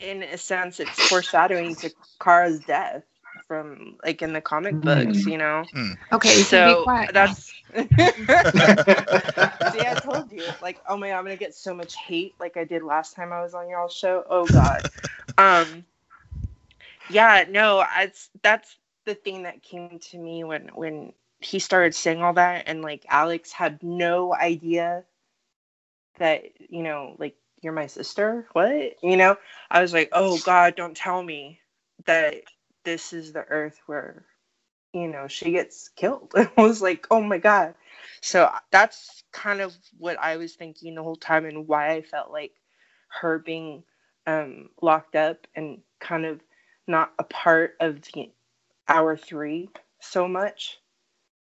in 0.00 0.22
a 0.22 0.38
sense, 0.38 0.80
it's 0.80 1.00
foreshadowing 1.00 1.76
to 1.76 1.90
Kara's 2.20 2.60
death 2.60 3.04
from 3.48 3.96
like 4.04 4.22
in 4.22 4.32
the 4.32 4.40
comic 4.40 4.80
books, 4.82 5.26
you 5.26 5.38
know. 5.38 5.68
Okay, 6.12 6.42
so, 6.42 6.62
be 6.64 6.74
So 6.74 6.84
quiet. 6.84 7.14
now. 7.14 7.26
that's. 7.26 7.54
See, 9.64 9.86
I 9.86 9.94
told 9.96 10.32
you, 10.32 10.52
like, 10.60 10.82
oh 10.88 10.96
my 10.96 11.08
god, 11.10 11.18
I'm 11.18 11.24
gonna 11.24 11.36
get 11.36 11.54
so 11.54 11.74
much 11.74 11.96
hate, 11.96 12.34
like 12.40 12.56
I 12.56 12.64
did 12.64 12.82
last 12.82 13.14
time 13.16 13.32
I 13.32 13.42
was 13.42 13.54
on 13.54 13.68
y'all's 13.68 13.94
show. 13.94 14.24
Oh 14.28 14.48
god. 14.48 14.84
um. 15.38 15.84
Yeah, 17.08 17.44
no, 17.48 17.84
it's 17.98 18.30
that's 18.42 18.76
the 19.04 19.14
thing 19.14 19.42
that 19.42 19.62
came 19.62 19.98
to 19.98 20.18
me 20.18 20.44
when 20.44 20.68
when 20.74 21.12
he 21.40 21.58
started 21.58 21.94
saying 21.94 22.22
all 22.22 22.34
that, 22.34 22.64
and 22.66 22.82
like 22.82 23.04
Alex 23.08 23.52
had 23.52 23.82
no 23.82 24.34
idea 24.34 25.04
that 26.18 26.44
you 26.70 26.82
know, 26.82 27.16
like 27.18 27.36
you're 27.62 27.72
my 27.74 27.88
sister. 27.88 28.46
What? 28.52 28.94
You 29.02 29.16
know, 29.18 29.36
I 29.70 29.82
was 29.82 29.92
like, 29.92 30.10
oh 30.12 30.38
god, 30.44 30.76
don't 30.76 30.96
tell 30.96 31.22
me 31.22 31.60
that 32.06 32.36
this 32.84 33.12
is 33.12 33.32
the 33.32 33.44
Earth 33.48 33.80
where 33.86 34.26
you 34.94 35.08
know 35.08 35.28
she 35.28 35.52
gets 35.52 35.90
killed. 35.96 36.32
I 36.36 36.50
was 36.56 36.82
like, 36.82 37.06
oh 37.10 37.22
my 37.22 37.38
god. 37.38 37.74
So 38.22 38.50
that's 38.72 39.24
kind 39.32 39.60
of 39.60 39.74
what 39.98 40.18
I 40.20 40.36
was 40.38 40.54
thinking 40.54 40.94
the 40.96 41.02
whole 41.04 41.16
time, 41.16 41.46
and 41.46 41.68
why 41.68 41.92
I 41.92 42.02
felt 42.02 42.32
like 42.32 42.52
her 43.22 43.38
being 43.40 43.84
um, 44.26 44.70
locked 44.82 45.16
up 45.16 45.46
and 45.56 45.80
kind 46.00 46.26
of 46.26 46.40
not 46.88 47.12
a 47.18 47.24
part 47.24 47.76
of 47.80 48.02
the 48.02 48.32
hour 48.88 49.16
three 49.16 49.70
so 50.00 50.28
much 50.28 50.78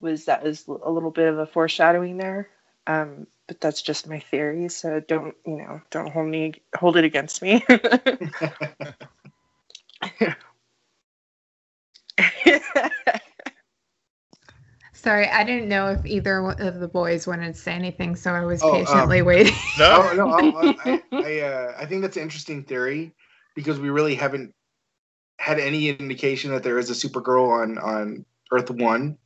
was 0.02 0.26
that 0.28 0.44
was 0.44 0.68
a 0.68 0.92
little 0.92 1.12
bit 1.12 1.30
of 1.30 1.40
a 1.40 1.48
foreshadowing 1.48 2.18
there. 2.18 2.50
Um, 2.88 3.28
but 3.48 3.62
that's 3.62 3.82
just 3.82 4.08
my 4.08 4.20
theory, 4.20 4.70
so 4.70 5.00
don't 5.00 5.36
you 5.46 5.58
know? 5.58 5.82
Don't 5.90 6.12
hold 6.12 6.28
me 6.28 6.54
hold 6.76 6.98
it 6.98 7.04
against 7.04 7.42
me. 7.42 7.66
Sorry, 14.94 15.28
I 15.28 15.44
didn't 15.44 15.68
know 15.68 15.88
if 15.90 16.06
either 16.06 16.52
of 16.52 16.80
the 16.80 16.88
boys 16.88 17.28
wanted 17.28 17.56
to 17.56 17.60
say 17.60 17.74
anything, 17.74 18.16
so 18.16 18.32
I 18.34 18.46
was 18.46 18.62
Oh, 18.64 18.72
patiently 18.72 19.20
um, 19.20 19.28
waiting. 19.28 19.54
No, 19.80 19.90
Oh, 19.92 20.14
no, 20.16 20.30
I, 20.30 20.92
I, 20.92 21.02
I, 21.12 21.40
uh, 21.42 21.76
I 21.78 21.86
think 21.86 22.02
that's 22.04 22.16
an 22.16 22.24
interesting 22.24 22.64
theory 22.64 23.12
because 23.56 23.80
we 23.80 23.90
really 23.90 24.16
haven't 24.16 24.54
had 25.40 25.60
any 25.60 25.90
indication 25.90 26.52
that 26.52 26.64
there 26.64 26.80
is 26.80 26.90
a 26.90 26.94
Supergirl 26.94 27.50
on 27.50 27.78
on 27.78 28.26
Earth 28.52 28.70
One. 28.70 29.18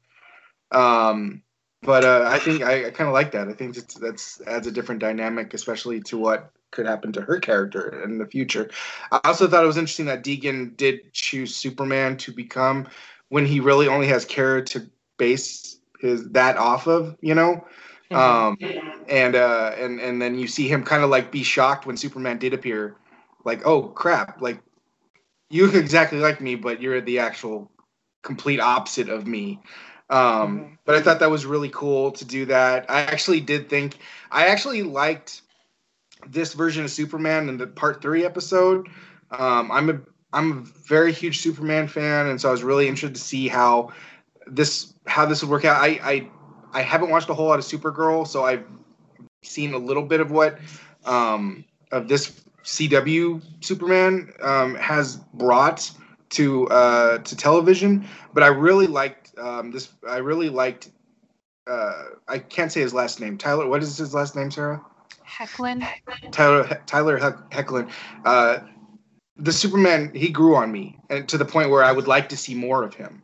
Um, 0.72 1.44
but 1.84 2.04
uh, 2.04 2.26
I 2.28 2.40
think 2.40 2.64
I, 2.64 2.88
I 2.88 2.92
kind 2.92 3.08
of 3.08 3.14
like 3.14 3.32
that. 3.32 3.48
I 3.48 3.54
think 3.54 3.76
that's 3.76 3.94
that's 3.96 4.42
adds 4.48 4.68
a 4.68 4.72
different 4.72 5.02
dynamic, 5.02 5.54
especially 5.54 6.02
to 6.02 6.18
what 6.18 6.52
could 6.72 6.86
happen 6.86 7.12
to 7.14 7.22
her 7.22 7.40
character 7.40 8.04
in 8.04 8.18
the 8.18 8.26
future. 8.26 8.70
I 9.12 9.20
also 9.24 9.48
thought 9.48 9.64
it 9.64 9.68
was 9.68 9.78
interesting 9.78 10.08
that 10.08 10.24
Deegan 10.24 10.76
did 10.76 11.14
choose 11.14 11.56
Superman 11.56 12.18
to 12.18 12.32
become 12.32 12.88
when 13.30 13.46
he 13.46 13.60
really 13.60 13.88
only 13.88 14.08
has 14.08 14.26
Kara 14.26 14.64
to 14.66 14.90
base 15.18 15.80
his 16.00 16.30
that 16.30 16.58
off 16.58 16.88
of. 16.88 17.16
You 17.22 17.36
know, 17.36 17.66
Um, 18.12 18.58
and 19.10 19.36
uh, 19.36 19.74
and 19.78 20.00
and 20.00 20.22
then 20.22 20.38
you 20.38 20.48
see 20.48 20.68
him 20.68 20.84
kind 20.84 21.04
of 21.04 21.10
like 21.10 21.32
be 21.32 21.44
shocked 21.44 21.86
when 21.86 21.98
Superman 21.98 22.38
did 22.38 22.54
appear, 22.54 22.96
like 23.44 23.66
oh 23.66 23.84
crap, 23.90 24.42
like 24.42 24.60
you 25.50 25.66
look 25.66 25.76
exactly 25.76 26.20
like 26.20 26.42
me, 26.42 26.56
but 26.56 26.82
you're 26.82 27.02
the 27.02 27.20
actual 27.20 27.72
complete 28.24 28.60
opposite 28.60 29.10
of 29.10 29.28
me. 29.28 29.60
Um, 30.10 30.60
Mhm. 30.60 30.78
But 30.86 30.96
I 30.96 31.02
thought 31.02 31.20
that 31.20 31.30
was 31.32 31.46
really 31.46 31.70
cool 31.70 32.12
to 32.12 32.26
do 32.26 32.46
that. 32.46 32.86
I 32.90 33.02
actually 33.02 33.42
did 33.42 33.70
think 33.70 33.98
I 34.32 34.48
actually 34.48 34.84
liked 34.84 35.42
this 36.28 36.54
version 36.54 36.84
of 36.84 36.92
Superman 36.92 37.50
in 37.50 37.58
the 37.58 37.68
part 37.68 38.02
three 38.02 38.26
episode. 38.26 38.88
Um, 39.32 39.72
I'm 39.72 39.90
a 39.90 40.00
I'm 40.34 40.52
a 40.52 40.56
very 40.88 41.12
huge 41.12 41.40
Superman 41.40 41.88
fan, 41.88 42.28
and 42.28 42.40
so 42.40 42.50
I 42.50 42.52
was 42.52 42.64
really 42.64 42.88
interested 42.88 43.16
to 43.16 43.22
see 43.22 43.48
how 43.48 43.92
this 44.48 44.94
how 45.08 45.26
this 45.26 45.42
would 45.42 45.52
work 45.52 45.66
out. 45.66 45.82
I 45.82 46.00
I, 46.04 46.30
I 46.74 46.82
haven't 46.82 47.10
watched 47.10 47.30
a 47.30 47.34
whole 47.34 47.48
lot 47.48 47.60
of 47.60 47.66
Supergirl, 47.66 48.28
so 48.28 48.46
I've 48.46 48.66
seen 49.44 49.74
a 49.74 49.78
little 49.78 50.04
bit 50.04 50.20
of 50.20 50.32
what 50.32 50.60
um, 51.06 51.64
of 51.92 52.08
this 52.08 52.42
CW 52.64 53.42
Superman 53.64 54.32
um, 54.42 54.76
has 54.76 55.18
brought 55.34 55.92
to 56.32 56.68
uh, 56.70 57.18
to 57.20 57.36
television. 57.36 58.06
But 58.34 58.44
I 58.44 58.48
really 58.48 58.88
liked 58.88 59.27
um, 59.40 59.72
this. 59.72 59.90
I 60.08 60.18
really 60.18 60.50
liked. 60.50 60.90
Uh, 61.66 62.04
I 62.28 62.40
can't 62.40 62.72
say 62.72 62.82
his 62.82 62.94
last 62.94 63.20
name. 63.20 63.38
Tyler. 63.38 63.68
What 63.68 63.84
is 63.84 63.98
his 63.98 64.14
last 64.14 64.36
name, 64.36 64.52
Sarah? 64.52 64.84
Hecklin. 65.26 65.86
Tyler 66.32 66.82
Tyler 66.86 67.18
Heck- 67.18 67.50
Hecklin. 67.52 67.90
Uh, 68.26 68.60
the 69.36 69.52
Superman 69.52 70.12
he 70.14 70.30
grew 70.30 70.56
on 70.56 70.72
me, 70.72 70.98
and 71.10 71.28
to 71.30 71.38
the 71.38 71.46
point 71.46 71.70
where 71.70 71.84
I 71.84 71.92
would 71.92 72.08
like 72.08 72.30
to 72.30 72.38
see 72.38 72.56
more 72.56 72.84
of 72.84 72.94
him. 72.94 73.22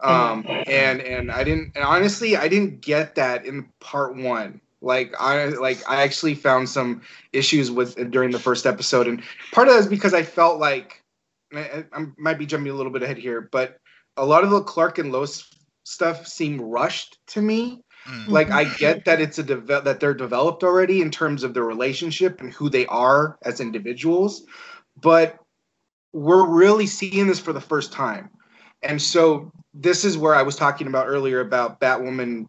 Um, 0.00 0.44
and 0.66 1.00
and 1.00 1.30
I 1.30 1.42
didn't. 1.42 1.72
And 1.74 1.84
honestly, 1.84 2.36
I 2.36 2.46
didn't 2.48 2.80
get 2.80 3.14
that 3.16 3.44
in 3.44 3.68
part 3.80 4.16
one. 4.16 4.60
Like 4.80 5.12
I 5.18 5.46
like 5.46 5.78
I 5.90 6.02
actually 6.02 6.34
found 6.34 6.68
some 6.68 7.02
issues 7.32 7.70
with 7.70 8.10
during 8.10 8.30
the 8.30 8.38
first 8.38 8.64
episode, 8.64 9.08
and 9.08 9.22
part 9.50 9.66
of 9.66 9.74
that 9.74 9.80
is 9.80 9.86
because 9.88 10.14
I 10.14 10.22
felt 10.22 10.60
like 10.60 11.02
I, 11.52 11.84
I 11.92 12.06
might 12.16 12.38
be 12.38 12.46
jumping 12.46 12.70
a 12.70 12.76
little 12.76 12.92
bit 12.92 13.02
ahead 13.02 13.18
here, 13.18 13.40
but 13.40 13.80
a 14.18 14.24
lot 14.24 14.44
of 14.44 14.50
the 14.50 14.62
Clark 14.62 14.98
and 14.98 15.12
Lois 15.12 15.48
stuff 15.84 16.26
seem 16.26 16.60
rushed 16.60 17.18
to 17.28 17.40
me 17.40 17.82
Mm. 18.08 18.28
like 18.28 18.50
I 18.50 18.64
get 18.64 19.04
that 19.04 19.20
it's 19.20 19.38
a 19.38 19.42
that 19.42 20.00
they're 20.00 20.14
developed 20.14 20.62
already 20.64 21.02
in 21.02 21.10
terms 21.10 21.44
of 21.44 21.52
their 21.52 21.64
relationship 21.64 22.40
and 22.40 22.52
who 22.52 22.70
they 22.70 22.86
are 22.86 23.38
as 23.42 23.60
individuals, 23.60 24.44
but 24.96 25.38
we're 26.12 26.46
really 26.46 26.86
seeing 26.86 27.26
this 27.26 27.38
for 27.38 27.52
the 27.52 27.60
first 27.60 27.92
time. 27.92 28.30
And 28.82 29.00
so 29.00 29.52
this 29.74 30.04
is 30.04 30.16
where 30.16 30.34
I 30.34 30.42
was 30.42 30.56
talking 30.56 30.86
about 30.86 31.06
earlier 31.06 31.40
about 31.40 31.80
Batwoman 31.80 32.46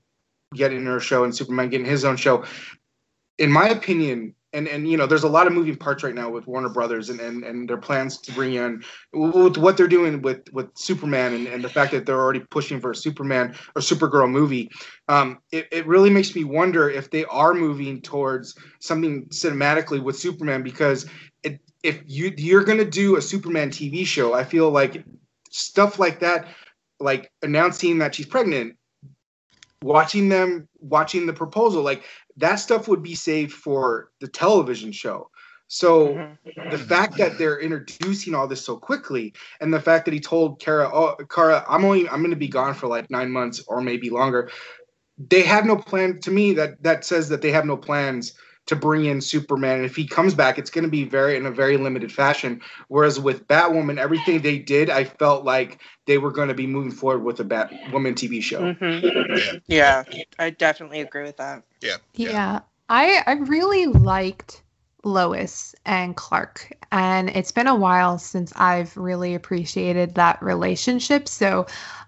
getting 0.54 0.86
her 0.86 1.00
show 1.00 1.26
and 1.26 1.36
Superman 1.36 1.70
getting 1.70 1.86
his 1.86 2.06
own 2.06 2.16
show. 2.16 2.46
In 3.38 3.52
my 3.52 3.68
opinion, 3.68 4.36
and 4.54 4.68
and 4.68 4.88
you 4.90 4.98
know, 4.98 5.06
there's 5.06 5.24
a 5.24 5.30
lot 5.30 5.48
of 5.48 5.54
moving 5.54 5.76
parts 5.76 6.04
right 6.04 6.16
now 6.16 6.30
with 6.30 6.48
Warner 6.48 6.70
Brothers 6.70 7.10
and 7.10 7.20
and, 7.20 7.44
and 7.44 7.70
their 7.70 7.78
plans 7.78 8.18
to 8.22 8.32
bring 8.32 8.54
in 8.54 8.84
with 9.14 9.58
what 9.58 9.78
they're 9.78 9.88
doing 9.88 10.22
with 10.22 10.42
with 10.52 10.70
Superman 10.76 11.34
and, 11.34 11.48
and 11.48 11.64
the 11.64 11.70
fact 11.70 11.92
that 11.92 12.06
they're 12.06 12.20
already 12.20 12.42
pushing 12.52 12.80
for 12.80 12.92
a 12.92 12.96
Superman 12.96 13.56
or 13.76 13.82
Supergirl 13.82 14.30
movie 14.30 14.70
um, 15.10 15.40
it, 15.52 15.68
it 15.72 15.88
really 15.88 16.12
makes 16.12 16.36
me 16.36 16.44
wonder 16.44 16.88
if 16.88 17.10
they 17.10 17.26
are 17.26 17.54
moving 17.54 18.00
towards 18.00 18.56
something 18.80 19.26
cinematically 19.30 20.02
with 20.02 20.18
Superman 20.18 20.62
because 20.62 21.08
it, 21.42 21.60
if 21.82 22.02
you 22.06 22.32
you're 22.38 22.64
gonna 22.64 22.86
do 22.86 23.18
a 23.18 23.22
Superman 23.22 23.72
TV 23.72 24.06
show, 24.06 24.34
I 24.34 24.44
feel 24.44 24.70
like 24.70 25.04
stuff 25.50 25.98
like 25.98 26.20
that, 26.20 26.48
like 27.00 27.32
announcing 27.42 27.98
that 27.98 28.14
she's 28.14 28.28
pregnant, 28.28 28.76
watching 29.82 30.30
them 30.30 30.68
watching 30.80 31.26
the 31.26 31.34
proposal, 31.34 31.82
like 31.82 32.04
that 32.38 32.56
stuff 32.56 32.88
would 32.88 33.04
be 33.04 33.16
saved 33.16 33.54
for 33.54 34.12
the 34.20 34.28
television 34.28 34.92
show. 34.92 35.30
So 35.68 36.16
Mhm. 36.16 36.72
the 36.72 36.78
fact 36.78 37.18
that 37.18 37.38
they're 37.38 37.60
introducing 37.60 38.34
all 38.34 38.48
this 38.48 38.64
so 38.64 38.78
quickly 38.78 39.34
and 39.62 39.74
the 39.74 39.82
fact 39.82 40.06
that 40.06 40.14
he 40.14 40.20
told 40.20 40.60
Kara, 40.60 40.90
oh, 40.92 41.16
Kara, 41.30 41.66
I'm 41.68 41.86
only, 41.86 42.08
I'm 42.10 42.22
going 42.22 42.32
to 42.32 42.38
be 42.38 42.48
gone 42.48 42.74
for 42.74 42.88
like 42.88 43.10
nine 43.10 43.32
months 43.32 43.64
or 43.68 43.82
maybe 43.82 44.10
longer. 44.10 44.50
They 45.18 45.42
have 45.44 45.66
no 45.66 45.76
plan 45.76 46.20
to 46.22 46.32
me 46.32 46.54
that, 46.54 46.82
that 46.84 47.06
says 47.06 47.30
that 47.30 47.42
they 47.42 47.52
have 47.52 47.66
no 47.66 47.78
plans 47.78 48.34
to 48.70 48.76
bring 48.76 49.06
in 49.06 49.22
Superman. 49.22 49.78
And 49.78 49.86
if 49.86 49.96
he 49.96 50.08
comes 50.08 50.34
back, 50.34 50.58
it's 50.58 50.72
going 50.72 50.86
to 50.86 50.90
be 50.90 51.04
very, 51.04 51.36
in 51.38 51.46
a 51.46 51.52
very 51.52 51.78
limited 51.78 52.12
fashion. 52.12 52.62
Whereas 52.88 53.20
with 53.20 53.48
Batwoman, 53.48 54.00
everything 54.00 54.42
they 54.42 54.60
did, 54.60 54.90
I 54.90 55.04
felt 55.04 55.46
like 55.46 55.80
they 56.08 56.18
were 56.18 56.32
going 56.32 56.50
to 56.50 56.54
be 56.56 56.68
moving 56.68 56.92
forward 56.92 57.24
with 57.24 57.40
a 57.40 57.46
Batwoman 57.46 58.16
TV 58.16 58.42
show. 58.42 58.62
Mhm. 58.62 59.62
Yeah, 59.68 60.04
I 60.40 60.50
definitely 60.52 61.02
agree 61.02 61.24
with 61.24 61.38
that. 61.38 61.64
Yeah. 61.82 61.98
Yeah. 62.16 62.60
I 62.90 63.24
I 63.28 63.34
really 63.34 63.86
liked 63.88 64.64
Lois 65.04 65.76
and 65.86 66.16
Clark 66.16 66.74
and 66.92 67.30
it's 67.30 67.52
been 67.52 67.68
a 67.68 67.76
while 67.76 68.18
since 68.18 68.52
I've 68.56 68.96
really 68.98 69.36
appreciated 69.36 70.16
that 70.16 70.42
relationship. 70.42 71.28
So 71.28 71.68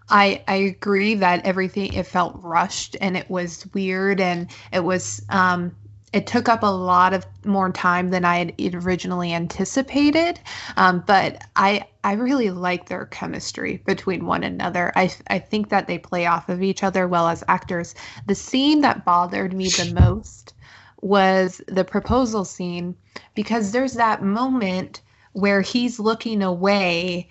I 0.09 0.43
I 0.47 0.55
agree 0.55 1.15
that 1.15 1.45
everything 1.45 1.93
it 1.93 2.07
felt 2.07 2.35
rushed 2.41 2.97
and 2.99 3.15
it 3.15 3.29
was 3.29 3.65
weird 3.73 4.19
and 4.19 4.47
it 4.73 4.83
was 4.83 5.23
um 5.29 5.75
it 6.13 6.27
took 6.27 6.49
up 6.49 6.61
a 6.61 6.67
lot 6.67 7.13
of 7.13 7.25
more 7.45 7.71
time 7.71 8.09
than 8.09 8.25
I 8.25 8.37
had 8.37 8.75
originally 8.75 9.33
anticipated. 9.33 10.39
Um, 10.75 11.03
but 11.05 11.41
I 11.55 11.85
I 12.03 12.13
really 12.13 12.49
like 12.49 12.87
their 12.89 13.05
chemistry 13.05 13.81
between 13.85 14.25
one 14.25 14.43
another. 14.43 14.91
I 14.95 15.11
I 15.27 15.39
think 15.39 15.69
that 15.69 15.87
they 15.87 15.97
play 15.97 16.25
off 16.25 16.49
of 16.49 16.61
each 16.61 16.83
other 16.83 17.07
well 17.07 17.27
as 17.29 17.43
actors. 17.47 17.95
The 18.27 18.35
scene 18.35 18.81
that 18.81 19.05
bothered 19.05 19.53
me 19.53 19.69
the 19.69 19.85
most 19.85 20.53
was 21.01 21.61
the 21.67 21.85
proposal 21.85 22.45
scene 22.45 22.95
because 23.33 23.71
there's 23.71 23.93
that 23.93 24.21
moment 24.21 25.01
where 25.33 25.61
he's 25.61 25.99
looking 25.99 26.43
away 26.43 27.29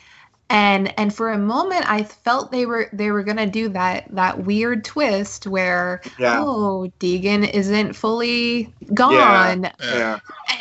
and 0.51 0.93
and 0.99 1.15
for 1.15 1.31
a 1.31 1.39
moment 1.39 1.91
I 1.91 2.03
felt 2.03 2.51
they 2.53 2.67
were 2.67 2.91
they 2.93 3.11
were 3.11 3.23
gonna 3.23 3.47
do 3.47 3.69
that 3.71 4.15
that 4.15 4.45
weird 4.45 4.85
twist 4.85 5.47
where 5.47 6.03
Yeah. 6.19 6.41
oh 6.43 6.93
Deegan 7.01 7.49
isn't 7.49 7.95
fully 7.95 8.75
gone. 8.93 9.63
Yeah. 9.63 9.73
Yeah. 9.81 10.19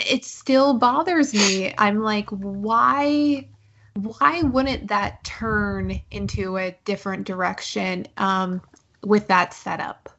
It 0.10 0.24
still 0.24 0.76
bothers 0.76 1.34
me. 1.34 1.74
I'm 1.78 2.02
like, 2.02 2.30
why 2.30 3.48
why 3.96 4.44
wouldn't 4.44 4.88
that 4.88 5.24
turn 5.24 6.00
into 6.12 6.58
a 6.58 6.76
different 6.86 7.26
direction 7.26 8.08
um, 8.18 8.62
with 9.04 9.28
that 9.28 9.54
setup? 9.54 10.10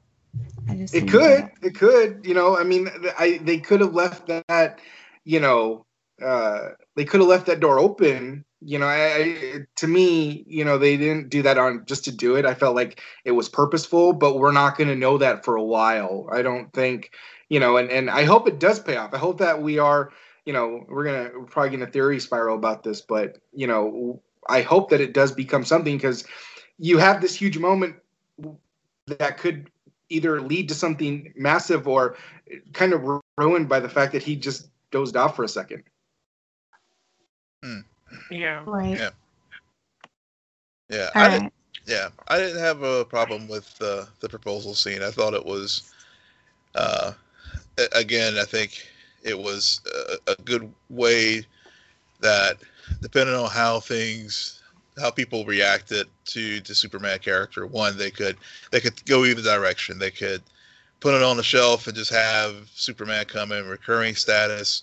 I 0.68 0.74
just 0.76 0.94
It 0.94 1.08
could. 1.08 1.44
that- 1.44 1.52
It 1.62 1.74
could. 1.76 2.26
You 2.26 2.34
know, 2.34 2.58
I 2.58 2.64
mean, 2.64 2.90
I 3.18 3.40
they 3.42 3.58
could 3.58 3.80
have 3.80 3.94
left 3.94 4.26
that. 4.26 4.80
You 5.24 5.40
know, 5.40 5.86
uh, 6.22 6.70
they 6.96 7.04
could 7.04 7.20
have 7.20 7.28
left 7.28 7.46
that 7.46 7.60
door 7.60 7.78
open. 7.78 8.44
You 8.62 8.78
know, 8.78 8.86
I, 8.86 9.16
I 9.16 9.58
to 9.76 9.86
me, 9.86 10.44
you 10.46 10.64
know, 10.64 10.76
they 10.78 10.96
didn't 10.96 11.30
do 11.30 11.42
that 11.42 11.58
on 11.58 11.84
just 11.86 12.04
to 12.04 12.12
do 12.12 12.36
it. 12.36 12.44
I 12.44 12.54
felt 12.54 12.76
like 12.76 13.00
it 13.24 13.32
was 13.32 13.48
purposeful, 13.48 14.12
but 14.12 14.38
we're 14.38 14.52
not 14.52 14.76
going 14.76 14.88
to 14.88 14.96
know 14.96 15.18
that 15.18 15.44
for 15.44 15.56
a 15.56 15.62
while. 15.62 16.28
I 16.32 16.42
don't 16.42 16.72
think. 16.72 17.12
You 17.48 17.58
know, 17.58 17.78
and 17.78 17.90
and 17.90 18.10
I 18.10 18.24
hope 18.24 18.46
it 18.46 18.60
does 18.60 18.78
pay 18.78 18.96
off. 18.96 19.12
I 19.12 19.18
hope 19.18 19.38
that 19.38 19.60
we 19.60 19.78
are. 19.78 20.12
You 20.44 20.52
know, 20.52 20.84
we're 20.88 21.04
gonna 21.04 21.30
we're 21.36 21.46
probably 21.46 21.70
gonna 21.76 21.90
theory 21.90 22.20
spiral 22.20 22.56
about 22.56 22.84
this, 22.84 23.00
but 23.00 23.38
you 23.52 23.66
know, 23.66 24.22
I 24.48 24.62
hope 24.62 24.90
that 24.90 25.00
it 25.00 25.14
does 25.14 25.32
become 25.32 25.64
something 25.64 25.96
because 25.96 26.24
you 26.78 26.98
have 26.98 27.20
this 27.20 27.34
huge 27.34 27.58
moment 27.58 27.96
that 29.06 29.38
could 29.38 29.70
either 30.08 30.40
lead 30.40 30.68
to 30.68 30.74
something 30.74 31.32
massive 31.36 31.88
or 31.88 32.16
kind 32.72 32.92
of 32.92 33.02
ruined 33.38 33.68
by 33.68 33.80
the 33.80 33.88
fact 33.88 34.12
that 34.12 34.22
he 34.22 34.36
just 34.36 34.68
dozed 34.90 35.16
off 35.16 35.36
for 35.36 35.44
a 35.44 35.48
second. 35.48 35.82
Hmm. 37.62 37.80
Yeah. 38.30 38.62
Right. 38.66 38.98
Yeah. 38.98 39.10
Yeah. 40.88 41.10
All 41.14 41.22
I 41.22 41.28
didn't, 41.28 41.52
yeah. 41.86 42.08
I 42.28 42.38
didn't 42.38 42.60
have 42.60 42.82
a 42.82 43.04
problem 43.04 43.48
with 43.48 43.74
uh, 43.80 44.06
the 44.20 44.28
proposal 44.28 44.74
scene. 44.74 45.02
I 45.02 45.10
thought 45.10 45.34
it 45.34 45.44
was, 45.44 45.92
uh, 46.74 47.12
again, 47.92 48.38
I 48.38 48.44
think 48.44 48.86
it 49.22 49.38
was 49.38 49.80
a, 50.26 50.32
a 50.32 50.36
good 50.42 50.72
way 50.88 51.44
that, 52.20 52.58
depending 53.00 53.34
on 53.34 53.50
how 53.50 53.80
things, 53.80 54.62
how 54.98 55.10
people 55.10 55.44
reacted 55.44 56.08
to 56.26 56.60
the 56.60 56.74
Superman 56.74 57.18
character, 57.18 57.66
one 57.66 57.96
they 57.96 58.10
could 58.10 58.36
they 58.70 58.80
could 58.80 59.04
go 59.06 59.24
either 59.24 59.42
direction. 59.42 59.98
They 59.98 60.10
could 60.10 60.42
put 61.00 61.14
it 61.14 61.22
on 61.22 61.36
the 61.36 61.42
shelf 61.42 61.86
and 61.86 61.96
just 61.96 62.10
have 62.12 62.68
Superman 62.74 63.24
come 63.24 63.52
in 63.52 63.66
recurring 63.66 64.14
status, 64.14 64.82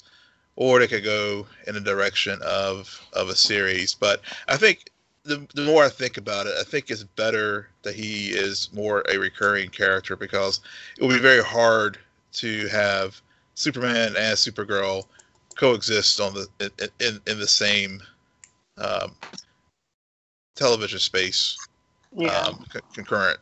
or 0.58 0.80
they 0.80 0.88
could 0.88 1.03
go 1.05 1.47
in 1.68 1.76
the 1.76 1.80
direction 1.80 2.39
of 2.43 2.99
of 3.14 3.30
a 3.30 3.36
series. 3.36 3.93
But 3.93 4.22
I 4.49 4.58
think 4.58 4.89
the, 5.24 5.47
the 5.53 5.64
more 5.64 5.86
I 5.86 5.89
think 5.89 6.18
about 6.18 6.47
it, 6.47 6.53
I 6.60 6.64
think 6.64 6.89
it's 6.89 7.03
better 7.03 7.70
that 7.84 7.95
he 7.95 8.30
is 8.30 8.70
more 8.74 9.03
a 9.10 9.18
recurring 9.18 9.70
character 9.70 10.16
because 10.18 10.60
it 10.97 11.01
will 11.03 11.10
be 11.16 11.20
very 11.20 11.43
hard 11.43 11.97
to 12.34 12.68
have 12.68 13.22
Superman 13.55 14.16
and 14.18 14.36
Supergirl 14.38 15.03
coexist 15.55 16.20
on 16.20 16.34
the 16.34 16.47
in 16.60 16.89
in, 16.99 17.22
in 17.28 17.39
the 17.39 17.47
same 17.47 18.01
um, 18.78 19.16
television 20.55 20.99
space 20.99 21.58
Yeah. 22.16 22.30
um, 22.30 22.66
c- 22.74 22.80
concurrent. 22.93 23.39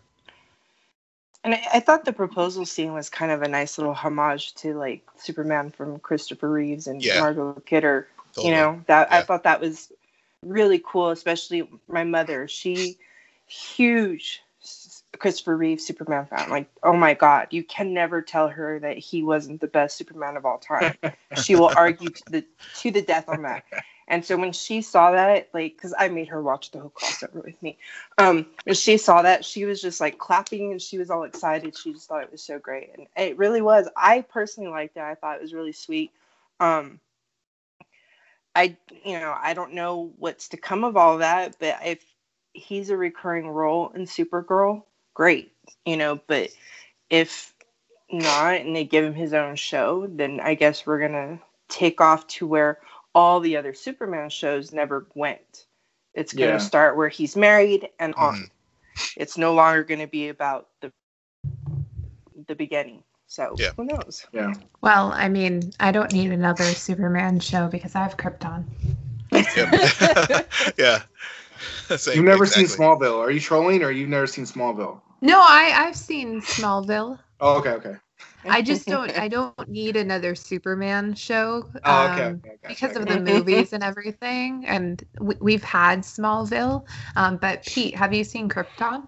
And 1.46 1.54
I, 1.54 1.62
I 1.76 1.80
thought 1.80 2.04
the 2.06 2.12
proposal 2.12 2.66
scene 2.66 2.94
was 2.94 3.08
kind 3.10 3.32
of 3.32 3.44
a 3.44 3.48
nice 3.48 3.78
little 3.78 3.94
homage 3.94 4.56
to 4.56 4.74
like 4.74 5.04
Superman 5.16 5.70
from 5.70 6.00
Christopher 6.00 6.52
Reeves 6.52 6.88
and 6.88 7.02
Yeah. 7.02 7.20
Margot 7.20 7.54
Kidder. 7.66 8.08
Totally. 8.34 8.52
You 8.52 8.58
know 8.58 8.84
that 8.88 9.14
I 9.14 9.22
thought 9.22 9.44
that 9.44 9.62
was 9.62 9.94
really 10.42 10.82
cool. 10.84 11.12
Especially 11.12 11.70
my 11.88 12.04
mother, 12.04 12.48
she 12.48 12.98
huge 13.46 14.42
Christopher 15.20 15.56
Reeve 15.56 15.80
Superman 15.80 16.26
fan. 16.26 16.50
Like, 16.50 16.68
oh 16.82 16.98
my 16.98 17.14
god, 17.14 17.48
you 17.52 17.64
can 17.64 17.94
never 17.94 18.24
tell 18.24 18.48
her 18.50 18.80
that 18.80 18.98
he 18.98 19.22
wasn't 19.22 19.62
the 19.62 19.68
best 19.68 19.98
Superman 19.98 20.38
of 20.38 20.46
all 20.46 20.58
time. 20.58 20.96
she 21.44 21.56
will 21.56 21.72
argue 21.78 22.10
to 22.10 22.24
the 22.32 22.46
to 22.78 22.90
the 22.90 23.04
death 23.04 23.30
on 23.30 23.44
that. 23.44 23.64
And 24.08 24.24
so 24.24 24.38
when 24.38 24.52
she 24.52 24.82
saw 24.82 25.12
that, 25.12 25.50
like, 25.54 25.76
because 25.76 25.94
I 25.98 26.10
made 26.10 26.28
her 26.28 26.42
watch 26.42 26.72
the 26.72 26.80
whole 26.80 26.92
crossover 26.92 27.44
with 27.44 27.62
me, 27.64 27.78
um, 28.18 28.46
when 28.64 28.76
she 28.76 28.98
saw 28.98 29.24
that, 29.24 29.44
she 29.44 29.66
was 29.66 29.82
just 29.82 30.00
like 30.00 30.20
clapping 30.20 30.72
and 30.72 30.82
she 30.82 30.98
was 30.98 31.10
all 31.10 31.24
excited. 31.24 31.76
She 31.78 31.94
just 31.94 32.08
thought 32.08 32.24
it 32.24 32.32
was 32.32 32.44
so 32.44 32.60
great, 32.60 32.92
and 32.96 33.08
it 33.18 33.38
really 33.38 33.62
was. 33.62 33.88
I 33.98 34.22
personally 34.22 34.70
liked 34.70 34.98
it. 34.98 35.02
I 35.02 35.16
thought 35.16 35.38
it 35.38 35.42
was 35.42 35.54
really 35.54 35.72
sweet. 35.72 36.12
Um, 36.60 37.00
I, 38.56 38.78
you 39.04 39.20
know, 39.20 39.36
I 39.38 39.54
don't 39.54 39.74
know 39.74 40.14
what's 40.18 40.50
to 40.50 40.58
come 40.58 40.84
of 40.84 40.96
all 40.96 41.18
that, 41.18 41.58
but 41.60 41.80
if 41.84 42.06
he's 42.54 42.90
a 42.90 42.98
recurring 42.98 43.48
role 43.48 43.92
in 43.96 44.04
Supergirl, 44.04 44.84
great, 45.14 45.52
you 45.86 45.98
know. 45.98 46.20
But 46.28 46.52
if 47.10 47.54
not, 48.12 48.62
and 48.62 48.76
they 48.76 48.86
give 48.86 49.04
him 49.04 49.16
his 49.16 49.34
own 49.34 49.56
show, 49.56 50.08
then 50.08 50.40
I 50.40 50.54
guess 50.54 50.86
we're 50.86 51.00
gonna 51.00 51.40
take 51.70 52.00
off 52.00 52.28
to 52.28 52.48
where 52.48 52.80
all 53.16 53.40
the 53.40 53.56
other 53.58 53.74
Superman 53.74 54.30
shows 54.30 54.74
never 54.74 55.08
went. 55.16 55.66
It's 56.14 56.34
gonna 56.34 56.52
Yeah. 56.54 56.58
start 56.60 56.98
where 56.98 57.10
he's 57.10 57.36
married 57.36 57.90
and 58.00 58.14
on. 58.16 58.36
Mhm. 58.36 58.50
It's 59.16 59.38
no 59.38 59.54
longer 59.54 59.84
gonna 59.84 60.08
be 60.08 60.30
about 60.30 60.68
the 60.82 60.92
the 62.48 62.56
beginning. 62.56 63.02
So 63.28 63.56
Yeah. 63.58 63.72
who 63.78 63.86
knows? 63.86 64.26
Yeah. 64.34 64.54
Well, 64.82 65.12
I 65.14 65.30
mean, 65.30 65.72
I 65.80 65.92
don't 65.92 66.12
need 66.12 66.32
another 66.32 66.66
Superman 66.66 67.40
show 67.40 67.68
because 67.68 67.96
I 67.96 68.04
have 68.04 68.18
Krypton. 68.18 68.66
Yep. 69.32 70.48
yeah. 70.78 71.02
Same, 71.98 72.16
You've 72.18 72.26
never 72.26 72.44
exactly. 72.44 72.68
seen 72.68 72.78
Smallville. 72.78 73.20
Are 73.20 73.32
you 73.32 73.40
trolling 73.40 73.84
or 73.84 73.92
you've 73.92 74.10
never 74.10 74.28
seen 74.28 74.46
Smallville? 74.46 75.02
No, 75.22 75.40
I 75.40 75.72
I've 75.76 75.96
seen 75.96 76.42
Smallville. 76.42 77.18
Oh, 77.40 77.58
okay, 77.60 77.72
okay. 77.72 77.96
I 78.50 78.62
just 78.62 78.88
don't 78.88 79.18
I 79.18 79.28
don't 79.28 79.68
need 79.68 79.96
another 79.96 80.36
Superman 80.36 81.16
show. 81.16 81.68
Oh, 81.84 82.10
okay. 82.12 82.24
um, 82.24 82.42
okay, 82.46 82.48
gotcha, 82.62 82.68
because 82.68 82.96
of 82.96 83.08
the 83.08 83.20
movies 83.20 83.74
and 83.74 83.84
everything, 83.84 84.66
and 84.68 85.04
we, 85.20 85.36
we've 85.40 85.64
had 85.64 86.02
Smallville. 86.02 86.86
Um, 87.16 87.38
but 87.38 87.66
Pete, 87.66 87.96
have 87.96 88.14
you 88.14 88.24
seen 88.24 88.50
Krypton? 88.50 89.08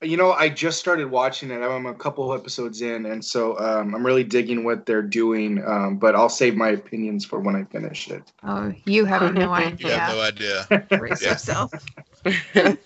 You 0.00 0.16
know, 0.16 0.32
I 0.32 0.48
just 0.48 0.80
started 0.80 1.10
watching 1.10 1.50
it. 1.52 1.62
I'm 1.62 1.86
a 1.86 1.94
couple 1.94 2.34
episodes 2.34 2.82
in, 2.82 3.06
and 3.06 3.24
so 3.24 3.56
um, 3.58 3.94
I'm 3.94 4.04
really 4.04 4.24
digging 4.24 4.64
what 4.64 4.84
they're 4.84 5.02
doing. 5.02 5.64
Um, 5.64 5.96
but 5.96 6.16
I'll 6.16 6.28
save 6.28 6.56
my 6.56 6.70
opinions 6.70 7.24
for 7.24 7.38
when 7.38 7.54
I 7.54 7.62
finish 7.64 8.10
it. 8.10 8.32
Oh, 8.42 8.72
you 8.84 9.04
have 9.04 9.32
no 9.34 9.52
idea. 9.52 9.76
You 9.86 9.90
have 9.90 10.16
no 10.16 10.20
idea. 10.20 10.66
Brace 10.98 11.22
yourself. 11.22 11.72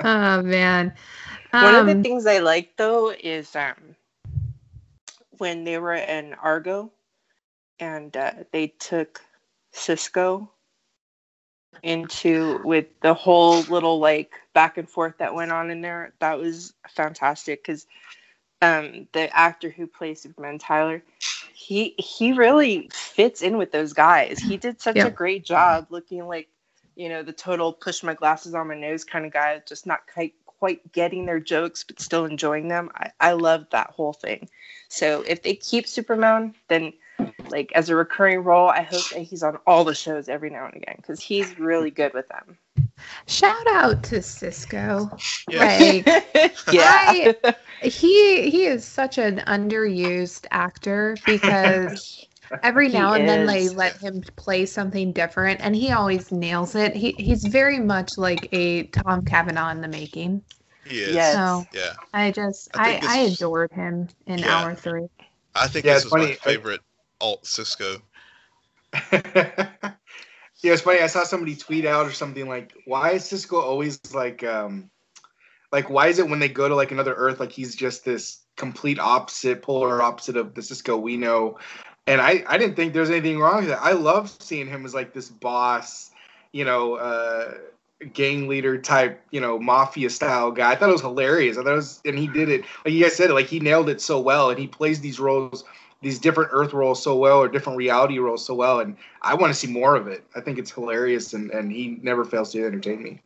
oh 0.00 0.42
man. 0.42 0.92
One 1.56 1.74
of 1.74 1.86
the 1.86 1.94
Um, 1.94 2.02
things 2.02 2.26
I 2.26 2.38
like 2.38 2.76
though 2.76 3.10
is 3.10 3.54
um 3.56 3.96
when 5.38 5.64
they 5.64 5.78
were 5.78 5.94
in 5.94 6.34
Argo 6.34 6.90
and 7.80 8.16
uh, 8.16 8.32
they 8.52 8.68
took 8.68 9.20
Cisco 9.72 10.50
into 11.82 12.60
with 12.64 12.86
the 13.02 13.14
whole 13.14 13.64
little 13.64 13.98
like 14.00 14.32
back 14.54 14.78
and 14.78 14.88
forth 14.88 15.18
that 15.18 15.34
went 15.34 15.52
on 15.52 15.70
in 15.70 15.80
there. 15.82 16.12
That 16.20 16.38
was 16.38 16.72
fantastic 16.88 17.62
because 17.62 17.86
um 18.62 19.06
the 19.12 19.34
actor 19.36 19.70
who 19.70 19.86
plays 19.86 20.22
Superman 20.22 20.58
Tyler 20.58 21.02
he 21.54 21.94
he 21.98 22.32
really 22.32 22.88
fits 22.92 23.42
in 23.42 23.58
with 23.58 23.72
those 23.72 23.92
guys. 23.92 24.40
He 24.40 24.56
did 24.56 24.80
such 24.80 25.04
Yeah. 25.04 25.04
a 25.04 25.10
great 25.10 25.44
job 25.44 25.86
looking 25.90 26.26
like 26.26 26.48
you 26.96 27.08
know 27.08 27.22
the 27.22 27.32
total 27.32 27.72
push 27.72 28.02
my 28.02 28.14
glasses 28.14 28.54
on 28.54 28.68
my 28.68 28.74
nose 28.78 29.04
kind 29.04 29.24
of 29.26 29.32
guy, 29.32 29.60
just 29.66 29.86
not 29.86 30.00
quite 30.12 30.34
quite 30.58 30.92
getting 30.92 31.26
their 31.26 31.40
jokes 31.40 31.84
but 31.84 32.00
still 32.00 32.24
enjoying 32.24 32.68
them. 32.68 32.90
I 32.94 33.10
I 33.20 33.32
love 33.32 33.66
that 33.70 33.90
whole 33.90 34.12
thing. 34.12 34.48
So 34.88 35.22
if 35.26 35.42
they 35.42 35.54
keep 35.54 35.86
Superman, 35.86 36.54
then 36.68 36.92
like 37.50 37.72
as 37.72 37.88
a 37.88 37.96
recurring 37.96 38.40
role, 38.44 38.68
I 38.68 38.82
hope 38.82 39.08
that 39.10 39.20
he's 39.20 39.42
on 39.42 39.58
all 39.66 39.84
the 39.84 39.94
shows 39.94 40.28
every 40.28 40.50
now 40.50 40.66
and 40.66 40.74
again 40.76 40.94
because 40.96 41.20
he's 41.20 41.58
really 41.58 41.90
good 41.90 42.14
with 42.14 42.28
them. 42.28 42.58
shout 43.26 43.66
out 43.72 44.02
to 44.04 44.22
Cisco. 44.22 45.10
Yeah. 45.48 46.02
Like 46.04 46.54
yeah. 46.72 47.32
he 47.82 48.50
he 48.50 48.66
is 48.66 48.84
such 48.84 49.18
an 49.18 49.38
underused 49.46 50.46
actor 50.50 51.16
because 51.26 52.26
every 52.62 52.88
He 52.88 52.92
now 52.92 53.14
and 53.14 53.28
then 53.28 53.46
they 53.46 53.68
let 53.68 53.96
him 53.96 54.22
play 54.36 54.66
something 54.66 55.12
different 55.12 55.60
and 55.60 55.74
he 55.74 55.92
always 55.92 56.32
nails 56.32 56.74
it. 56.74 56.94
He 56.94 57.12
he's 57.12 57.44
very 57.44 57.78
much 57.78 58.18
like 58.18 58.48
a 58.52 58.84
Tom 58.84 59.24
Cavanagh 59.24 59.72
in 59.72 59.80
the 59.80 59.88
making. 59.88 60.42
He 60.84 61.00
is. 61.00 61.14
Yes. 61.14 61.34
So 61.34 61.66
Yeah. 61.72 61.92
I 62.12 62.30
just 62.30 62.70
I 62.76 62.92
I, 62.92 63.00
I, 63.02 63.18
adored 63.18 63.72
him 63.72 64.08
in 64.26 64.40
Yeah. 64.40 64.62
hour 64.62 64.74
three. 64.74 65.08
I 65.54 65.68
think 65.68 65.84
Yeah, 65.84 65.94
this 65.94 66.04
it's 66.04 66.04
was 66.04 66.12
funny. 66.12 66.28
my 66.28 66.34
favorite 66.34 66.80
alt 67.20 67.46
Cisco. 67.46 68.02
yeah, 69.12 69.96
it's 70.62 70.82
funny. 70.82 71.00
I 71.00 71.06
saw 71.06 71.24
somebody 71.24 71.56
tweet 71.56 71.84
out 71.84 72.06
or 72.06 72.12
something 72.12 72.48
like, 72.48 72.72
"Why 72.86 73.12
is 73.12 73.24
Cisco 73.24 73.60
always 73.60 74.00
like, 74.14 74.42
um, 74.44 74.90
like 75.72 75.90
why 75.90 76.06
is 76.08 76.18
it 76.18 76.28
when 76.28 76.38
they 76.38 76.48
go 76.48 76.68
to 76.68 76.74
like 76.74 76.92
another 76.92 77.14
Earth, 77.14 77.40
like 77.40 77.52
he's 77.52 77.76
just 77.76 78.04
this 78.04 78.38
complete 78.56 78.98
opposite, 78.98 79.62
polar 79.62 80.00
opposite 80.02 80.36
of 80.36 80.54
the 80.54 80.62
Cisco 80.62 80.96
we 80.96 81.16
know?" 81.16 81.58
And 82.08 82.20
I, 82.20 82.44
I 82.48 82.58
didn't 82.58 82.74
think 82.74 82.92
there's 82.94 83.10
anything 83.10 83.38
wrong 83.38 83.58
with 83.58 83.68
that. 83.68 83.82
I 83.82 83.92
love 83.92 84.30
seeing 84.40 84.66
him 84.66 84.84
as 84.84 84.94
like 84.94 85.12
this 85.12 85.28
boss, 85.28 86.10
you 86.52 86.64
know, 86.64 86.94
uh, 86.94 87.54
gang 88.12 88.48
leader 88.48 88.78
type, 88.78 89.22
you 89.30 89.40
know, 89.40 89.58
mafia 89.58 90.08
style 90.08 90.50
guy. 90.50 90.72
I 90.72 90.74
thought 90.74 90.88
it 90.88 90.92
was 90.92 91.00
hilarious. 91.02 91.58
I 91.58 91.62
thought 91.62 91.72
it 91.72 91.76
was, 91.76 92.00
and 92.04 92.18
he 92.18 92.26
did 92.26 92.48
it. 92.48 92.64
Like 92.84 92.94
you 92.94 93.02
guys 93.02 93.14
said, 93.14 93.30
it, 93.30 93.34
like 93.34 93.46
he 93.46 93.60
nailed 93.60 93.88
it 93.88 94.00
so 94.00 94.18
well, 94.18 94.50
and 94.50 94.58
he 94.58 94.66
plays 94.66 95.00
these 95.00 95.20
roles 95.20 95.64
these 96.00 96.18
different 96.18 96.50
Earth 96.52 96.72
roles 96.72 97.02
so 97.02 97.16
well 97.16 97.38
or 97.38 97.48
different 97.48 97.76
reality 97.76 98.18
roles 98.18 98.44
so 98.44 98.54
well, 98.54 98.80
and 98.80 98.96
I 99.22 99.34
want 99.34 99.52
to 99.52 99.58
see 99.58 99.66
more 99.66 99.96
of 99.96 100.06
it. 100.06 100.24
I 100.34 100.40
think 100.40 100.58
it's 100.58 100.70
hilarious, 100.70 101.32
and 101.32 101.50
and 101.50 101.72
he 101.72 101.98
never 102.02 102.24
fails 102.24 102.52
to 102.52 102.64
entertain 102.64 103.02
me. 103.02 103.20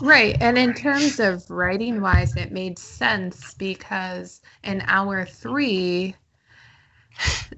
Right. 0.00 0.36
And 0.40 0.58
in 0.58 0.74
terms 0.74 1.20
of 1.20 1.48
writing 1.48 2.00
wise, 2.00 2.36
it 2.36 2.50
made 2.50 2.78
sense 2.78 3.54
because 3.54 4.42
in 4.64 4.82
hour 4.86 5.24
three, 5.24 6.16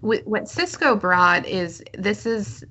what 0.00 0.48
Cisco 0.48 0.96
brought 0.96 1.46
is 1.46 1.82
this 1.94 2.26
is 2.26 2.64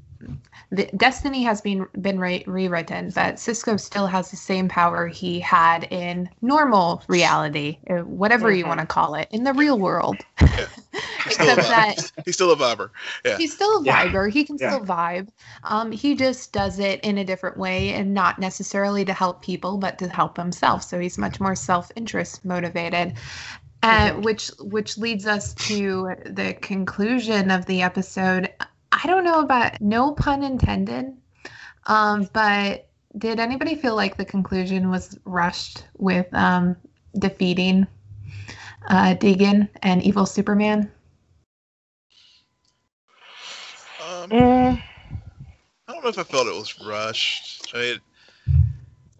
the 0.71 0.89
Destiny 0.97 1.43
has 1.43 1.61
been 1.61 1.87
been 2.01 2.19
re- 2.19 2.43
rewritten, 2.47 3.11
but 3.13 3.39
Cisco 3.39 3.77
still 3.77 4.07
has 4.07 4.31
the 4.31 4.37
same 4.37 4.67
power 4.67 5.07
he 5.07 5.39
had 5.39 5.87
in 5.91 6.29
normal 6.41 7.03
reality, 7.07 7.77
uh, 7.89 7.97
whatever 7.97 8.51
you 8.51 8.65
want 8.65 8.79
to 8.79 8.85
call 8.85 9.15
it, 9.15 9.27
in 9.31 9.43
the 9.43 9.53
real 9.53 9.77
world. 9.79 10.17
He's 11.25 11.33
still, 11.33 11.49
a 11.49 11.53
Except 11.53 11.69
that 11.69 12.11
He's 12.25 12.35
still 12.35 12.51
a 12.51 12.55
viber. 12.55 12.89
Yeah. 13.23 13.37
He's 13.37 13.53
still 13.53 13.77
a 13.77 13.83
Yeah. 13.83 14.05
viber. 14.05 14.31
He 14.31 14.43
can 14.43 14.57
Yeah. 14.59 14.71
still 14.71 14.85
vibe. 14.85 15.29
Um, 15.63 15.91
he 15.91 16.15
just 16.15 16.51
does 16.51 16.79
it 16.79 16.99
in 17.01 17.17
a 17.17 17.25
different 17.25 17.57
way 17.57 17.93
and 17.93 18.13
not 18.13 18.39
necessarily 18.39 19.03
to 19.05 19.13
help 19.13 19.41
people, 19.41 19.77
but 19.77 19.97
to 19.99 20.07
help 20.07 20.37
himself. 20.37 20.83
So 20.83 20.99
he's 20.99 21.17
much 21.17 21.39
more 21.39 21.55
self-interest 21.55 22.45
motivated. 22.45 23.13
Uh, 23.85 24.13
which 24.13 24.49
which 24.59 24.97
leads 24.97 25.27
us 25.27 25.53
to 25.53 26.15
the 26.25 26.55
conclusion 26.55 27.51
of 27.51 27.65
the 27.67 27.83
episode. 27.83 28.51
I 28.91 29.05
don't 29.05 29.23
know 29.23 29.41
about 29.41 29.79
no 29.79 30.11
pun 30.13 30.43
intended, 30.43 31.15
um, 31.85 32.27
but 32.33 32.87
did 33.17 33.39
anybody 33.39 33.75
feel 33.75 33.95
like 33.95 34.17
the 34.17 34.25
conclusion 34.25 34.89
was 34.89 35.19
rushed 35.25 35.85
with 35.97 36.25
um, 36.33 36.75
defeating 37.19 37.85
uh, 38.89 39.15
Deegan 39.15 39.69
and 39.83 40.01
Evil 40.01 40.25
Superman? 40.25 40.91
Um, 43.99 44.31
Mm, 44.31 44.81
I 45.87 45.93
don't 45.93 46.03
know 46.03 46.09
if 46.09 46.17
I 46.17 46.23
felt 46.23 46.47
it 46.47 46.55
was 46.55 46.79
rushed. 46.81 47.71
I 47.73 47.77
mean, 47.79 48.01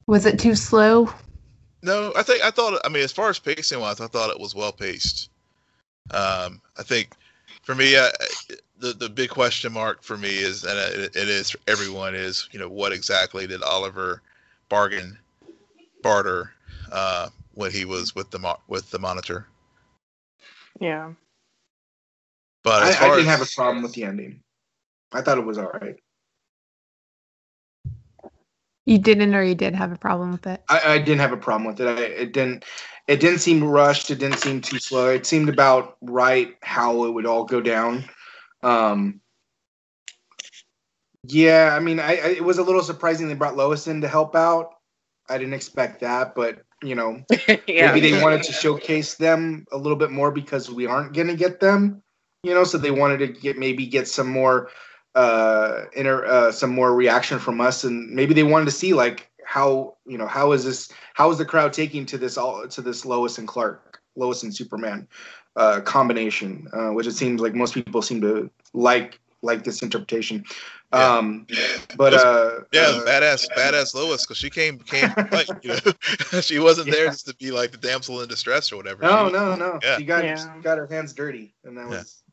Was 0.07 0.26
it 0.26 0.39
too 0.39 0.55
slow? 0.55 1.09
No, 1.86 2.12
I 2.16 2.24
think 2.24 2.44
I 2.44 2.52
thought. 2.52 2.80
I 2.84 2.90
mean, 2.90 3.04
as 3.04 3.12
far 3.12 3.30
as 3.30 3.40
pacing 3.40 3.80
wise, 3.80 4.02
I 4.02 4.08
thought 4.08 4.32
it 4.32 4.40
was 4.40 4.56
well 4.56 4.72
paced. 4.72 5.30
Um, 6.12 6.62
I 6.78 6.84
think 6.84 7.16
for 7.62 7.76
me, 7.76 7.96
I, 7.98 8.10
the 8.80 8.94
the 8.94 9.10
big 9.10 9.30
question 9.30 9.72
mark 9.72 10.02
for 10.02 10.18
me 10.18 10.30
is, 10.30 10.64
and 10.64 10.78
it, 10.78 11.16
it 11.16 11.30
is 11.30 11.52
for 11.52 11.60
everyone, 11.68 12.16
is 12.16 12.50
you 12.52 12.60
know 12.60 12.70
what 12.70 12.92
exactly 12.92 13.46
did 13.46 13.62
Oliver 13.62 14.22
bargain, 14.68 15.18
barter, 16.02 16.52
uh, 16.92 17.30
when 17.54 17.72
he 17.72 17.86
was 17.86 18.16
with 18.16 18.32
the 18.32 18.40
mo- 18.40 18.60
with 18.68 18.90
the 18.90 19.00
monitor? 19.00 19.48
yeah. 20.80 21.14
But 22.64 22.82
I, 22.82 22.90
as 22.90 22.96
I 22.96 23.00
far 23.00 23.10
didn't 23.10 23.20
as, 23.20 23.26
have 23.28 23.42
a 23.42 23.52
problem 23.56 23.84
with 23.84 23.94
the 23.94 24.04
ending. 24.04 24.42
I 25.12 25.22
thought 25.22 25.38
it 25.38 25.46
was 25.46 25.60
all 25.60 25.72
right. 25.82 25.96
You 28.86 29.00
didn't, 29.00 29.34
or 29.34 29.44
you 29.44 29.56
did 29.56 29.74
have 29.74 29.92
a 29.92 29.98
problem 29.98 30.32
with 30.32 30.46
it. 30.46 30.64
I, 30.70 30.82
I 30.86 30.98
didn't 31.00 31.20
have 31.20 31.34
a 31.34 31.38
problem 31.38 31.66
with 31.66 31.82
it. 31.82 31.88
I, 31.88 32.02
it 32.02 32.34
didn't. 32.34 32.66
It 33.08 33.20
didn't 33.20 33.40
seem 33.40 33.64
rushed. 33.64 34.10
It 34.10 34.20
didn't 34.20 34.40
seem 34.40 34.62
too 34.62 34.80
slow. 34.80 35.10
It 35.10 35.26
seemed 35.26 35.50
about 35.50 35.98
right 36.02 36.56
how 36.62 37.06
it 37.06 37.12
would 37.12 37.26
all 37.26 37.46
go 37.46 37.62
down. 37.62 38.06
Um, 38.64 39.22
yeah, 41.24 41.76
I 41.76 41.80
mean, 41.80 42.00
I, 42.00 42.18
I 42.18 42.28
it 42.38 42.44
was 42.44 42.58
a 42.58 42.64
little 42.64 42.84
surprising 42.84 43.28
they 43.28 43.34
brought 43.34 43.58
Lois 43.58 43.88
in 43.88 44.02
to 44.02 44.08
help 44.08 44.36
out. 44.36 44.70
I 45.30 45.38
didn't 45.38 45.54
expect 45.54 46.02
that, 46.02 46.36
but 46.36 46.62
you 46.84 46.94
know, 46.94 47.24
yeah. 47.68 47.92
maybe 47.92 48.00
they 48.00 48.22
wanted 48.22 48.44
to 48.44 48.54
showcase 48.54 49.16
them 49.16 49.66
a 49.72 49.78
little 49.78 49.98
bit 49.98 50.12
more 50.12 50.32
because 50.32 50.70
we 50.70 50.86
aren't 50.86 51.14
going 51.14 51.28
to 51.28 51.36
get 51.36 51.60
them. 51.60 52.04
You 52.44 52.54
know, 52.54 52.64
so 52.64 52.78
they 52.78 52.92
wanted 52.92 53.18
to 53.20 53.28
get 53.28 53.58
maybe 53.58 53.88
get 53.88 54.08
some 54.08 54.30
more 54.30 54.70
uh 55.16 55.86
inner 55.95 56.26
uh, 56.26 56.51
some 56.51 56.70
more 56.72 56.93
reaction 56.93 57.39
from 57.39 57.61
us 57.61 57.84
and 57.84 58.09
maybe 58.11 58.34
they 58.34 58.43
wanted 58.43 58.66
to 58.66 58.72
see 58.72 58.93
like 58.93 59.30
how 59.45 59.95
you 60.05 60.18
know 60.18 60.28
how 60.28 60.51
is 60.51 60.66
this 60.66 60.91
how 61.13 61.30
is 61.32 61.38
the 61.38 61.45
crowd 61.45 61.72
taking 61.72 62.05
to 62.05 62.18
this 62.18 62.38
all 62.38 62.68
to 62.68 62.82
this 62.82 63.05
Lois 63.05 63.38
and 63.38 63.47
Clark 63.47 64.01
Lois 64.16 64.43
and 64.43 64.53
Superman 64.53 65.07
uh 65.55 65.80
combination 65.82 66.68
uh 66.74 66.89
which 66.89 67.07
it 67.07 67.13
seems 67.13 67.39
like 67.39 67.55
most 67.55 67.74
people 67.74 68.01
seem 68.01 68.20
to 68.22 68.49
like 68.74 69.20
like 69.41 69.63
this 69.63 69.82
interpretation 69.82 70.43
Yeah. 70.93 71.18
um 71.18 71.47
but 71.97 72.13
uh 72.13 72.61
Yeah, 72.74 72.88
uh, 72.89 73.05
badass, 73.05 73.45
badass 73.55 73.95
Lois, 73.95 74.26
because 74.26 74.38
she 74.38 74.49
came, 74.49 74.80
came, 74.80 75.13
like, 75.32 75.47
you 75.61 75.70
know, 75.70 75.80
she 76.41 76.59
wasn't 76.59 76.91
there 76.91 77.05
just 77.07 77.26
to 77.28 77.36
be 77.36 77.51
like 77.51 77.72
the 77.72 77.78
damsel 77.78 78.22
in 78.22 78.28
distress 78.28 78.72
or 78.72 78.76
whatever. 78.78 79.01
no 79.03 79.28
She- 79.28 79.34
no 79.34 79.55
no 79.55 79.80
Yeah. 79.82 79.97
she 79.97 80.03
got 80.03 80.24
Yeah. 80.24 80.55
she 80.55 80.61
got 80.61 80.78
her 80.78 80.88
hands 80.88 81.13
dirty 81.13 81.53
and 81.63 81.78
that 81.78 81.84
Yeah. 81.89 81.99
was 81.99 82.24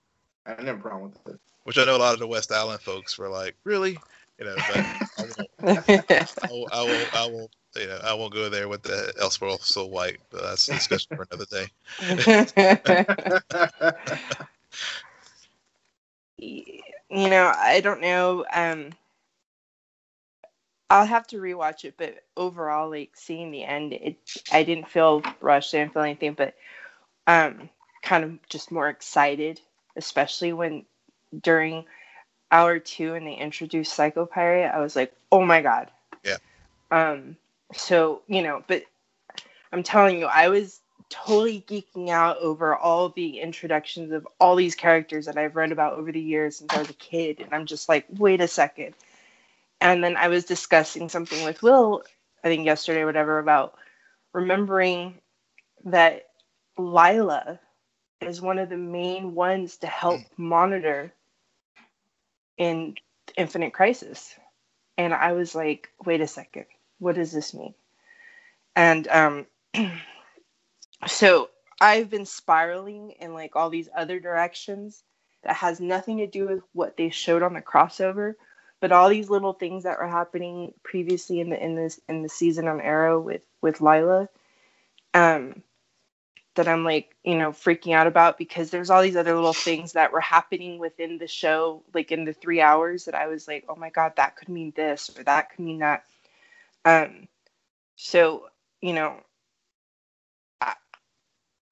I 0.47 0.51
didn't 0.55 0.67
have 0.67 0.79
a 0.79 0.83
problem 0.83 1.13
with 1.13 1.35
it 1.35 1.41
Which 1.65 1.79
I 1.79 1.85
know 1.85 1.97
a 1.97 1.99
lot 1.99 2.15
of 2.15 2.21
the 2.21 2.29
WestAllen 2.29 2.81
folks 2.81 3.19
were 3.19 3.29
like, 3.29 3.57
really, 3.65 3.99
you 4.39 4.45
know, 4.45 4.57
but 4.67 4.85
I 5.19 5.23
won't, 5.23 5.51
I 6.73 6.83
won't, 6.83 7.15
I 7.15 7.27
won't, 7.27 7.51
you 7.77 7.87
know, 7.87 8.01
I 8.03 8.15
won't 8.15 8.35
go 8.35 8.49
there 8.49 8.69
with 8.69 8.83
the 8.83 9.13
Elseworld 9.21 9.63
so 9.63 9.87
white. 9.87 10.19
But 10.31 10.43
that's 10.43 10.69
a 10.69 10.73
discussion 10.73 11.17
for 11.17 11.27
another 11.31 11.47
day. 11.51 11.69
you 16.39 16.83
know, 17.11 17.53
I 17.57 17.81
don't 17.81 18.01
know. 18.01 18.45
Um, 18.53 18.91
I'll 20.91 21.07
have 21.07 21.27
to 21.29 21.37
rewatch 21.37 21.85
it, 21.85 21.95
but 21.97 22.25
overall, 22.37 22.91
like 22.91 23.13
seeing 23.15 23.51
the 23.51 23.65
end, 23.65 23.95
it 23.95 24.19
I 24.53 24.63
didn't 24.63 24.89
feel 24.89 25.23
rushed. 25.41 25.75
I 25.75 25.79
didn't 25.79 25.95
feel 25.95 26.03
anything, 26.03 26.35
but 26.35 26.55
um, 27.27 27.71
kind 28.03 28.25
of 28.25 28.49
just 28.49 28.71
more 28.71 28.89
excited, 28.89 29.61
especially 29.97 30.53
when 30.53 30.85
during 31.41 31.85
hour 32.51 32.79
two 32.79 33.15
and 33.15 33.27
they 33.27 33.35
introduced 33.35 33.95
Psycho 33.95 34.27
Pirate. 34.27 34.73
I 34.75 34.81
was 34.81 34.95
like, 34.97 35.15
oh 35.31 35.45
my 35.45 35.63
god. 35.63 35.91
Yeah. 36.25 36.37
Um. 36.91 37.37
So 37.75 38.23
you 38.27 38.43
know, 38.43 38.63
but 38.67 38.85
I'm 39.73 39.83
telling 39.83 40.19
you, 40.19 40.27
I 40.27 40.49
was 40.49 40.81
totally 41.13 41.65
geeking 41.69 42.09
out 42.09 42.39
over 42.39 42.75
all 42.75 43.11
the 43.11 43.39
introductions 43.39 44.13
of 44.13 44.27
all 44.41 44.57
these 44.57 44.75
characters 44.75 45.27
that 45.27 45.37
I've 45.37 45.57
read 45.57 45.71
about 45.71 45.95
over 45.95 46.11
the 46.11 46.21
years 46.21 46.57
since 46.57 46.73
I 46.73 46.79
was 46.79 46.91
a 46.91 46.95
kid. 46.95 47.41
And 47.41 47.53
I'm 47.53 47.67
just 47.67 47.89
like, 47.89 48.07
wait 48.09 48.41
a 48.41 48.49
second. 48.49 48.95
And 49.81 50.03
then 50.03 50.17
I 50.17 50.29
was 50.29 50.45
discussing 50.45 51.09
something 51.09 51.45
with 51.45 51.63
Will, 51.63 52.03
I 52.43 52.49
think 52.49 52.65
yesterday 52.65 53.01
or 53.01 53.07
whatever, 53.07 53.39
about 53.39 53.75
remembering 54.33 55.19
that 55.85 56.29
Lyla 56.79 57.61
is 58.23 58.41
one 58.41 58.59
of 58.59 58.71
the 58.71 58.77
main 58.77 59.35
ones 59.35 59.77
to 59.79 59.87
help 59.87 60.21
monitor 60.39 61.13
in 62.57 62.97
Infinite 63.37 63.73
Crisis. 63.73 64.35
And 64.99 65.15
I 65.15 65.33
was 65.33 65.55
like, 65.55 65.91
wait 66.05 66.21
a 66.21 66.27
second, 66.27 66.67
what 66.99 67.15
does 67.15 67.33
this 67.33 67.55
mean? 67.55 67.75
And 68.77 69.09
um, 69.09 69.47
so 71.07 71.51
I've 71.81 72.11
been 72.11 72.27
spiraling 72.27 73.13
in 73.21 73.35
like 73.35 73.57
all 73.57 73.71
these 73.71 73.89
other 73.97 74.21
directions 74.21 75.03
that 75.43 75.57
has 75.57 75.81
nothing 75.81 76.19
to 76.19 76.27
do 76.27 76.47
with 76.47 76.63
what 76.73 76.97
they 76.97 77.11
showed 77.11 77.43
on 77.43 77.55
the 77.55 77.61
crossover, 77.61 78.35
but 78.81 78.93
all 78.93 79.09
these 79.09 79.31
little 79.31 79.53
things 79.53 79.85
that 79.85 79.99
were 79.99 80.09
happening 80.09 80.73
previously 80.83 81.41
in 81.41 81.51
the 81.51 81.63
in 81.63 81.75
this 81.75 82.01
in 82.09 82.23
the 82.23 82.29
season 82.29 82.69
on 82.69 82.81
Arrow 82.81 83.21
with 83.21 83.43
with 83.61 83.81
Lyla, 83.81 84.29
um, 85.15 85.63
that 86.55 86.69
I'm 86.69 86.85
like 86.85 87.17
you 87.25 87.37
know 87.37 87.51
freaking 87.51 87.95
out 87.95 88.07
about 88.07 88.39
because 88.39 88.71
there's 88.71 88.91
all 88.91 89.03
these 89.03 89.17
other 89.17 89.35
little 89.35 89.53
things 89.55 89.93
that 89.93 90.13
were 90.13 90.21
happening 90.21 90.79
within 90.79 91.19
the 91.19 91.29
show, 91.29 91.83
like 91.95 92.13
in 92.13 92.25
the 92.25 92.33
three 92.33 92.61
hours 92.61 93.05
that 93.07 93.15
I 93.15 93.27
was 93.29 93.49
like, 93.49 93.65
oh 93.69 93.77
my 93.77 93.91
god, 93.91 94.15
that 94.17 94.37
could 94.37 94.49
mean 94.49 94.73
this 94.77 95.11
or 95.17 95.25
that 95.25 95.51
could 95.51 95.65
mean 95.65 95.79
that. 95.81 96.05
Um, 96.85 97.29
so 97.97 98.49
you 98.81 98.93
know 98.95 99.17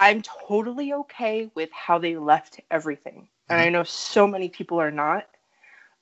I'm 0.00 0.22
totally 0.22 0.92
okay 0.94 1.50
with 1.54 1.70
how 1.72 1.98
they 1.98 2.16
left 2.16 2.60
everything. 2.70 3.28
And 3.48 3.60
I 3.60 3.68
know 3.68 3.84
so 3.84 4.26
many 4.26 4.48
people 4.48 4.80
are 4.80 4.90
not 4.90 5.26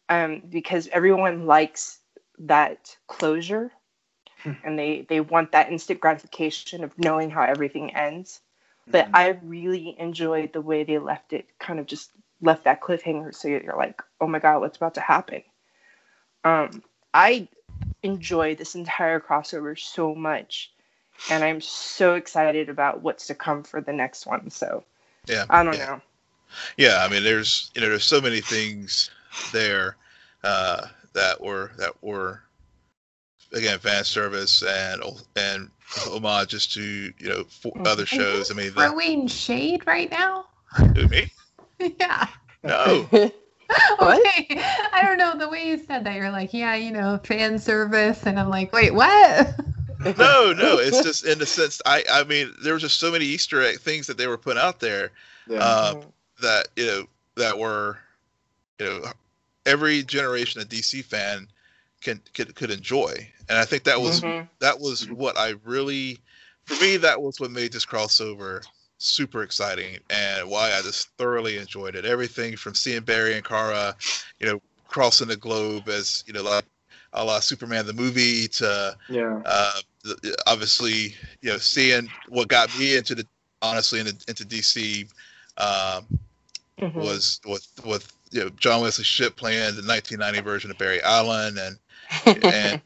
um, 0.09 0.43
because 0.49 0.89
everyone 0.89 1.47
likes 1.47 2.01
that 2.39 2.97
closure 3.09 3.73
Hmm. 4.43 4.53
and 4.63 4.79
they, 4.79 5.07
they 5.09 5.21
want 5.21 5.53
that 5.53 5.71
instant 5.73 6.01
gratification 6.01 6.85
of 6.85 6.99
knowing 6.99 7.31
how 7.31 7.43
everything 7.43 7.95
ends. 7.95 8.41
But 8.91 9.07
Mhm. 9.07 9.11
I 9.15 9.29
really 9.43 9.97
enjoyed 9.99 10.53
the 10.53 10.61
way 10.61 10.85
they 10.85 10.99
left 10.99 11.33
it, 11.33 11.47
kind 11.59 11.79
of 11.79 11.87
just 11.87 12.11
left 12.41 12.65
that 12.65 12.81
cliffhanger 12.81 13.35
so 13.35 13.49
you're 13.49 13.77
like, 13.77 14.01
oh 14.21 14.27
my 14.27 14.39
God, 14.39 14.61
what's 14.61 14.77
about 14.77 14.95
to 14.95 15.01
happen? 15.01 15.43
Um, 16.45 16.83
I 17.13 17.49
enjoy 18.03 18.55
this 18.55 18.75
entire 18.75 19.21
crossover 19.21 19.79
so 19.79 20.15
much 20.15 20.73
and 21.31 21.43
I'm 21.43 21.61
so 21.61 22.15
excited 22.15 22.69
about 22.69 23.03
what's 23.03 23.27
to 23.27 23.35
come 23.35 23.65
for 23.65 23.81
the 23.81 23.93
next 23.93 24.27
one. 24.27 24.51
So 24.51 24.85
Yeah, 25.27 25.45
I 25.51 25.63
don't 25.63 25.75
yeah. 25.75 25.87
know. 25.87 26.01
Yeah, 26.77 27.05
I 27.05 27.09
mean, 27.09 27.23
there's 27.23 27.71
you 27.75 27.81
know, 27.81 27.89
there's 27.89 28.05
so 28.05 28.21
many 28.21 28.41
things 28.41 29.11
there 29.53 29.97
uh, 30.45 30.87
that 31.13 31.41
were 31.41 31.73
that 31.79 32.03
were 32.03 32.43
again 33.53 33.79
fan 33.79 34.05
service 34.05 34.63
and 34.63 35.03
and 35.37 35.71
homages 35.87 36.67
to 36.67 37.13
you 37.19 37.29
know 37.29 37.45
for 37.45 37.73
Mhm. 37.73 37.87
other 37.87 38.07
shows. 38.07 38.51
I 38.51 38.55
mean, 38.55 38.75
the, 38.75 38.89
Throwing 38.89 39.27
shade 39.27 39.87
right 39.87 40.11
now? 40.11 40.47
who, 40.95 41.09
me? 41.09 41.31
yeah. 41.79 42.29
No, 42.63 43.09
What? 43.99 44.19
Okay. 44.27 44.47
I 44.93 45.03
don't 45.03 45.19
know 45.19 45.37
the 45.37 45.49
way 45.49 45.69
you 45.69 45.79
said 45.79 46.05
that. 46.05 46.17
You're 46.17 46.31
like, 46.31 46.55
yeah, 46.55 46.75
you 46.75 46.91
know, 46.91 47.19
fan 47.23 47.59
service, 47.59 48.27
and 48.27 48.39
I'm 48.41 48.49
like, 48.49 48.73
wait, 48.73 48.95
what? 48.95 49.55
no, 50.19 50.53
no. 50.53 50.79
It's 50.79 51.03
just 51.03 51.25
in 51.27 51.39
the 51.39 51.47
sense 51.47 51.81
I 51.85 52.03
I 52.11 52.25
mean, 52.25 52.55
there 52.63 52.73
was 52.75 52.83
just 52.83 52.99
so 52.99 53.11
many 53.13 53.25
Easter 53.27 53.63
egg 53.63 53.81
things 53.81 54.07
that 54.07 54.17
they 54.17 54.27
were 54.27 54.39
putting 54.39 54.61
out 54.63 54.81
there 54.81 55.11
yeah. 55.49 55.59
uh, 55.59 55.95
that 56.41 56.69
you 56.77 56.87
know 56.87 57.05
that 57.37 57.59
were 57.59 57.99
you 58.79 58.87
know 58.87 59.13
every 59.67 60.03
generation 60.03 60.61
of 60.61 60.69
DC 60.69 61.05
fan 61.05 61.47
can 62.01 62.21
could, 62.35 62.55
could 62.55 62.71
enjoy, 62.71 63.31
and 63.49 63.59
I 63.59 63.65
think 63.65 63.85
that 63.85 64.01
was 64.01 64.23
Mhm. 64.23 64.49
that 64.61 64.79
was 64.81 65.09
what 65.11 65.39
I 65.39 65.55
really, 65.65 66.19
for 66.65 66.83
me, 66.83 66.97
that 66.99 67.21
was 67.21 67.41
what 67.41 67.51
made 67.51 67.73
this 67.73 67.87
crossover 67.87 68.65
super 68.99 69.43
exciting 69.43 69.99
and 70.11 70.49
why 70.51 70.73
I 70.73 70.83
just 70.83 71.09
thoroughly 71.17 71.57
enjoyed 71.57 71.95
it. 71.95 72.05
Everything 72.05 72.57
from 72.57 72.75
seeing 72.75 73.03
Barry 73.03 73.35
and 73.35 73.45
Kara, 73.45 73.95
you 74.41 74.47
know, 74.47 74.61
crossing 74.89 75.29
the 75.29 75.37
globe 75.37 75.89
as 75.89 76.25
you 76.27 76.33
know, 76.33 76.43
like 76.43 76.65
a 77.13 77.25
la 77.25 77.41
Superman 77.41 77.87
the 77.87 77.93
movie 77.93 78.49
to 78.49 78.97
yeah. 79.09 79.41
uh, 79.45 79.81
obviously, 80.47 81.15
you 81.41 81.51
know, 81.51 81.59
seeing 81.59 82.09
what 82.29 82.49
got 82.49 82.77
me 82.79 82.97
into 82.97 83.15
the 83.15 83.27
honestly 83.63 84.01
into, 84.01 84.15
into 84.29 84.45
DC 84.45 85.09
um, 85.59 86.07
Mhm. 86.81 86.95
was 86.95 87.41
with 87.47 87.67
with 87.85 88.13
you 88.31 88.45
know 88.45 88.51
John 88.51 88.83
Wesley 88.83 89.05
Shipp 89.05 89.37
playing 89.37 89.75
the 89.77 89.83
1990 89.83 90.41
version 90.41 90.71
of 90.71 90.79
Barry 90.79 91.03
Allen 91.03 91.57
and 91.59 91.79
and 92.51 92.81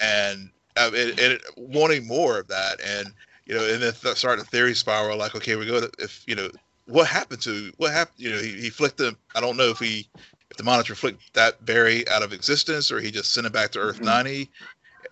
and 0.00 0.50
it, 0.76 1.18
it, 1.18 1.42
wanting 1.56 2.06
more 2.06 2.38
of 2.40 2.48
that, 2.48 2.80
and 2.84 3.08
you 3.46 3.54
know, 3.54 3.64
and 3.64 3.82
then 3.82 3.92
th- 3.94 4.16
start 4.16 4.40
a 4.40 4.44
theory 4.44 4.74
spiral 4.74 5.18
like, 5.18 5.34
okay, 5.36 5.56
we 5.56 5.66
go 5.66 5.80
to 5.80 5.90
if 5.98 6.24
you 6.26 6.36
know 6.36 6.50
what 6.86 7.06
happened 7.08 7.42
to 7.42 7.72
what 7.78 7.92
happened, 7.92 8.16
you 8.18 8.30
know, 8.32 8.38
he, 8.40 8.52
he 8.52 8.70
flicked 8.70 8.98
them. 8.98 9.16
I 9.34 9.40
don't 9.40 9.56
know 9.58 9.70
if 9.70 9.78
he 9.80 10.08
if 10.50 10.56
the 10.56 10.64
monitor 10.64 10.94
flicked 10.94 11.34
that 11.34 11.64
Barry 11.66 12.08
out 12.10 12.22
of 12.22 12.32
existence 12.32 12.92
or 12.92 13.00
he 13.00 13.10
just 13.10 13.34
sent 13.34 13.46
him 13.46 13.52
back 13.52 13.72
to 13.72 13.80
Earth 13.80 14.00
Mhm. 14.00 14.04
90. 14.04 14.50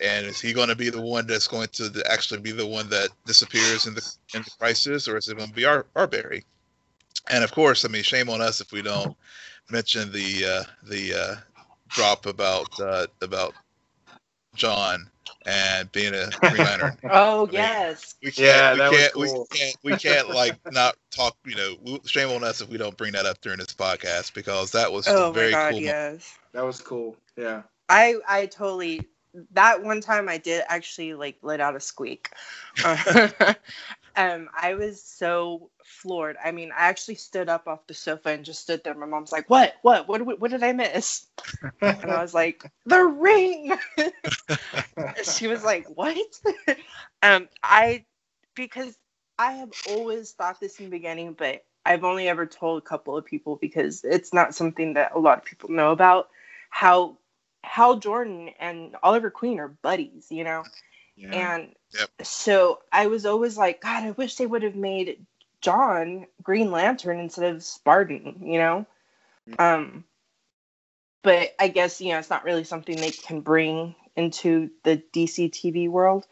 And 0.00 0.26
is 0.26 0.40
he 0.40 0.52
going 0.52 0.68
to 0.68 0.76
be 0.76 0.90
the 0.90 1.00
one 1.02 1.26
that's 1.26 1.48
going 1.48 1.68
to 1.74 1.88
the- 1.88 2.10
actually 2.10 2.40
be 2.40 2.52
the 2.52 2.66
one 2.66 2.88
that 2.90 3.10
disappears 3.26 3.86
in 3.86 3.94
the 3.94 4.02
in 4.34 4.42
the 4.42 4.50
crisis, 4.60 5.08
or 5.08 5.16
is 5.18 5.28
it 5.28 5.36
going 5.38 5.50
to 5.50 5.54
be 5.54 5.64
our, 5.66 5.86
our 5.96 6.06
Barry? 6.08 6.44
And 7.30 7.44
of 7.44 7.52
course, 7.52 7.84
I 7.84 7.88
mean, 7.88 8.02
shame 8.04 8.30
on 8.30 8.40
us 8.42 8.60
if 8.60 8.72
we 8.72 8.82
don't 8.82 9.16
mention 9.70 10.12
the 10.12 10.46
uh, 10.46 10.64
the 10.88 11.14
uh, 11.14 11.36
drop 11.88 12.26
about 12.26 12.78
uh, 12.80 13.06
about 13.22 13.54
John 14.54 15.10
and 15.46 15.90
being 15.92 16.14
a 16.14 16.32
Green 16.46 16.62
Lantern. 16.62 16.98
oh 17.10 17.48
mean, 17.52 17.52
yes. 17.52 18.14
We 18.22 18.32
can't, 18.32 18.52
Yeah, 18.52 18.72
we 18.72 18.80
that 18.80 18.92
was 18.92 19.08
can't, 19.12 19.12
cool. 19.12 19.46
we 19.50 19.58
can't, 19.58 19.76
we 19.82 19.96
can't 19.96 20.30
like 20.30 20.56
not 20.70 20.96
talk. 21.10 21.36
You 21.44 21.56
know, 21.56 21.98
shame 22.06 22.30
on 22.30 22.44
us 22.44 22.60
if 22.60 22.68
we 22.68 22.78
don't 22.78 22.96
bring 22.96 23.12
that 23.12 23.26
up 23.26 23.40
during 23.40 23.58
this 23.58 23.74
podcast 23.74 24.34
because 24.34 24.72
that 24.72 24.92
was 24.92 25.06
Oh 25.06 25.16
a 25.16 25.24
very 25.24 25.50
my 25.50 25.50
god, 25.50 25.76
cool. 25.76 25.80
moment. 25.80 25.96
yes. 25.96 26.38
That 26.52 26.64
was 26.64 26.80
cool. 26.80 27.16
Yeah. 27.36 27.62
I 27.88 28.16
I 28.28 28.46
totally 28.46 29.08
that 29.52 29.82
one 29.82 30.00
time 30.00 30.28
I 30.28 30.38
did 30.38 30.62
actually 30.68 31.14
like 31.14 31.38
let 31.42 31.60
out 31.60 31.76
a 31.76 31.80
squeak. 31.80 32.30
um, 34.16 34.48
I 34.54 34.74
was 34.74 35.02
so 35.02 35.70
floored. 35.86 36.36
I 36.42 36.52
mean, 36.52 36.72
I 36.72 36.88
actually 36.88 37.14
stood 37.16 37.48
up 37.48 37.66
off 37.66 37.86
the 37.86 37.94
sofa 37.94 38.30
and 38.30 38.44
just 38.44 38.62
stood 38.62 38.82
there. 38.84 38.94
My 38.94 39.06
mom's 39.06 39.32
like, 39.32 39.48
"What? 39.48 39.74
What? 39.82 40.08
What? 40.08 40.22
What, 40.22 40.40
what 40.40 40.50
did 40.50 40.62
I 40.62 40.72
miss?" 40.72 41.26
and 41.80 42.10
I 42.10 42.22
was 42.22 42.34
like, 42.42 42.70
"The 42.84 43.04
ring." 43.04 43.76
she 45.22 45.46
was 45.46 45.64
like, 45.64 45.86
"What?" 45.94 46.40
um, 47.22 47.48
I 47.62 48.04
because 48.54 48.96
I 49.38 49.52
have 49.52 49.72
always 49.88 50.32
thought 50.32 50.60
this 50.60 50.78
in 50.78 50.86
the 50.86 50.90
beginning, 50.90 51.34
but 51.34 51.64
I've 51.84 52.04
only 52.04 52.28
ever 52.28 52.46
told 52.46 52.82
a 52.82 52.86
couple 52.86 53.16
of 53.16 53.24
people 53.24 53.56
because 53.56 54.02
it's 54.04 54.34
not 54.34 54.54
something 54.54 54.94
that 54.94 55.12
a 55.14 55.18
lot 55.18 55.38
of 55.38 55.44
people 55.44 55.70
know 55.70 55.92
about 55.92 56.30
how 56.70 57.16
Hal 57.62 57.98
Jordan 57.98 58.50
and 58.58 58.96
Oliver 59.02 59.30
Queen 59.30 59.60
are 59.60 59.68
buddies, 59.68 60.26
you 60.30 60.44
know. 60.44 60.64
Yeah. 61.16 61.30
And 61.32 61.74
yep. 61.92 62.10
so 62.22 62.80
I 62.92 63.06
was 63.06 63.24
always 63.24 63.56
like, 63.56 63.80
God, 63.80 64.02
I 64.02 64.10
wish 64.12 64.36
they 64.36 64.46
would 64.46 64.62
have 64.62 64.76
made 64.76 65.24
John 65.66 66.28
Green 66.44 66.70
Lantern 66.70 67.18
instead 67.18 67.52
of 67.52 67.60
Spartan, 67.60 68.36
you 68.40 68.56
know. 68.56 68.86
Mm-hmm. 69.50 69.60
Um, 69.60 70.04
but 71.24 71.56
I 71.58 71.66
guess 71.66 72.00
you 72.00 72.10
know 72.10 72.20
it's 72.20 72.30
not 72.30 72.44
really 72.44 72.62
something 72.62 72.94
they 72.94 73.10
can 73.10 73.40
bring 73.40 73.96
into 74.14 74.70
the 74.84 75.02
DC 75.12 75.50
TV 75.50 75.90
world. 75.90 76.24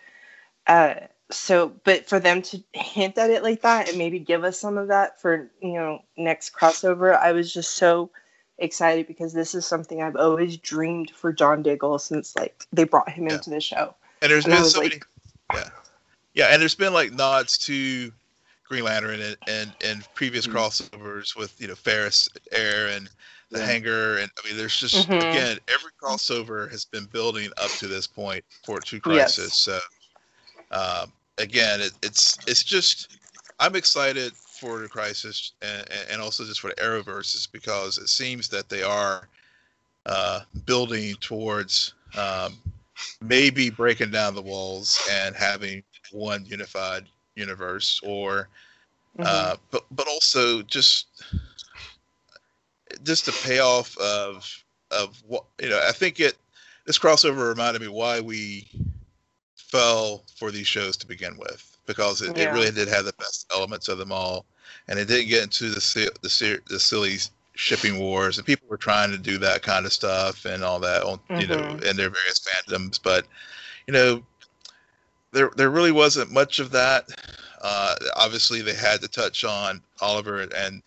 Uh, 0.69 0.95
so, 1.33 1.73
but 1.83 2.09
for 2.09 2.21
them 2.21 2.43
to 2.43 2.63
hint 2.75 3.19
at 3.19 3.31
it 3.31 3.43
like 3.43 3.63
that 3.63 3.89
and 3.89 3.99
maybe 3.99 4.21
give 4.21 4.45
us 4.45 4.61
some 4.61 4.79
of 4.79 4.87
that 4.87 5.21
for 5.21 5.51
you 5.61 5.73
know 5.73 6.01
next 6.17 6.55
crossover, 6.55 7.19
I 7.19 7.33
was 7.33 7.53
just 7.53 7.73
so 7.73 8.11
excited 8.59 9.09
because 9.09 9.33
this 9.33 9.53
is 9.53 9.67
something 9.67 10.01
I've 10.01 10.15
always 10.15 10.57
dreamed 10.59 11.11
for 11.11 11.33
John 11.33 11.65
Diggle 11.65 11.99
since 11.99 12.37
like 12.37 12.69
they 12.73 12.85
brought 12.85 13.11
him 13.11 13.27
yeah. 13.27 13.35
into 13.35 13.51
the 13.51 13.61
show. 13.61 13.97
And 14.23 14.31
there's 14.31 14.45
and 14.45 14.55
been 14.55 14.65
so 14.65 14.79
like, 14.79 15.09
many, 15.51 15.65
yeah, 15.65 15.71
yeah, 16.35 16.47
and 16.53 16.63
there's 16.63 16.77
been 16.77 16.93
like 16.93 17.11
nods 17.11 17.59
to 17.59 18.13
Green 18.69 18.85
Lantern 18.85 19.21
and 19.21 19.37
and, 19.47 19.73
and 19.85 20.09
previous 20.15 20.47
mm-hmm. 20.47 20.57
crossovers 20.57 21.37
with 21.37 21.61
you 21.61 21.69
know 21.69 21.75
Ferris 21.75 22.29
Air 22.53 22.89
and 22.89 23.09
the 23.51 23.61
yeah. 23.61 23.67
Hanger, 23.67 24.19
and 24.19 24.31
I 24.43 24.49
mean 24.49 24.57
there's 24.57 24.79
just 24.79 25.09
mm-hmm. 25.09 25.15
again 25.15 25.59
every 25.69 25.91
crossover 26.03 26.71
has 26.71 26.85
been 26.85 27.05
building 27.07 27.51
up 27.59 27.71
to 27.73 27.87
this 27.87 28.07
point 28.07 28.45
for 28.65 28.81
Two 28.81 29.01
Crisis. 29.01 29.39
Yes. 29.39 29.55
So 29.55 29.79
um, 30.71 31.13
again, 31.39 31.81
it, 31.81 31.93
it's 32.03 32.39
it's 32.47 32.63
just 32.63 33.19
I'm 33.61 33.77
excited 33.77 34.33
for 34.35 34.79
the 34.79 34.89
crisis 34.89 35.53
and, 35.63 35.87
and 36.11 36.23
also 36.23 36.45
just 36.45 36.61
for 36.61 36.69
the 36.69 36.77
Arrowverses 36.77 37.51
because 37.51 37.99
it 37.99 38.09
seems 38.09 38.49
that 38.49 38.69
they 38.69 38.83
are 38.83 39.29
uh, 40.07 40.41
building 40.65 41.15
towards 41.21 41.95
um, 42.17 42.57
maybe 43.21 43.71
breaking 43.71 44.11
down 44.11 44.35
the 44.35 44.43
walls 44.43 45.07
and 45.11 45.35
having 45.35 45.83
one 46.13 46.45
unified 46.47 47.05
universe, 47.37 48.01
or 48.03 48.49
uh, 49.19 49.23
mm-hmm. 49.23 49.27
uh, 49.27 49.57
but 49.71 49.85
but 49.91 50.09
also 50.09 50.63
just 50.63 51.07
just 53.03 53.27
the 53.27 53.33
payoff 53.47 53.97
of 53.99 54.65
of 54.91 55.23
what 55.27 55.45
you 55.61 55.69
know. 55.69 55.81
I 55.87 55.93
think 55.93 56.21
it 56.21 56.37
this 56.87 56.99
crossover 56.99 57.49
reminded 57.49 57.83
me 57.83 57.89
why 57.89 58.21
we 58.21 58.69
fell 59.57 60.23
for 60.37 60.51
these 60.51 60.67
shows 60.67 60.97
to 60.99 61.07
begin 61.07 61.37
with 61.39 61.77
because 61.87 62.23
it, 62.23 62.37
yeah. 62.37 62.45
it 62.45 62.53
really 62.53 62.71
did 62.71 62.89
have 62.89 63.05
the 63.05 63.13
best 63.15 63.51
elements 63.55 63.89
of 63.89 63.99
them 63.99 64.13
all, 64.13 64.45
and 64.89 64.99
it 64.99 65.09
didn't 65.09 65.29
get 65.29 65.43
into 65.43 65.71
the 65.71 66.11
the, 66.23 66.61
the 66.69 66.81
silly 66.81 67.19
shipping 67.55 67.99
wars, 67.99 68.39
and 68.39 68.47
people 68.47 68.67
were 68.69 68.77
trying 68.77 69.11
to 69.11 69.19
do 69.19 69.39
that 69.39 69.63
kind 69.63 69.87
of 69.87 69.93
stuff 69.93 70.45
and 70.45 70.65
all 70.65 70.81
that 70.81 71.03
on 71.03 71.19
mm-hmm. 71.19 71.41
you 71.41 71.47
know 71.47 71.57
mm-hmm. 71.57 71.85
in 71.85 71.97
their 71.97 72.11
various 72.11 72.41
fandoms, 72.41 73.01
but 73.03 73.27
you 73.87 73.93
know 73.93 74.23
there 75.35 75.51
there 75.57 75.71
really 75.71 75.93
wasn't 75.93 76.31
much 76.31 76.59
of 76.59 76.71
that. 76.71 77.09
Uh, 77.61 77.95
obviously, 78.17 78.63
they 78.63 78.75
had 78.75 79.01
to 79.03 79.09
touch 79.09 79.45
on 79.45 79.83
Oliver 80.01 80.47
and 80.55 80.83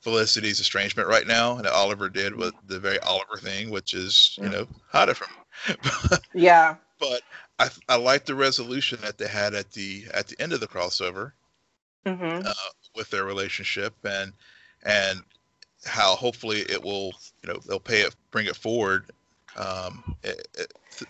Felicity's 0.00 0.60
estrangement 0.60 1.08
right 1.08 1.26
now, 1.26 1.56
and 1.58 1.66
Oliver 1.66 2.08
did 2.08 2.34
with 2.34 2.54
the 2.66 2.80
very 2.80 2.98
Oliver 3.00 3.36
thing, 3.36 3.70
which 3.70 3.94
is 3.94 4.36
you 4.40 4.48
know 4.48 4.66
hide 4.88 5.10
it 5.10 5.16
from. 5.16 6.18
yeah. 6.34 6.76
But 6.98 7.22
I 7.58 7.68
I 7.88 7.96
like 7.96 8.24
the 8.24 8.34
resolution 8.34 8.98
that 9.02 9.18
they 9.18 9.28
had 9.28 9.54
at 9.54 9.70
the 9.72 10.04
at 10.14 10.26
the 10.26 10.40
end 10.40 10.52
of 10.52 10.60
the 10.60 10.68
crossover 10.68 11.32
mm-hmm. 12.06 12.46
uh, 12.46 12.70
with 12.96 13.10
their 13.10 13.24
relationship 13.24 13.94
and 14.04 14.32
and 14.84 15.20
how 15.84 16.14
hopefully 16.14 16.60
it 16.60 16.82
will 16.82 17.12
you 17.42 17.52
know 17.52 17.60
they'll 17.66 17.80
pay 17.80 18.00
it 18.00 18.14
bring 18.30 18.46
it 18.46 18.56
forward 18.56 19.10
um, 19.56 20.16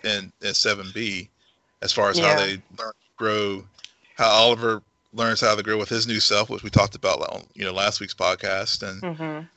in 0.03 0.31
in 0.41 0.53
seven 0.53 0.87
B 0.93 1.29
as 1.81 1.91
far 1.91 2.09
as 2.09 2.19
yeah. 2.19 2.33
how 2.33 2.39
they 2.39 2.51
learn 2.77 2.93
to 2.93 3.15
grow 3.17 3.63
how 4.15 4.29
Oliver 4.29 4.81
learns 5.13 5.41
how 5.41 5.55
to 5.55 5.63
grow 5.63 5.77
with 5.77 5.89
his 5.89 6.07
new 6.07 6.19
self, 6.19 6.49
which 6.49 6.63
we 6.63 6.69
talked 6.69 6.95
about 6.95 7.21
on 7.29 7.43
you 7.53 7.65
know 7.65 7.73
last 7.73 7.99
week's 7.99 8.13
podcast, 8.13 8.87
and 8.87 9.01
mm-hmm. 9.01 9.23
and 9.23 9.47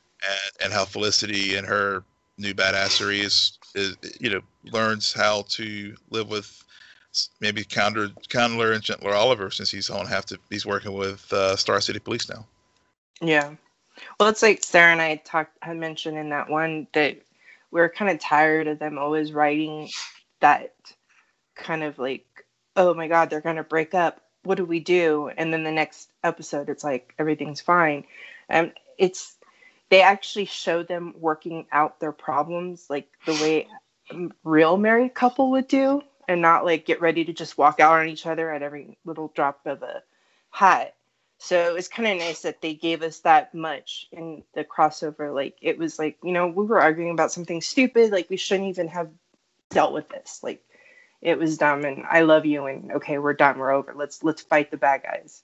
and 0.63 0.73
how 0.73 0.85
Felicity 0.85 1.55
and 1.55 1.65
her 1.67 2.03
new 2.37 2.53
badassery 2.53 3.23
is, 3.23 3.57
is 3.75 3.95
you 4.19 4.29
know 4.29 4.41
learns 4.71 5.13
how 5.13 5.43
to 5.49 5.95
live 6.09 6.29
with 6.29 6.63
maybe 7.39 7.63
counter 7.63 8.09
counter 8.29 8.73
and 8.73 8.83
gentler 8.83 9.13
Oliver 9.13 9.49
since 9.49 9.71
he's 9.71 9.89
on 9.89 10.05
have 10.05 10.25
to 10.25 10.39
he's 10.49 10.65
working 10.65 10.93
with 10.93 11.31
uh, 11.31 11.55
Star 11.55 11.79
City 11.79 11.99
Police 11.99 12.29
now. 12.29 12.45
Yeah, 13.21 13.51
well, 14.19 14.29
it's 14.29 14.41
like 14.41 14.63
Sarah 14.63 14.91
and 14.91 15.01
I 15.01 15.17
talked 15.17 15.57
had 15.61 15.77
mentioned 15.77 16.17
in 16.17 16.29
that 16.29 16.49
one 16.49 16.87
that 16.93 17.17
we 17.71 17.81
are 17.81 17.89
kind 17.89 18.11
of 18.11 18.19
tired 18.19 18.67
of 18.67 18.79
them 18.79 18.97
always 18.97 19.31
writing 19.31 19.89
that 20.41 20.73
kind 21.55 21.83
of 21.83 21.97
like, 21.99 22.25
oh 22.75 22.93
my 22.93 23.07
God, 23.07 23.29
they're 23.29 23.41
gonna 23.41 23.63
break 23.63 23.93
up. 23.93 24.21
What 24.43 24.55
do 24.55 24.65
we 24.65 24.79
do? 24.79 25.31
And 25.35 25.51
then 25.51 25.63
the 25.63 25.71
next 25.71 26.09
episode, 26.23 26.69
it's 26.69 26.83
like 26.83 27.13
everything's 27.17 27.61
fine. 27.61 28.05
And 28.47 28.73
it's 28.97 29.35
they 29.89 30.01
actually 30.01 30.45
show 30.45 30.83
them 30.83 31.13
working 31.17 31.67
out 31.71 31.99
their 31.99 32.11
problems 32.11 32.87
like 32.89 33.07
the 33.25 33.33
way 33.33 33.67
real 34.43 34.77
married 34.77 35.13
couple 35.13 35.51
would 35.51 35.67
do 35.67 36.01
and 36.27 36.41
not 36.41 36.65
like 36.65 36.85
get 36.85 37.01
ready 37.01 37.25
to 37.25 37.33
just 37.33 37.57
walk 37.57 37.79
out 37.79 37.99
on 37.99 38.07
each 38.07 38.25
other 38.25 38.51
at 38.51 38.61
every 38.61 38.97
little 39.05 39.31
drop 39.35 39.65
of 39.65 39.83
a 39.83 40.03
hat. 40.49 40.95
So 41.37 41.75
it's 41.75 41.87
kind 41.87 42.07
of 42.07 42.17
nice 42.17 42.41
that 42.41 42.61
they 42.61 42.73
gave 42.73 43.03
us 43.03 43.19
that 43.19 43.53
much 43.53 44.07
in 44.11 44.43
the 44.53 44.63
crossover. 44.63 45.33
Like 45.33 45.57
it 45.61 45.77
was 45.77 45.99
like, 45.99 46.17
you 46.23 46.31
know, 46.31 46.47
we 46.47 46.65
were 46.65 46.81
arguing 46.81 47.11
about 47.11 47.31
something 47.31 47.61
stupid, 47.61 48.11
like 48.11 48.29
we 48.29 48.37
shouldn't 48.37 48.69
even 48.69 48.87
have 48.87 49.09
dealt 49.69 49.93
with 49.93 50.09
this. 50.09 50.39
Like 50.41 50.63
it 51.21 51.39
was 51.39 51.57
dumb 51.57 51.83
and 51.85 52.03
I 52.09 52.21
love 52.21 52.45
you 52.45 52.65
and 52.65 52.91
okay, 52.93 53.17
we're 53.17 53.33
done, 53.33 53.57
we're 53.57 53.71
over. 53.71 53.93
Let's 53.95 54.23
let's 54.23 54.41
fight 54.41 54.71
the 54.71 54.77
bad 54.77 55.03
guys. 55.03 55.43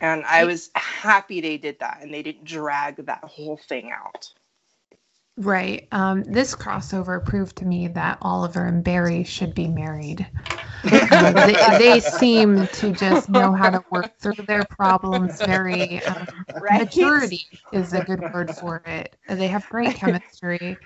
And 0.00 0.24
I 0.24 0.44
was 0.44 0.70
happy 0.74 1.40
they 1.40 1.58
did 1.58 1.78
that 1.80 2.00
and 2.02 2.12
they 2.12 2.22
didn't 2.22 2.44
drag 2.44 3.06
that 3.06 3.24
whole 3.24 3.56
thing 3.56 3.92
out. 3.92 4.32
Right. 5.38 5.88
Um, 5.92 6.24
this 6.24 6.54
crossover 6.54 7.24
proved 7.24 7.56
to 7.56 7.64
me 7.64 7.88
that 7.88 8.18
Oliver 8.20 8.66
and 8.66 8.84
Barry 8.84 9.24
should 9.24 9.54
be 9.54 9.66
married. 9.66 10.26
Um, 10.84 11.34
they, 11.34 11.54
they, 11.78 12.00
seem 12.00 12.66
to 12.66 12.92
just 12.92 13.28
know 13.28 13.52
how 13.52 13.70
to 13.70 13.84
work 13.90 14.18
through 14.18 14.44
their 14.46 14.64
problems. 14.64 15.40
Very 15.40 16.04
um, 16.04 16.26
right? 16.60 16.80
maturity 16.80 17.46
is 17.72 17.92
a 17.92 18.02
good 18.04 18.20
word 18.34 18.54
for 18.56 18.82
it. 18.84 19.16
They 19.28 19.46
have 19.46 19.66
great 19.68 19.94
chemistry. 19.94 20.76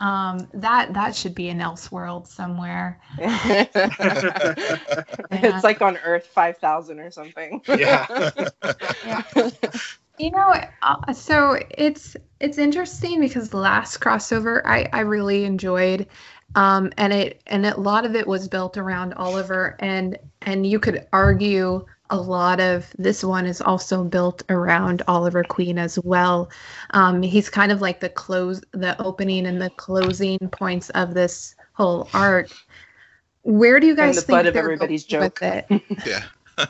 Um, 0.00 0.48
that 0.54 0.94
that 0.94 1.14
should 1.14 1.34
be 1.34 1.50
in 1.50 1.58
Elseworld 1.58 2.26
somewhere. 2.26 2.98
it's 5.30 5.64
like 5.64 5.82
on 5.82 5.98
Earth 5.98 6.26
five 6.26 6.56
thousand 6.56 7.00
or 7.00 7.10
something. 7.10 7.60
Yeah. 7.68 8.30
yeah. 9.04 9.22
You 10.18 10.30
know, 10.30 10.54
uh, 10.82 11.12
so 11.12 11.58
it's 11.70 12.16
it's 12.40 12.58
interesting 12.58 13.20
because 13.20 13.48
the 13.50 13.58
last 13.58 14.00
crossover 14.00 14.60
I 14.64 14.88
I 14.92 15.00
really 15.00 15.44
enjoyed, 15.44 16.06
um, 16.54 16.92
and 16.98 17.12
it 17.12 17.42
and 17.46 17.64
a 17.64 17.78
lot 17.78 18.04
of 18.04 18.14
it 18.14 18.26
was 18.26 18.48
built 18.48 18.76
around 18.76 19.14
Oliver, 19.14 19.76
and 19.80 20.18
and 20.42 20.66
you 20.66 20.78
could 20.78 21.06
argue 21.12 21.86
a 22.10 22.16
lot 22.16 22.60
of 22.60 22.92
this 22.98 23.24
one 23.24 23.46
is 23.46 23.60
also 23.60 24.04
built 24.04 24.42
around 24.50 25.02
Oliver 25.08 25.42
Queen 25.42 25.78
as 25.78 25.98
well. 26.00 26.50
Um, 26.90 27.22
he's 27.22 27.48
kind 27.48 27.72
of 27.72 27.80
like 27.80 28.00
the 28.00 28.08
close, 28.08 28.60
the 28.72 29.00
opening 29.00 29.46
and 29.46 29.60
the 29.60 29.70
closing 29.70 30.38
points 30.50 30.90
of 30.90 31.14
this 31.14 31.54
whole 31.72 32.08
arc. 32.12 32.50
Where 33.42 33.80
do 33.80 33.86
you 33.86 33.96
guys 33.96 34.16
the 34.16 34.22
think 34.22 34.38
butt 34.38 34.46
of 34.46 34.56
everybody's 34.56 35.04
joke? 35.04 35.40
With 35.40 35.64
it? 35.70 35.82
yeah. 36.06 36.24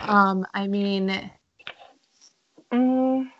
um, 0.08 0.46
I 0.54 0.68
mean, 0.68 1.30
Mm, 2.72 3.30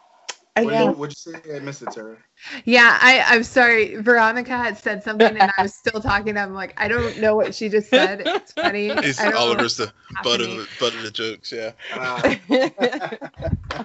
what 0.55 0.72
yeah. 0.72 0.84
Did, 0.86 0.98
what'd 0.98 1.16
you 1.24 1.32
say? 1.32 1.57
I 1.57 1.61
missed 1.61 1.82
it, 1.82 1.92
Sarah. 1.92 2.16
Yeah, 2.64 2.98
I, 3.00 3.24
I'm 3.26 3.42
sorry. 3.42 3.96
Veronica 3.96 4.57
had 4.57 4.76
said 4.76 5.03
something 5.03 5.36
and 5.36 5.50
I 5.57 5.62
was 5.62 5.74
still 5.74 6.00
talking. 6.00 6.36
I'm 6.36 6.55
like, 6.55 6.74
I 6.76 6.88
don't 6.88 7.18
know 7.20 7.34
what 7.36 7.55
she 7.55 7.68
just 7.68 7.88
said. 7.88 8.22
It's 8.26 8.53
funny. 8.53 8.92
He's 9.03 9.20
Oliver's 9.20 9.78
the 9.78 9.92
butt 10.22 10.40
of 10.40 10.48
the, 10.48 10.68
butt 10.78 10.94
of 10.94 11.03
the 11.03 11.11
jokes, 11.11 11.53
yeah. 11.53 11.72
Uh. 11.94 13.84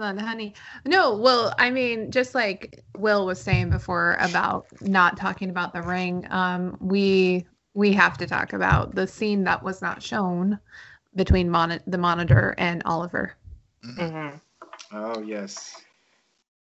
on, 0.00 0.18
honey. 0.18 0.54
No, 0.84 1.16
well, 1.16 1.54
I 1.58 1.70
mean, 1.70 2.10
just 2.10 2.34
like 2.34 2.84
Will 2.96 3.26
was 3.26 3.40
saying 3.40 3.70
before 3.70 4.16
about 4.20 4.66
not 4.80 5.16
talking 5.16 5.50
about 5.50 5.72
the 5.72 5.82
ring, 5.82 6.26
um, 6.30 6.76
we 6.80 7.46
we 7.74 7.92
have 7.92 8.18
to 8.18 8.26
talk 8.26 8.52
about 8.52 8.94
the 8.94 9.06
scene 9.06 9.44
that 9.44 9.62
was 9.62 9.80
not 9.80 10.02
shown 10.02 10.58
between 11.14 11.48
mon- 11.48 11.80
the 11.86 11.98
monitor 11.98 12.54
and 12.58 12.82
Oliver. 12.84 13.34
Mm-hmm. 13.84 14.36
Oh 14.92 15.20
yes, 15.20 15.82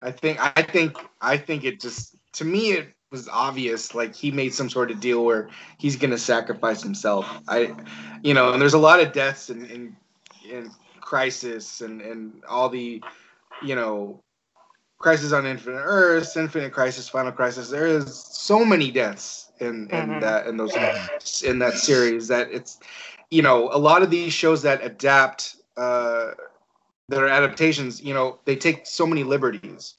I 0.01 0.11
think 0.11 0.39
I 0.41 0.61
think 0.61 0.97
I 1.21 1.37
think 1.37 1.63
it 1.63 1.79
just 1.79 2.15
to 2.33 2.45
me 2.45 2.71
it 2.71 2.89
was 3.11 3.27
obvious 3.29 3.93
like 3.95 4.15
he 4.15 4.31
made 4.31 4.53
some 4.53 4.69
sort 4.69 4.91
of 4.91 4.99
deal 4.99 5.23
where 5.25 5.49
he's 5.77 5.95
gonna 5.95 6.17
sacrifice 6.17 6.81
himself. 6.81 7.25
I, 7.47 7.73
you 8.23 8.33
know, 8.33 8.51
and 8.53 8.61
there's 8.61 8.73
a 8.73 8.79
lot 8.79 8.99
of 8.99 9.13
deaths 9.13 9.49
in 9.49 9.65
in, 9.65 9.95
in 10.49 10.71
Crisis 11.01 11.81
and 11.81 12.01
and 12.01 12.43
all 12.47 12.69
the, 12.69 13.01
you 13.63 13.75
know, 13.75 14.19
Crisis 14.99 15.31
on 15.33 15.45
Infinite 15.45 15.81
Earths, 15.83 16.35
Infinite 16.37 16.71
Crisis, 16.73 17.09
Final 17.09 17.31
Crisis. 17.31 17.69
There 17.69 17.87
is 17.87 18.15
so 18.15 18.65
many 18.65 18.91
deaths 18.91 19.51
in 19.59 19.89
in 19.91 20.17
Mhm. 20.17 20.19
that 20.21 20.47
in 20.47 20.57
those 20.57 20.75
in 21.43 21.59
that 21.59 21.77
series 21.77 22.27
that 22.29 22.51
it's, 22.51 22.79
you 23.29 23.41
know, 23.41 23.69
a 23.71 23.77
lot 23.77 24.01
of 24.03 24.09
these 24.09 24.33
shows 24.33 24.61
that 24.63 24.83
adapt. 24.83 25.55
uh 25.77 26.31
that 27.09 27.21
are 27.21 27.27
adaptations, 27.27 28.01
you 28.01 28.13
know, 28.13 28.39
they 28.45 28.55
take 28.55 28.85
so 28.85 29.05
many 29.05 29.23
liberties. 29.23 29.95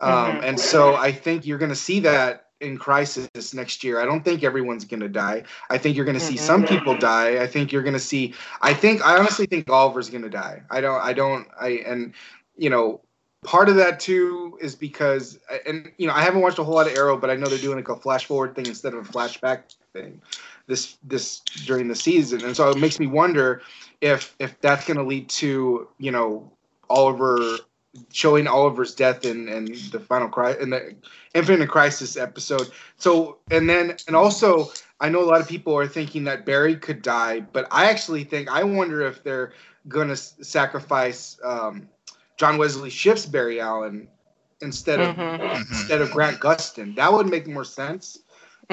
Um, 0.00 0.10
Mhm. 0.10 0.44
And 0.44 0.60
so 0.60 0.94
I 0.96 1.12
think 1.12 1.46
you're 1.46 1.58
going 1.58 1.70
to 1.70 1.76
see 1.76 2.00
that 2.00 2.46
in 2.60 2.78
Crisis 2.78 3.54
next 3.54 3.82
year. 3.84 4.00
I 4.00 4.04
don't 4.04 4.24
think 4.24 4.42
everyone's 4.44 4.84
going 4.84 5.00
to 5.00 5.08
die. 5.08 5.42
I 5.70 5.78
think 5.78 5.96
you're 5.96 6.04
going 6.04 6.18
to 6.18 6.24
see 6.24 6.34
Mhm. 6.34 6.40
some 6.40 6.64
people 6.64 6.96
die. 6.96 7.42
I 7.42 7.46
think 7.46 7.72
you're 7.72 7.82
going 7.82 7.94
to 7.94 8.00
see. 8.00 8.34
I 8.62 8.72
think 8.74 9.04
I 9.04 9.18
honestly 9.18 9.46
think 9.46 9.68
Oliver's 9.68 10.10
going 10.10 10.22
to 10.22 10.30
die. 10.30 10.62
I 10.70 10.80
don't. 10.80 11.02
I 11.02 11.12
don't. 11.12 11.46
I 11.60 11.82
and 11.86 12.12
you 12.56 12.70
know. 12.70 13.00
Part 13.44 13.68
of 13.68 13.76
that 13.76 14.00
too 14.00 14.56
is 14.62 14.74
because, 14.74 15.38
and 15.66 15.92
you 15.98 16.06
know, 16.06 16.14
I 16.14 16.22
haven't 16.22 16.40
watched 16.40 16.58
a 16.58 16.64
whole 16.64 16.76
lot 16.76 16.86
of 16.86 16.96
Arrow, 16.96 17.14
but 17.18 17.28
I 17.28 17.36
know 17.36 17.44
they're 17.44 17.58
doing 17.58 17.76
like 17.76 17.90
a 17.90 17.94
flash 17.94 18.24
forward 18.24 18.54
thing 18.54 18.64
instead 18.64 18.94
of 18.94 19.06
a 19.06 19.12
flashback 19.12 19.64
thing, 19.92 20.22
this 20.66 20.96
this 21.02 21.40
during 21.66 21.88
the 21.88 21.94
season, 21.94 22.42
and 22.42 22.56
so 22.56 22.70
it 22.70 22.78
makes 22.78 22.98
me 22.98 23.06
wonder 23.06 23.60
if 24.04 24.36
if 24.38 24.60
that's 24.60 24.86
going 24.86 24.98
to 24.98 25.02
lead 25.02 25.28
to 25.30 25.88
you 25.98 26.12
know 26.12 26.52
Oliver 26.90 27.40
showing 28.12 28.46
Oliver's 28.46 28.94
death 28.94 29.24
in 29.24 29.48
in 29.48 29.64
the 29.90 29.98
final 29.98 30.28
cri 30.28 30.54
in 30.60 30.70
the 30.70 30.94
Infinite 31.34 31.68
Crisis 31.68 32.16
episode. 32.16 32.70
So 32.96 33.38
and 33.50 33.68
then 33.68 33.96
and 34.06 34.14
also 34.14 34.70
I 35.00 35.08
know 35.08 35.22
a 35.22 35.28
lot 35.32 35.40
of 35.40 35.48
people 35.48 35.76
are 35.76 35.86
thinking 35.88 36.24
that 36.24 36.44
Barry 36.44 36.76
could 36.76 37.02
die, 37.02 37.40
but 37.40 37.66
I 37.70 37.90
actually 37.90 38.24
think 38.24 38.50
I 38.50 38.62
wonder 38.62 39.00
if 39.02 39.22
they're 39.24 39.52
going 39.88 40.08
to 40.08 40.16
sacrifice 40.16 41.38
um, 41.44 41.88
John 42.36 42.58
Wesley 42.58 42.90
Shipp's 42.90 43.26
Barry 43.26 43.60
Allen 43.60 44.08
instead 44.60 45.00
of 45.00 45.16
Mhm. 45.16 45.40
Mhm. 45.40 45.70
instead 45.70 46.02
of 46.02 46.10
Grant 46.10 46.40
Gustin. 46.40 46.94
That 46.96 47.12
would 47.12 47.26
make 47.26 47.46
more 47.46 47.64
sense 47.64 48.18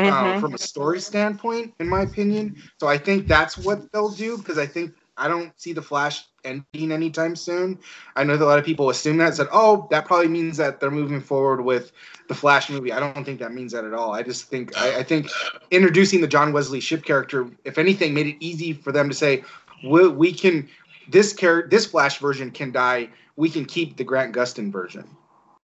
um, 0.06 0.34
Mhm. 0.34 0.40
from 0.40 0.54
a 0.54 0.58
story 0.58 1.00
standpoint, 1.00 1.74
in 1.80 1.88
my 1.90 2.02
opinion. 2.02 2.56
So 2.80 2.88
I 2.88 2.98
think 2.98 3.28
that's 3.28 3.58
what 3.58 3.92
they'll 3.92 4.10
do 4.12 4.38
because 4.38 4.58
I 4.58 4.66
think 4.66 4.94
I 5.22 5.28
don't 5.28 5.54
see 5.62 5.72
the 5.72 5.84
Flash 5.84 6.26
ending 6.44 6.92
anytime 6.92 7.36
soon. 7.36 7.78
I 8.16 8.24
know 8.24 8.36
that 8.36 8.44
a 8.44 8.48
lot 8.48 8.58
of 8.58 8.66
people 8.66 8.90
assume 8.90 9.18
that 9.18 9.36
said, 9.36 9.48
"Oh, 9.52 9.88
that 9.92 10.06
probably 10.06 10.30
means 10.30 10.58
that 10.58 10.80
they're 10.80 10.90
moving 10.90 11.22
forward 11.22 11.62
with 11.62 11.92
the 12.28 12.34
Flash 12.34 12.72
movie." 12.72 12.92
I 12.92 13.00
don't 13.00 13.24
think 13.24 13.40
that 13.40 13.54
means 13.54 13.72
that 13.74 13.86
at 13.86 13.94
all. 13.94 14.14
I 14.14 14.24
just 14.24 14.46
think 14.46 14.76
I, 14.76 14.98
I 14.98 15.04
think 15.04 15.30
introducing 15.70 16.22
the 16.22 16.28
John 16.28 16.54
Wesley 16.54 16.80
Shipp 16.80 17.06
character, 17.06 17.48
if 17.66 17.78
anything, 17.78 18.16
made 18.16 18.26
it 18.26 18.38
easy 18.40 18.74
for 18.74 18.92
them 18.92 19.10
to 19.10 19.16
say, 19.16 19.44
"We, 19.84 20.08
we 20.08 20.34
can 20.34 20.68
this 21.08 21.34
character, 21.34 21.70
this 21.70 21.86
Flash 21.86 22.18
version 22.18 22.50
can 22.50 22.72
die. 22.72 23.10
We 23.36 23.52
can 23.52 23.66
keep 23.66 23.98
the 23.98 24.04
Grant 24.04 24.34
Gustin 24.36 24.72
version." 24.72 25.06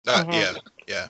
Uh, 0.06 0.22
Mhm. 0.22 0.34
Yeah, 0.34 0.53
yeah, 0.88 1.08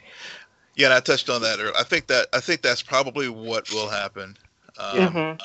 yeah. 0.75 0.85
And 0.85 0.93
I 0.93 0.99
touched 0.99 1.31
on 1.31 1.41
that 1.41 1.59
earlier. 1.59 1.73
I 1.75 1.83
think 1.83 2.05
that 2.07 2.27
I 2.31 2.41
think 2.41 2.61
that's 2.61 2.83
probably 2.83 3.27
what 3.27 3.71
will 3.73 3.89
happen. 3.89 4.37
Um, 4.77 5.13
Mhm. 5.13 5.39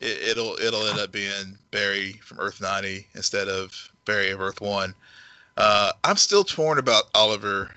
It, 0.00 0.30
it'll 0.30 0.54
it'll 0.56 0.86
end 0.86 0.98
up 0.98 1.12
being 1.12 1.58
Barry 1.70 2.12
from 2.24 2.40
Earth 2.40 2.60
90 2.60 3.06
instead 3.14 3.48
of 3.48 3.72
Barry 4.04 4.30
of 4.30 4.40
Earth 4.40 4.60
One. 4.60 4.94
Uh, 5.56 5.92
I'm 6.04 6.16
still 6.16 6.44
torn 6.44 6.78
about 6.78 7.04
Oliver 7.14 7.70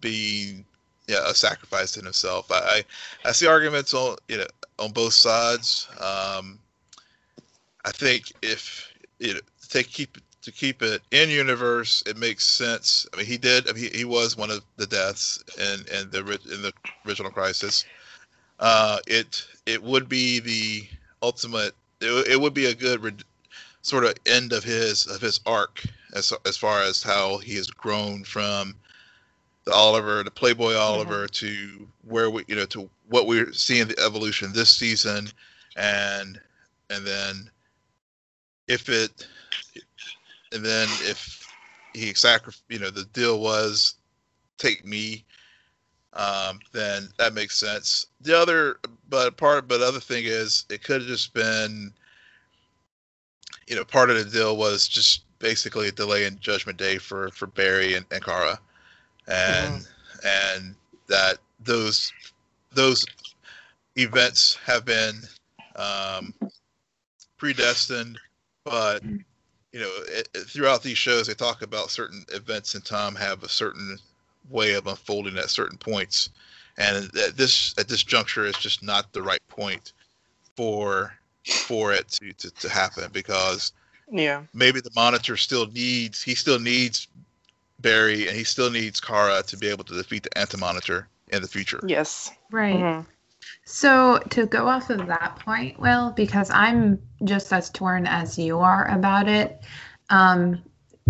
being 0.00 0.64
yeah 1.06 1.28
a 1.28 1.34
sacrifice 1.34 1.96
in 1.96 2.04
himself. 2.04 2.50
I, 2.50 2.84
I 3.24 3.28
I 3.28 3.32
see 3.32 3.46
arguments 3.46 3.94
on 3.94 4.16
you 4.28 4.38
know 4.38 4.46
on 4.78 4.92
both 4.92 5.14
sides. 5.14 5.88
Um, 6.00 6.58
I 7.84 7.90
think 7.90 8.32
if 8.42 8.92
you 9.18 9.34
know 9.34 9.40
keep 9.70 10.18
to 10.42 10.52
keep 10.52 10.82
it 10.82 11.02
in 11.10 11.30
universe, 11.30 12.02
it 12.06 12.16
makes 12.18 12.44
sense. 12.44 13.06
I 13.12 13.16
mean, 13.16 13.26
he 13.26 13.38
did. 13.38 13.68
I 13.68 13.72
mean, 13.72 13.90
he, 13.90 13.98
he 13.98 14.04
was 14.04 14.36
one 14.36 14.50
of 14.50 14.62
the 14.76 14.86
deaths 14.86 15.42
in 15.58 15.80
in 15.96 16.10
the 16.10 16.20
in 16.52 16.62
the 16.62 16.72
original 17.06 17.30
Crisis. 17.30 17.84
Uh, 18.60 18.98
it 19.06 19.44
it 19.66 19.82
would 19.82 20.08
be 20.08 20.40
the 20.40 20.86
ultimate. 21.24 21.74
It, 22.00 22.32
it 22.32 22.40
would 22.40 22.54
be 22.54 22.66
a 22.66 22.74
good 22.74 23.02
red, 23.02 23.24
sort 23.82 24.04
of 24.04 24.14
end 24.26 24.52
of 24.52 24.62
his 24.62 25.06
of 25.06 25.20
his 25.20 25.40
arc 25.46 25.82
as 26.14 26.32
as 26.44 26.56
far 26.56 26.82
as 26.82 27.02
how 27.02 27.38
he 27.38 27.54
has 27.56 27.68
grown 27.68 28.24
from 28.24 28.74
the 29.64 29.72
Oliver, 29.72 30.22
the 30.22 30.30
Playboy 30.30 30.72
mm-hmm. 30.72 30.80
Oliver, 30.80 31.26
to 31.26 31.88
where 32.06 32.30
we 32.30 32.44
you 32.46 32.56
know 32.56 32.66
to 32.66 32.88
what 33.08 33.26
we're 33.26 33.52
seeing 33.52 33.88
the 33.88 33.98
evolution 34.04 34.52
this 34.52 34.74
season, 34.74 35.28
and 35.76 36.40
and 36.90 37.06
then 37.06 37.50
if 38.68 38.88
it 38.88 39.26
and 40.52 40.64
then 40.64 40.88
if 41.02 41.46
he 41.94 42.12
sacrificed, 42.14 42.62
you 42.68 42.78
know, 42.78 42.90
the 42.90 43.04
deal 43.06 43.40
was 43.40 43.94
take 44.58 44.84
me, 44.84 45.24
um, 46.14 46.60
then 46.72 47.08
that 47.18 47.34
makes 47.34 47.56
sense. 47.56 48.06
The 48.20 48.36
other, 48.38 48.78
but 49.08 49.36
part, 49.36 49.68
but 49.68 49.80
other 49.82 50.00
thing 50.00 50.24
is, 50.26 50.64
it 50.70 50.82
could 50.82 51.00
have 51.02 51.08
just 51.08 51.34
been, 51.34 51.92
you 53.66 53.76
know, 53.76 53.84
part 53.84 54.10
of 54.10 54.16
the 54.16 54.24
deal 54.24 54.56
was 54.56 54.88
just 54.88 55.24
basically 55.38 55.88
a 55.88 55.92
delay 55.92 56.24
in 56.24 56.38
Judgment 56.40 56.78
Day 56.78 56.98
for 56.98 57.30
for 57.30 57.46
Barry 57.46 57.94
and, 57.94 58.06
and 58.10 58.24
Kara, 58.24 58.58
and 59.26 59.86
and 60.24 60.74
that 61.08 61.38
those 61.60 62.12
those 62.72 63.04
events 63.96 64.56
have 64.64 64.84
been 64.84 65.20
um, 65.76 66.34
predestined, 67.36 68.18
but 68.64 69.02
you 69.72 69.80
know, 69.80 69.90
it, 70.08 70.28
it- 70.34 70.46
throughout 70.46 70.82
these 70.82 70.98
shows, 70.98 71.26
they 71.26 71.34
talk 71.34 71.62
about 71.62 71.90
certain 71.90 72.24
events 72.32 72.74
in 72.74 72.82
time 72.82 73.14
have 73.16 73.42
a 73.42 73.48
certain 73.48 73.98
way 74.50 74.74
of 74.74 74.86
unfolding 74.86 75.38
at 75.38 75.50
certain 75.50 75.78
points, 75.78 76.30
and 76.76 77.10
at 77.16 77.36
this 77.36 77.74
at 77.78 77.88
this 77.88 78.02
juncture, 78.02 78.46
it's 78.46 78.58
just 78.58 78.82
not 78.82 79.12
the 79.12 79.22
right 79.22 79.40
point 79.48 79.92
for 80.56 81.14
for 81.46 81.92
it 81.92 82.08
to, 82.08 82.32
to, 82.34 82.50
to 82.50 82.68
happen 82.68 83.10
because 83.12 83.72
Yeah. 84.10 84.42
maybe 84.54 84.80
the 84.80 84.90
monitor 84.94 85.36
still 85.36 85.66
needs 85.66 86.22
he 86.22 86.34
still 86.34 86.58
needs 86.58 87.08
Barry 87.80 88.28
and 88.28 88.36
he 88.36 88.44
still 88.44 88.70
needs 88.70 89.00
Kara 89.00 89.42
to 89.42 89.56
be 89.56 89.68
able 89.68 89.84
to 89.84 89.94
defeat 89.94 90.22
the 90.22 90.38
anti-monitor 90.38 91.08
in 91.28 91.42
the 91.42 91.48
future. 91.48 91.80
Yes. 91.86 92.30
Right. 92.50 92.76
Mhm. 92.76 93.06
So 93.66 94.18
to 94.30 94.46
go 94.46 94.68
off 94.68 94.90
of 94.90 95.06
that 95.06 95.38
point, 95.40 95.78
Will, 95.78 96.12
because 96.12 96.50
I'm 96.50 96.98
just 97.24 97.52
as 97.52 97.68
torn 97.70 98.06
as 98.06 98.38
you 98.38 98.60
are 98.60 98.88
about 98.88 99.28
it, 99.28 99.62
um, 100.08 100.62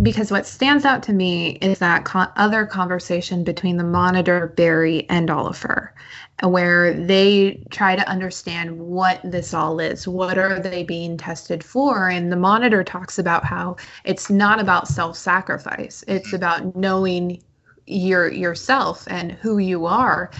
because 0.03 0.31
what 0.31 0.47
stands 0.47 0.85
out 0.85 1.03
to 1.05 1.13
me 1.13 1.53
is 1.61 1.79
that 1.79 2.05
co- 2.05 2.27
other 2.37 2.67
conversation 2.67 3.45
between 3.45 3.77
the 3.77 3.85
monitor, 3.85 4.49
Barry, 4.57 5.09
and 5.09 5.31
Oliver, 5.31 5.95
where 6.43 6.95
they 6.95 7.63
try 7.71 7.95
to 7.95 8.09
understand 8.09 8.77
what 8.77 9.21
this 9.23 9.55
all 9.55 9.79
is. 9.79 10.09
What 10.09 10.37
are 10.37 10.59
they 10.59 10.83
being 10.83 11.17
tested 11.17 11.63
for? 11.63 12.09
And 12.09 12.33
the 12.33 12.37
monitor 12.37 12.83
talks 12.83 13.19
about 13.19 13.45
how 13.45 13.77
it's 14.05 14.31
not 14.31 14.59
about 14.59 14.89
self-sacrifice. 14.89 16.03
It's 16.09 16.29
mm-hmm. 16.29 16.37
about 16.37 16.77
knowing 16.77 17.41
your 17.87 18.33
yourself 18.33 19.07
and 19.09 19.33
who 19.33 19.59
you 19.59 19.87
are 19.87 20.31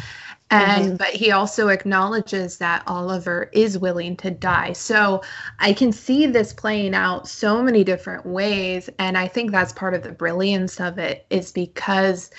and 0.59 0.99
but 0.99 1.09
he 1.09 1.31
also 1.33 1.69
acknowledges 1.69 2.59
that 2.59 2.83
Oliver 2.87 3.51
is 3.53 3.79
willing 3.79 4.17
to 4.19 4.31
die. 4.31 4.73
So 4.73 5.23
I 5.59 5.73
can 5.73 5.93
see 5.93 6.27
this 6.27 6.53
playing 6.53 6.95
out 6.95 7.29
so 7.29 7.63
many 7.63 7.85
different 7.85 8.27
ways 8.27 8.91
and 8.99 9.17
I 9.19 9.29
think 9.29 9.51
that's 9.51 9.73
part 9.73 9.95
of 9.95 10.03
the 10.03 10.13
brilliance 10.13 10.81
of 10.81 10.99
it 10.99 11.27
is 11.31 11.53
because 11.53 12.31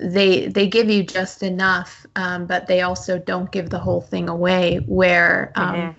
they 0.00 0.46
they 0.48 0.66
give 0.66 0.88
you 0.90 1.02
just 1.04 1.42
enough 1.42 2.06
um, 2.16 2.46
but 2.46 2.66
they 2.66 2.80
also 2.82 3.18
don't 3.18 3.52
give 3.52 3.70
the 3.70 3.78
whole 3.78 4.00
thing 4.00 4.28
away 4.28 4.78
where 4.86 5.52
um, 5.56 5.90
Mhm. 5.90 5.94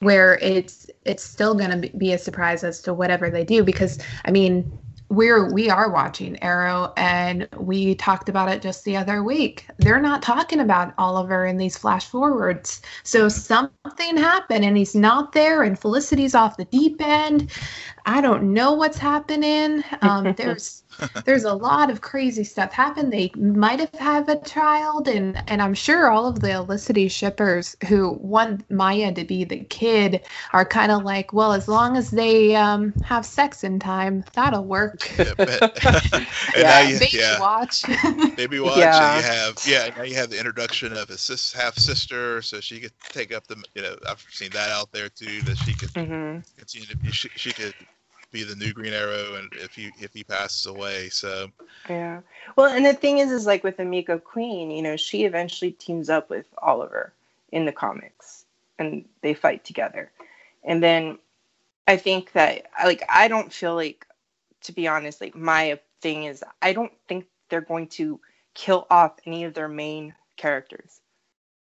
where 0.00 0.36
it's 0.38 0.90
it's 1.04 1.22
still 1.24 1.54
going 1.54 1.80
to 1.82 1.96
be 1.96 2.12
a 2.12 2.18
surprise 2.18 2.64
as 2.64 2.80
to 2.82 2.94
whatever 2.94 3.30
they 3.30 3.44
do 3.44 3.64
because 3.64 3.98
I 4.24 4.30
mean 4.30 4.70
we're 5.10 5.50
we 5.52 5.70
are 5.70 5.90
watching 5.90 6.42
Arrow 6.42 6.92
and 6.96 7.48
we 7.56 7.94
talked 7.94 8.28
about 8.28 8.50
it 8.50 8.60
just 8.60 8.84
the 8.84 8.96
other 8.96 9.22
week. 9.22 9.66
They're 9.78 10.00
not 10.00 10.22
talking 10.22 10.60
about 10.60 10.92
Oliver 10.98 11.46
in 11.46 11.56
these 11.56 11.78
flash 11.78 12.06
forwards. 12.06 12.82
So 13.04 13.28
something 13.28 14.16
happened 14.16 14.64
and 14.64 14.76
he's 14.76 14.94
not 14.94 15.32
there 15.32 15.62
and 15.62 15.78
Felicity's 15.78 16.34
off 16.34 16.58
the 16.58 16.66
deep 16.66 17.00
end. 17.00 17.50
I 18.04 18.20
don't 18.20 18.52
know 18.52 18.72
what's 18.72 18.98
happening. 18.98 19.82
Um, 20.02 20.32
there's 20.36 20.82
there's 21.24 21.44
a 21.44 21.54
lot 21.54 21.90
of 21.90 22.00
crazy 22.00 22.44
stuff 22.44 22.72
happened. 22.72 23.12
They 23.12 23.30
might 23.36 23.80
have 23.80 23.92
had 23.94 24.28
a 24.28 24.40
child, 24.42 25.08
and 25.08 25.42
and 25.48 25.62
I'm 25.62 25.74
sure 25.74 26.10
all 26.10 26.26
of 26.26 26.40
the 26.40 26.48
Olicity 26.48 27.10
shippers 27.10 27.76
who 27.88 28.12
want 28.20 28.70
Maya 28.70 29.12
to 29.14 29.24
be 29.24 29.44
the 29.44 29.64
kid 29.64 30.22
are 30.52 30.64
kind 30.64 30.92
of 30.92 31.04
like, 31.04 31.32
well, 31.32 31.52
as 31.52 31.68
long 31.68 31.96
as 31.96 32.10
they 32.10 32.54
um, 32.56 32.94
have 33.02 33.24
sex 33.26 33.64
in 33.64 33.78
time, 33.78 34.24
that'll 34.34 34.64
work. 34.64 35.10
Yeah, 35.18 35.34
but- 35.44 35.64
and 36.54 36.66
Yeah. 36.66 36.68
now 36.68 36.80
you, 36.80 36.98
Baby 36.98 37.12
yeah, 37.12 37.38
watch. 37.38 37.86
baby 38.36 38.60
watch. 38.60 39.00
Yeah. 39.00 39.00
And 39.00 39.12
you 39.12 39.22
have 39.22 39.56
yeah. 39.64 39.90
Now 39.96 40.02
you 40.02 40.14
have 40.16 40.30
the 40.30 40.38
introduction 40.38 40.92
of 40.92 41.10
a 41.10 41.18
sis, 41.18 41.52
half 41.52 41.76
sister, 41.76 42.42
so 42.42 42.60
she 42.60 42.80
could 42.80 42.92
take 43.12 43.32
up 43.34 43.46
the. 43.46 43.62
You 43.74 43.82
know, 43.82 43.96
I've 44.08 44.24
seen 44.30 44.52
that 44.52 44.70
out 44.70 44.92
there 44.92 45.08
too. 45.08 45.42
That 45.42 45.58
she 45.58 45.74
could 45.74 45.90
hmm 45.94 46.42
continue 46.58 46.88
to 46.88 46.98
be. 46.98 47.12
She, 47.12 47.30
she 47.36 47.54
could 47.54 47.74
be 48.30 48.44
the 48.44 48.56
new 48.56 48.72
Green 48.72 48.92
Arrow, 48.92 49.34
and 49.36 49.52
if 49.54 49.74
he 49.74 49.90
if 49.98 50.12
he 50.12 50.24
passes 50.24 50.66
away, 50.66 51.08
so 51.08 51.48
Yeah. 51.88 52.20
Well, 52.56 52.70
and 52.74 52.84
the 52.84 52.94
thing 52.94 53.18
is, 53.18 53.30
is 53.30 53.46
like 53.46 53.64
with 53.64 53.78
Emiko 53.78 54.22
Queen, 54.22 54.70
you 54.70 54.82
know, 54.82 54.96
she 54.96 55.24
eventually 55.24 55.72
teams 55.72 56.10
up 56.10 56.30
with 56.30 56.46
Oliver 56.58 57.12
in 57.52 57.64
the 57.64 57.72
comics, 57.72 58.44
and 58.78 59.04
they 59.22 59.34
fight 59.34 59.64
together. 59.64 60.10
And 60.64 60.82
then 60.82 61.18
I 61.86 61.96
think 61.96 62.32
that, 62.32 62.66
like, 62.84 63.02
I 63.08 63.28
don't 63.28 63.52
feel 63.52 63.74
like, 63.74 64.06
to 64.62 64.72
be 64.72 64.86
honest, 64.88 65.20
like 65.20 65.34
my 65.34 65.78
thing 66.02 66.24
is, 66.24 66.44
I 66.60 66.72
don't 66.72 66.92
think 67.08 67.26
they're 67.48 67.60
going 67.60 67.88
to 67.88 68.20
kill 68.54 68.86
off 68.90 69.18
any 69.24 69.44
of 69.44 69.54
their 69.54 69.68
main 69.68 70.14
characters. 70.36 71.00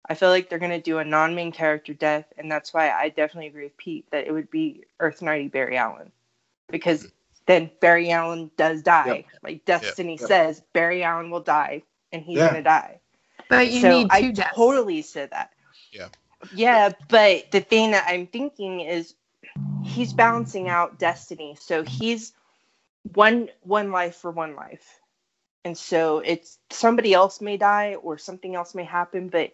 I 0.09 0.15
feel 0.15 0.29
like 0.29 0.49
they're 0.49 0.57
going 0.57 0.71
to 0.71 0.81
do 0.81 0.99
a 0.99 1.05
non-main 1.05 1.51
character 1.51 1.93
death, 1.93 2.25
and 2.37 2.49
that's 2.49 2.73
why 2.73 2.89
I 2.89 3.09
definitely 3.09 3.47
agree 3.47 3.65
with 3.65 3.77
Pete 3.77 4.09
that 4.11 4.25
it 4.25 4.31
would 4.31 4.49
be 4.49 4.85
Earth 4.99 5.21
Ninety 5.21 5.49
Barry 5.49 5.77
Allen, 5.77 6.11
because 6.69 7.07
then 7.47 7.71
Barry 7.81 8.11
Allen 8.11 8.51
does 8.57 8.83
die. 8.83 9.25
Like 9.43 9.65
Destiny 9.65 10.17
Yep. 10.19 10.29
says, 10.29 10.63
Barry 10.73 11.03
Allen 11.03 11.31
will 11.31 11.41
die, 11.41 11.83
and 12.13 12.23
he's 12.23 12.43
Yeah. 12.43 12.43
gonna 12.43 12.63
die. 12.63 13.01
but 13.49 13.71
you 13.71 13.81
so 13.81 13.89
need 13.89 14.11
two 14.13 14.31
I 14.31 14.31
deaths. 14.33 14.55
totally 14.55 15.03
said 15.03 15.31
that. 15.31 15.51
Yeah. 15.91 16.09
Yeah, 16.51 16.91
but 17.09 17.51
the 17.51 17.61
thing 17.61 17.91
that 17.91 18.05
I'm 18.07 18.27
thinking 18.27 18.81
is 18.81 19.15
he's 19.81 20.13
balancing 20.13 20.69
out 20.69 20.99
Destiny, 20.99 21.57
so 21.59 21.83
he's 21.83 22.33
one 23.15 23.49
one 23.61 23.91
life 23.91 24.17
for 24.17 24.31
one 24.31 24.55
life, 24.55 25.01
and 25.65 25.77
so 25.77 26.19
it's 26.19 26.59
somebody 26.71 27.13
else 27.13 27.41
may 27.41 27.57
die 27.57 27.95
or 27.95 28.19
something 28.19 28.55
else 28.55 28.75
may 28.75 28.85
happen, 28.85 29.29
but 29.29 29.53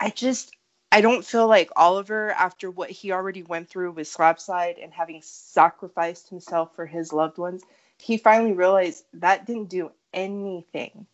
I 0.00 0.10
just 0.10 0.55
I 0.96 1.02
don't 1.02 1.26
feel 1.26 1.46
like 1.46 1.68
Oliver, 1.76 2.30
after 2.30 2.70
what 2.70 2.88
he 2.88 3.12
already 3.12 3.42
went 3.42 3.68
through 3.68 3.92
with 3.92 4.08
Slabside 4.08 4.78
and 4.78 4.90
having 4.94 5.20
sacrificed 5.22 6.30
himself 6.30 6.74
for 6.74 6.86
his 6.86 7.12
loved 7.12 7.36
ones, 7.36 7.62
he 7.98 8.16
finally 8.16 8.52
realized 8.52 9.04
that 9.12 9.44
didn't 9.44 9.68
do 9.68 9.90
anything. 10.14 11.06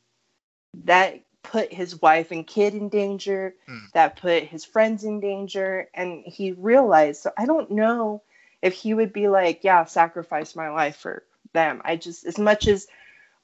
That 0.84 1.22
put 1.42 1.72
his 1.72 2.00
wife 2.00 2.30
and 2.30 2.46
kid 2.46 2.74
in 2.74 2.90
danger, 2.90 3.56
Hmm. 3.66 3.86
that 3.92 4.20
put 4.20 4.44
his 4.44 4.64
friends 4.64 5.02
in 5.02 5.18
danger, 5.18 5.88
and 5.92 6.22
he 6.24 6.52
realized. 6.52 7.20
So 7.20 7.32
I 7.36 7.46
don't 7.46 7.72
know 7.72 8.22
if 8.62 8.74
he 8.74 8.94
would 8.94 9.12
be 9.12 9.26
like, 9.26 9.64
yeah, 9.64 9.84
sacrifice 9.86 10.54
my 10.54 10.68
life 10.70 10.98
for 10.98 11.24
them. 11.54 11.82
I 11.84 11.96
just, 11.96 12.24
as 12.24 12.38
much 12.38 12.68
as 12.68 12.86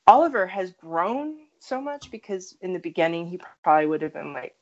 Oliver 0.06 0.46
has 0.46 0.70
grown 0.70 1.36
so 1.58 1.80
much, 1.80 2.12
because 2.12 2.56
in 2.60 2.74
the 2.74 2.78
beginning 2.78 3.26
he 3.26 3.40
probably 3.64 3.86
would 3.86 4.02
have 4.02 4.12
been 4.12 4.34
like, 4.34 4.54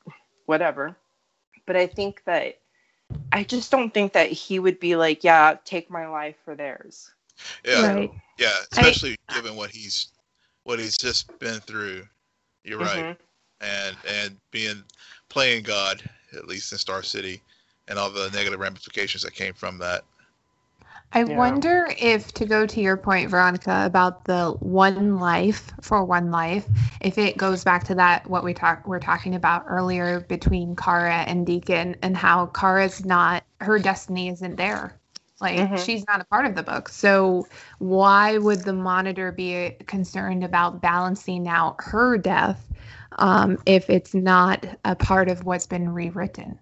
whatever. 0.47 0.97
But 1.67 1.75
I 1.75 1.85
think 1.85 2.23
that 2.25 2.57
I 3.31 3.43
just 3.43 3.71
don't 3.71 3.93
think 3.93 4.13
that 4.13 4.31
he 4.31 4.57
would 4.59 4.79
be 4.79 4.95
like, 4.95 5.23
yeah, 5.23 5.57
take 5.65 5.91
my 5.91 6.07
life 6.07 6.37
for 6.43 6.55
theirs. 6.55 7.11
yeah, 7.63 7.93
Right. 7.93 8.11
yeah. 8.39 8.47
I- 8.47 8.61
Especially 8.71 9.15
given 9.29 9.55
what 9.55 9.69
he's 9.69 10.07
what 10.63 10.79
he's 10.79 10.97
just 10.97 11.37
been 11.39 11.59
through. 11.61 12.07
You're 12.63 12.79
right. 12.79 13.05
Mhm. 13.05 13.17
and 13.61 13.97
and 14.07 14.37
being 14.51 14.83
playing 15.29 15.63
God 15.63 16.01
at 16.33 16.47
least 16.47 16.71
in 16.71 16.77
Star 16.77 17.03
City, 17.03 17.41
and 17.87 17.97
all 17.99 18.09
the 18.09 18.29
negative 18.31 18.59
ramifications 18.59 19.23
that 19.23 19.33
came 19.33 19.53
from 19.53 19.77
that. 19.79 20.03
I 21.13 21.23
Yeah. 21.25 21.37
wonder 21.37 21.87
if, 21.99 22.33
to 22.33 22.45
go 22.45 22.65
to 22.65 22.81
your 22.81 22.97
point, 22.97 23.29
Veronica, 23.29 23.83
about 23.85 24.25
the 24.25 24.51
one 24.59 25.17
life 25.19 25.71
for 25.81 26.03
one 26.03 26.31
life, 26.31 26.65
if 27.01 27.17
it 27.17 27.37
goes 27.37 27.63
back 27.63 27.85
to 27.85 27.95
that 27.95 28.29
what 28.29 28.43
we 28.43 28.53
talked 28.53 28.87
we're 28.87 28.99
talking 28.99 29.33
about 29.35 29.63
earlier 29.67 30.19
between 30.21 30.75
Kara 30.75 31.23
and 31.27 31.45
Deacon, 31.45 31.95
and 32.01 32.15
how 32.17 32.47
Kara's 32.47 33.05
not 33.05 33.43
her 33.61 33.79
destiny 33.79 34.29
isn't 34.29 34.57
there. 34.57 34.99
Like 35.39 35.57
Mhm. 35.57 35.77
she's 35.77 36.05
not 36.07 36.19
a 36.21 36.25
part 36.25 36.45
of 36.45 36.55
the 36.55 36.63
book. 36.63 36.89
So 36.89 37.47
why 37.79 38.37
would 38.37 38.59
the 38.65 38.73
monitor 38.73 39.31
be 39.31 39.71
concerned 39.85 40.43
about 40.43 40.81
balancing 40.81 41.47
out 41.47 41.75
her 41.79 42.17
death 42.17 42.67
um, 43.19 43.57
if 43.65 43.89
it's 43.89 44.13
not 44.13 44.65
a 44.83 44.95
part 44.95 45.29
of 45.29 45.45
what's 45.45 45.67
been 45.67 45.89
rewritten? 45.93 46.59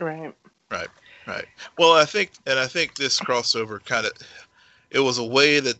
Right. 0.00 0.34
Right. 0.70 0.88
Well, 1.78 1.92
I 1.92 2.04
think, 2.04 2.32
and 2.46 2.58
I 2.58 2.66
think 2.66 2.94
this 2.94 3.20
crossover 3.20 3.84
kind 3.84 4.06
of, 4.06 4.12
it 4.90 5.00
was 5.00 5.18
a 5.18 5.24
way 5.24 5.60
that 5.60 5.76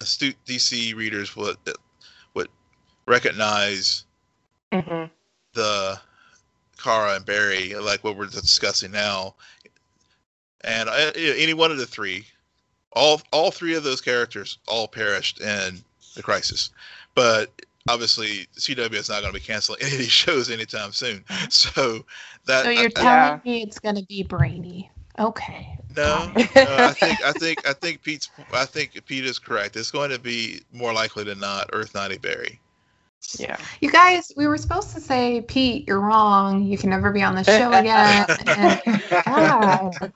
astute 0.00 0.36
DC 0.46 0.94
readers 0.94 1.34
would 1.36 1.56
would 2.34 2.48
recognize 3.06 4.04
hmm 4.72 5.04
the 5.54 5.98
Kara 6.82 7.16
and 7.16 7.26
Barry, 7.26 7.74
like 7.74 8.04
what 8.04 8.16
we're 8.16 8.26
discussing 8.26 8.92
now, 8.92 9.34
and 10.60 10.88
I, 10.88 11.10
any 11.16 11.54
one 11.54 11.72
of 11.72 11.78
the 11.78 11.86
three, 11.86 12.26
all 12.92 13.20
all 13.32 13.50
three 13.50 13.74
of 13.74 13.82
those 13.82 14.00
characters 14.00 14.58
all 14.68 14.86
perished 14.86 15.40
in 15.40 15.82
the 16.14 16.22
crisis, 16.22 16.70
but 17.14 17.50
obviously 17.88 18.46
CW 18.56 18.92
is 18.94 19.08
not 19.08 19.22
going 19.22 19.32
to 19.32 19.38
be 19.38 19.44
canceling 19.44 19.78
any 19.82 19.92
of 19.92 19.98
these 19.98 20.10
shows 20.10 20.50
anytime 20.50 20.92
soon. 20.92 21.24
So 21.50 22.04
that 22.46 22.64
So 22.64 22.70
you're 22.70 22.90
I- 22.96 23.00
I- 23.00 23.02
telling 23.02 23.04
Yeah. 23.04 23.40
me 23.44 23.62
it's 23.62 23.78
going 23.78 23.96
to 23.96 24.04
be 24.04 24.22
brainy. 24.22 24.90
Okay. 25.18 25.76
no, 25.96 26.32
no. 26.54 26.76
I 26.78 26.92
think 26.92 27.20
I 27.24 27.32
think 27.32 27.66
I 27.66 27.72
think 27.72 28.02
Pete's 28.02 28.30
I 28.52 28.64
think 28.66 29.04
Pete 29.06 29.24
is 29.24 29.38
correct. 29.38 29.76
It's 29.76 29.90
going 29.90 30.10
to 30.10 30.18
be 30.18 30.60
more 30.72 30.92
likely 30.92 31.24
than 31.24 31.40
not 31.40 31.70
Earth 31.72 31.94
Ninety 31.94 32.18
Barry. 32.18 32.60
Yeah. 33.38 33.56
You 33.80 33.90
guys, 33.90 34.32
we 34.36 34.46
were 34.46 34.56
supposed 34.56 34.94
to 34.94 35.00
say, 35.00 35.42
Pete, 35.42 35.86
you're 35.88 36.00
wrong. 36.00 36.62
You 36.64 36.78
can 36.78 36.88
never 36.90 37.12
be 37.12 37.22
on 37.22 37.34
the 37.34 37.44
show 37.44 37.72
again. 37.74 38.26
and 38.46 38.80
God, 39.26 40.12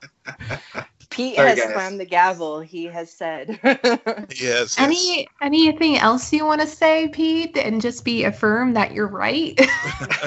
Pete 1.13 1.35
Sorry, 1.35 1.49
has 1.49 1.59
guys. 1.59 1.71
slammed 1.73 1.99
the 1.99 2.05
gavel. 2.05 2.59
He 2.61 2.85
has 2.85 3.11
said. 3.13 3.59
Yes. 4.41 4.77
any 4.79 5.27
anything 5.41 5.97
else 5.97 6.33
you 6.33 6.45
want 6.45 6.61
to 6.61 6.67
say, 6.67 7.07
Pete, 7.09 7.57
and 7.57 7.81
just 7.81 8.03
be 8.03 8.23
affirmed 8.23 8.75
that 8.75 8.93
you're 8.93 9.07
right? 9.07 9.59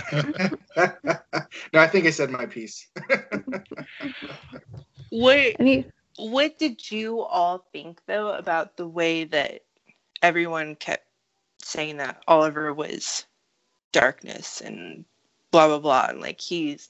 no, 0.77 1.81
I 1.81 1.87
think 1.89 2.07
I 2.07 2.11
said 2.11 2.31
my 2.31 2.47
piece. 2.47 2.89
what 5.11 5.57
Any, 5.59 5.87
What 6.19 6.59
did 6.59 6.91
you 6.91 7.23
all 7.23 7.67
think 7.73 8.01
though 8.07 8.33
about 8.33 8.77
the 8.77 8.89
way 8.89 9.25
that 9.25 9.63
everyone 10.23 10.77
kept 10.77 11.07
saying 11.63 11.99
that 11.99 12.23
Oliver 12.29 12.73
was 12.73 13.27
darkness 13.93 14.61
and 14.61 15.05
blah 15.51 15.67
blah 15.69 15.79
blah 15.79 16.07
and 16.11 16.21
like 16.21 16.41
he's 16.41 16.89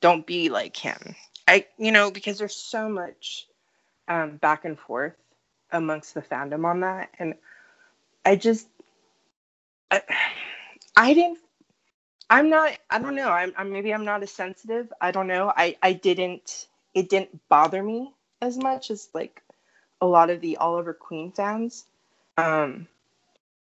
don't 0.00 0.26
be 0.26 0.48
like 0.48 0.76
him. 0.76 1.14
I 1.48 1.66
you 1.78 1.92
know 1.92 2.10
because 2.10 2.38
there's 2.38 2.56
so 2.56 2.88
much 2.88 3.46
um, 4.08 4.36
back 4.36 4.64
and 4.64 4.78
forth 4.78 5.14
amongst 5.72 6.14
the 6.14 6.22
fandom 6.22 6.64
on 6.66 6.80
that. 6.80 7.10
And 7.18 7.34
I 8.24 8.36
just 8.36 8.68
I, 9.90 10.02
I 10.96 11.14
didn't 11.14 11.38
I'm 12.30 12.50
not 12.50 12.78
I 12.90 12.98
don't 12.98 13.16
know. 13.16 13.30
I'm, 13.30 13.52
I'm 13.56 13.72
maybe 13.72 13.94
I'm 13.94 14.04
not 14.04 14.22
as 14.22 14.32
sensitive. 14.32 14.92
I 15.00 15.12
don't 15.12 15.28
know. 15.28 15.52
I 15.56 15.76
I 15.82 15.94
didn't 15.94 16.68
it 16.94 17.10
didn't 17.10 17.48
bother 17.48 17.82
me 17.82 18.12
as 18.42 18.58
much 18.58 18.90
as 18.90 19.08
like 19.14 19.42
a 20.00 20.06
lot 20.06 20.30
of 20.30 20.40
the 20.40 20.58
Oliver 20.58 20.94
Queen 20.94 21.32
fans. 21.32 21.86
Um 22.38 22.88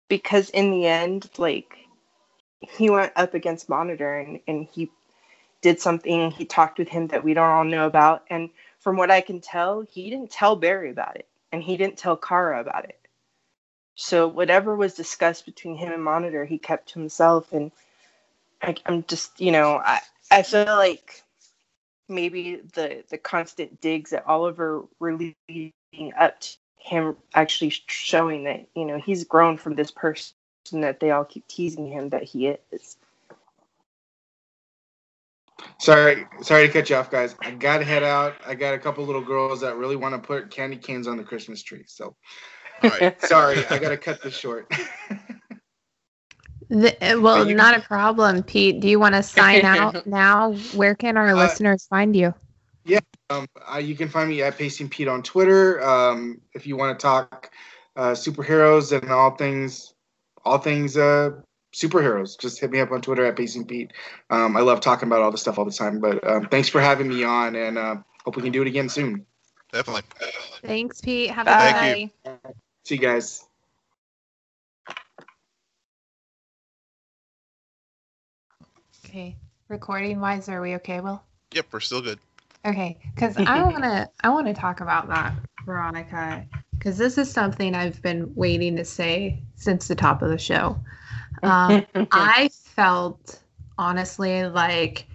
because 0.09 0.49
in 0.51 0.71
the 0.71 0.87
end, 0.87 1.29
like 1.37 1.77
he 2.61 2.89
went 2.89 3.13
up 3.15 3.33
against 3.35 3.69
Monitor 3.69 4.19
and, 4.19 4.39
and 4.47 4.67
he 4.71 4.91
did 5.65 5.81
something, 5.81 6.29
he 6.29 6.45
talked 6.45 6.77
with 6.77 6.89
him 6.89 7.07
that 7.07 7.23
we 7.23 7.33
don't 7.33 7.49
all 7.49 7.63
know 7.63 7.87
about. 7.87 8.23
And 8.29 8.51
from 8.77 8.97
what 8.97 9.09
I 9.09 9.19
can 9.19 9.41
tell, 9.41 9.81
he 9.81 10.11
didn't 10.11 10.29
tell 10.29 10.55
Barry 10.55 10.91
about 10.91 11.15
it. 11.15 11.27
And 11.51 11.63
he 11.63 11.75
didn't 11.75 11.97
tell 11.97 12.15
Kara 12.15 12.61
about 12.61 12.85
it. 12.85 12.99
So 13.95 14.27
whatever 14.27 14.75
was 14.75 14.93
discussed 14.93 15.43
between 15.43 15.75
him 15.75 15.91
and 15.91 16.03
Monitor, 16.03 16.45
he 16.45 16.59
kept 16.59 16.89
to 16.89 16.99
himself. 16.99 17.51
And 17.51 17.71
I, 18.61 18.75
I'm 18.85 19.05
just, 19.07 19.41
you 19.41 19.51
know, 19.51 19.81
I, 19.83 20.01
I 20.29 20.43
feel 20.43 20.65
like 20.65 21.23
maybe 22.07 22.57
the 22.75 23.03
the 23.09 23.17
constant 23.17 23.81
digs 23.81 24.13
at 24.13 24.27
Oliver 24.27 24.83
were 24.99 25.15
leading 25.15 26.13
up 26.19 26.39
to 26.41 26.49
him 26.77 27.17
actually 27.33 27.71
showing 27.87 28.43
that 28.43 28.67
you 28.75 28.85
know 28.85 28.99
he's 28.99 29.23
grown 29.23 29.57
from 29.57 29.73
this 29.73 29.89
person 29.89 30.35
that 30.73 30.99
they 30.99 31.09
all 31.09 31.25
keep 31.25 31.47
teasing 31.47 31.87
him 31.87 32.09
that 32.09 32.21
he 32.21 32.55
is. 32.71 32.97
Sorry, 35.79 36.25
sorry 36.41 36.67
to 36.67 36.73
cut 36.73 36.89
you 36.89 36.95
off, 36.95 37.11
guys. 37.11 37.35
I 37.41 37.51
gotta 37.51 37.83
head 37.83 38.03
out. 38.03 38.35
I 38.45 38.55
got 38.55 38.73
a 38.73 38.79
couple 38.79 39.05
little 39.05 39.21
girls 39.21 39.61
that 39.61 39.75
really 39.75 39.95
want 39.95 40.15
to 40.15 40.19
put 40.25 40.49
candy 40.49 40.77
canes 40.77 41.07
on 41.07 41.17
the 41.17 41.23
Christmas 41.23 41.61
tree. 41.61 41.83
So 41.87 42.15
All 42.83 42.89
right. 42.89 43.21
Sorry, 43.21 43.65
I 43.67 43.79
gotta 43.79 43.97
cut 43.97 44.21
this 44.21 44.35
short. 44.35 44.71
The, 46.67 46.91
uh, 46.99 47.19
well, 47.21 47.39
you 47.41 47.49
can- 47.49 47.57
not 47.57 47.77
a 47.77 47.81
problem, 47.81 48.41
Pete. 48.41 48.79
Do 48.79 48.89
you 48.89 48.99
want 48.99 49.13
to 49.13 49.21
sign 49.21 49.63
out 49.65 50.07
now? 50.07 50.53
Where 50.73 50.95
can 50.95 51.15
our 51.15 51.29
Uh, 51.29 51.35
listeners 51.35 51.85
find 51.87 52.15
you? 52.15 52.33
Yeah, 52.85 52.99
um, 53.29 53.45
uh, 53.71 53.77
you 53.77 53.95
can 53.95 54.09
find 54.09 54.29
me 54.29 54.41
at 54.41 54.57
Pacing 54.57 54.89
Pete 54.89 55.07
on 55.07 55.21
Twitter. 55.21 55.83
Um, 55.83 56.41
if 56.55 56.65
you 56.65 56.75
want 56.75 56.97
to 56.97 57.03
talk 57.03 57.51
uh, 57.95 58.11
superheroes 58.11 58.99
and 58.99 59.11
all 59.11 59.35
things, 59.35 59.93
all 60.43 60.57
things 60.57 60.97
uh, 60.97 61.31
superheroes, 61.75 62.39
just 62.39 62.59
hit 62.59 62.71
me 62.71 62.79
up 62.79 62.91
on 62.91 63.01
Twitter 63.01 63.25
at 63.25 63.35
Pacing 63.35 63.65
Pete. 63.65 63.91
Um, 64.29 64.55
I 64.55 64.61
love 64.61 64.79
talking 64.79 65.07
about 65.07 65.21
all 65.21 65.31
this 65.31 65.41
stuff 65.41 65.59
all 65.59 65.65
the 65.65 65.71
time. 65.71 65.99
But 65.99 66.25
um, 66.27 66.47
thanks 66.47 66.69
for 66.69 66.79
having 66.79 67.09
me 67.09 67.23
on, 67.23 67.55
and 67.55 67.77
uh, 67.77 67.97
hope 68.23 68.37
we 68.37 68.41
can 68.41 68.51
do 68.51 68.61
it 68.61 68.67
again 68.67 68.89
soon. 68.89 69.25
Definitely. 69.71 70.03
Thanks, 70.63 71.01
Pete. 71.01 71.31
Have 71.31 71.47
a 71.47 71.51
Bye. 71.51 71.57
good 71.57 71.73
Thank 71.73 72.11
night. 72.33 72.55
See 72.85 72.95
you 72.95 73.01
guys. 73.01 73.45
Okay. 79.05 79.35
Recording 79.67 80.19
wise, 80.19 80.47
are 80.49 80.61
we 80.61 80.75
okay, 80.75 81.01
Will? 81.01 81.21
Yep, 81.53 81.67
we're 81.71 81.79
still 81.79 82.01
good. 82.01 82.19
Okay, 82.65 82.97
because 83.13 83.37
I 83.37 83.63
wanna 83.71 84.09
I 84.23 84.29
wanna 84.29 84.53
talk 84.53 84.81
about 84.81 85.07
that, 85.09 85.33
Veronica, 85.65 86.45
because 86.71 86.97
this 86.97 87.17
is 87.17 87.31
something 87.31 87.75
I've 87.75 88.01
been 88.01 88.33
waiting 88.35 88.75
to 88.77 88.85
say 88.85 89.41
since 89.55 89.87
the 89.87 89.95
top 89.95 90.21
of 90.21 90.29
the 90.29 90.37
show. 90.37 90.79
Um, 91.43 91.85
I 92.11 92.49
felt 92.53 93.41
honestly 93.77 94.45
like 94.45 95.07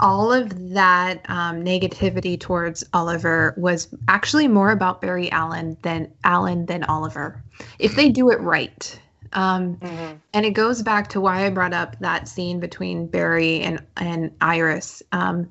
all 0.00 0.32
of 0.32 0.72
that 0.72 1.28
um, 1.28 1.64
negativity 1.64 2.38
towards 2.38 2.84
Oliver 2.92 3.54
was 3.56 3.88
actually 4.08 4.46
more 4.48 4.70
about 4.70 5.00
Barry 5.00 5.30
Allen 5.32 5.76
than 5.82 6.12
Allen 6.24 6.66
than 6.66 6.84
Oliver, 6.84 7.42
if 7.78 7.96
they 7.96 8.08
do 8.08 8.30
it 8.30 8.40
right. 8.40 9.00
Um, 9.32 9.76
Mhm. 9.76 10.20
and 10.32 10.46
it 10.46 10.52
goes 10.52 10.82
back 10.82 11.08
to 11.08 11.20
why 11.20 11.44
I 11.44 11.50
brought 11.50 11.74
up 11.74 11.98
that 12.00 12.28
scene 12.28 12.60
between 12.60 13.06
Barry 13.08 13.60
and 13.60 13.84
and 13.96 14.30
Iris. 14.40 15.02
Um, 15.12 15.50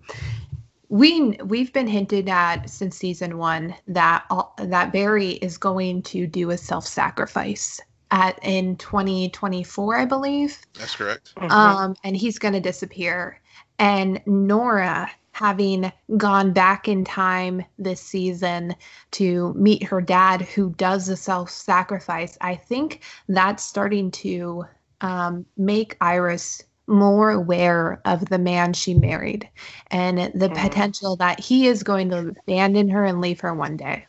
we 0.89 1.37
we've 1.43 1.73
been 1.73 1.87
hinted 1.87 2.29
at 2.29 2.69
since 2.69 2.95
season 2.95 3.37
one 3.37 3.75
that 3.87 4.23
all, 4.29 4.53
that 4.57 4.93
Barry 4.93 5.31
is 5.31 5.57
going 5.57 6.01
to 6.03 6.25
do 6.25 6.51
a 6.51 6.57
self 6.57 6.87
sacrifice 6.87 7.81
at 8.11 8.39
in 8.43 8.75
2024, 8.77 9.95
I 9.95 10.05
believe 10.05 10.57
That's 10.73 10.95
correct. 10.95 11.33
Mhm. 11.35 11.51
um, 11.51 11.95
and 12.03 12.15
he's 12.15 12.39
going 12.39 12.53
to 12.53 12.59
disappear. 12.59 13.41
And 13.79 14.21
Nora, 14.25 15.09
having 15.33 15.91
gone 16.17 16.51
back 16.51 16.87
in 16.87 17.03
time 17.05 17.63
this 17.77 18.01
season 18.01 18.75
to 19.11 19.53
meet 19.53 19.83
her 19.83 20.01
dad, 20.01 20.41
who 20.41 20.73
does 20.77 21.05
the 21.07 21.15
self 21.15 21.49
sacrifice, 21.49 22.37
I 22.41 22.55
think 22.55 23.03
that's 23.27 23.63
starting 23.63 24.09
to 24.11 24.65
um, 25.01 25.45
make 25.57 25.95
Iris 26.01 26.63
more 26.87 27.29
aware 27.31 28.01
of 28.05 28.25
the 28.29 28.39
man 28.39 28.73
she 28.73 28.93
married 28.95 29.47
and 29.91 30.17
the 30.33 30.49
Mhm. 30.49 30.55
potential 30.55 31.15
that 31.17 31.39
he 31.39 31.67
is 31.67 31.83
going 31.83 32.09
to 32.09 32.29
abandon 32.29 32.89
her 32.89 33.05
and 33.05 33.21
leave 33.21 33.41
her 33.41 33.53
one 33.53 33.77
day. 33.77 34.05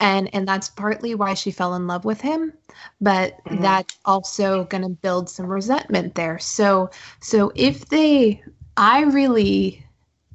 And 0.00 0.34
and 0.34 0.48
that's 0.48 0.70
partly 0.70 1.14
why 1.14 1.34
she 1.34 1.50
fell 1.50 1.74
in 1.74 1.86
love 1.86 2.04
with 2.06 2.22
him, 2.22 2.54
but 3.00 3.36
Mhm. 3.50 3.62
that's 3.62 3.98
also 4.06 4.64
going 4.64 4.82
to 4.84 4.88
build 4.90 5.30
some 5.30 5.46
resentment 5.46 6.14
there. 6.16 6.38
So 6.38 6.90
so 7.20 7.52
if 7.56 7.86
they 7.90 8.42
I 8.76 9.02
really 9.04 9.84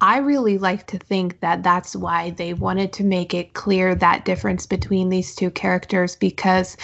I 0.00 0.18
really 0.18 0.58
like 0.58 0.86
to 0.88 0.98
think 0.98 1.40
that 1.40 1.62
that's 1.64 1.96
why 1.96 2.30
they 2.30 2.54
wanted 2.54 2.92
to 2.94 3.04
make 3.04 3.34
it 3.34 3.54
clear 3.54 3.94
that 3.96 4.24
difference 4.26 4.66
between 4.66 5.08
these 5.10 5.34
two 5.34 5.50
characters 5.50 6.16
because 6.16 6.76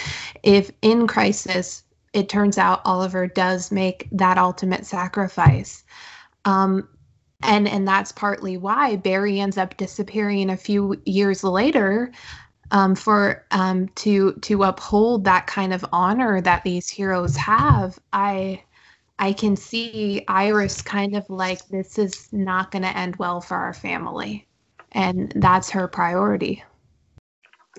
if 0.43 0.71
in 0.81 1.07
crisis 1.07 1.83
it 2.13 2.29
turns 2.29 2.57
out 2.57 2.81
Oliver 2.85 3.27
does 3.27 3.71
make 3.71 4.07
that 4.11 4.37
ultimate 4.37 4.85
sacrifice 4.85 5.83
um 6.45 6.87
and 7.43 7.67
and 7.67 7.87
that's 7.87 8.11
partly 8.11 8.57
why 8.57 8.95
Barry 8.97 9.39
ends 9.39 9.57
up 9.57 9.77
disappearing 9.77 10.49
a 10.49 10.57
few 10.57 11.01
years 11.05 11.43
later 11.43 12.11
um, 12.73 12.95
for 12.95 13.45
um, 13.51 13.87
to 13.89 14.33
to 14.41 14.63
uphold 14.63 15.23
that 15.23 15.47
kind 15.47 15.73
of 15.73 15.85
honor 15.93 16.41
that 16.41 16.63
these 16.63 16.89
heroes 16.89 17.37
have. 17.37 17.97
I 18.11 18.63
I 19.19 19.31
can 19.31 19.55
see 19.55 20.25
Iris 20.27 20.81
kind 20.81 21.15
of 21.15 21.29
like 21.29 21.65
this 21.67 21.97
is 21.99 22.27
not 22.33 22.71
going 22.71 22.81
to 22.81 22.97
end 22.97 23.15
well 23.17 23.39
for 23.39 23.55
our 23.55 23.73
family, 23.73 24.47
and 24.91 25.31
that's 25.35 25.69
her 25.69 25.87
priority. 25.87 26.63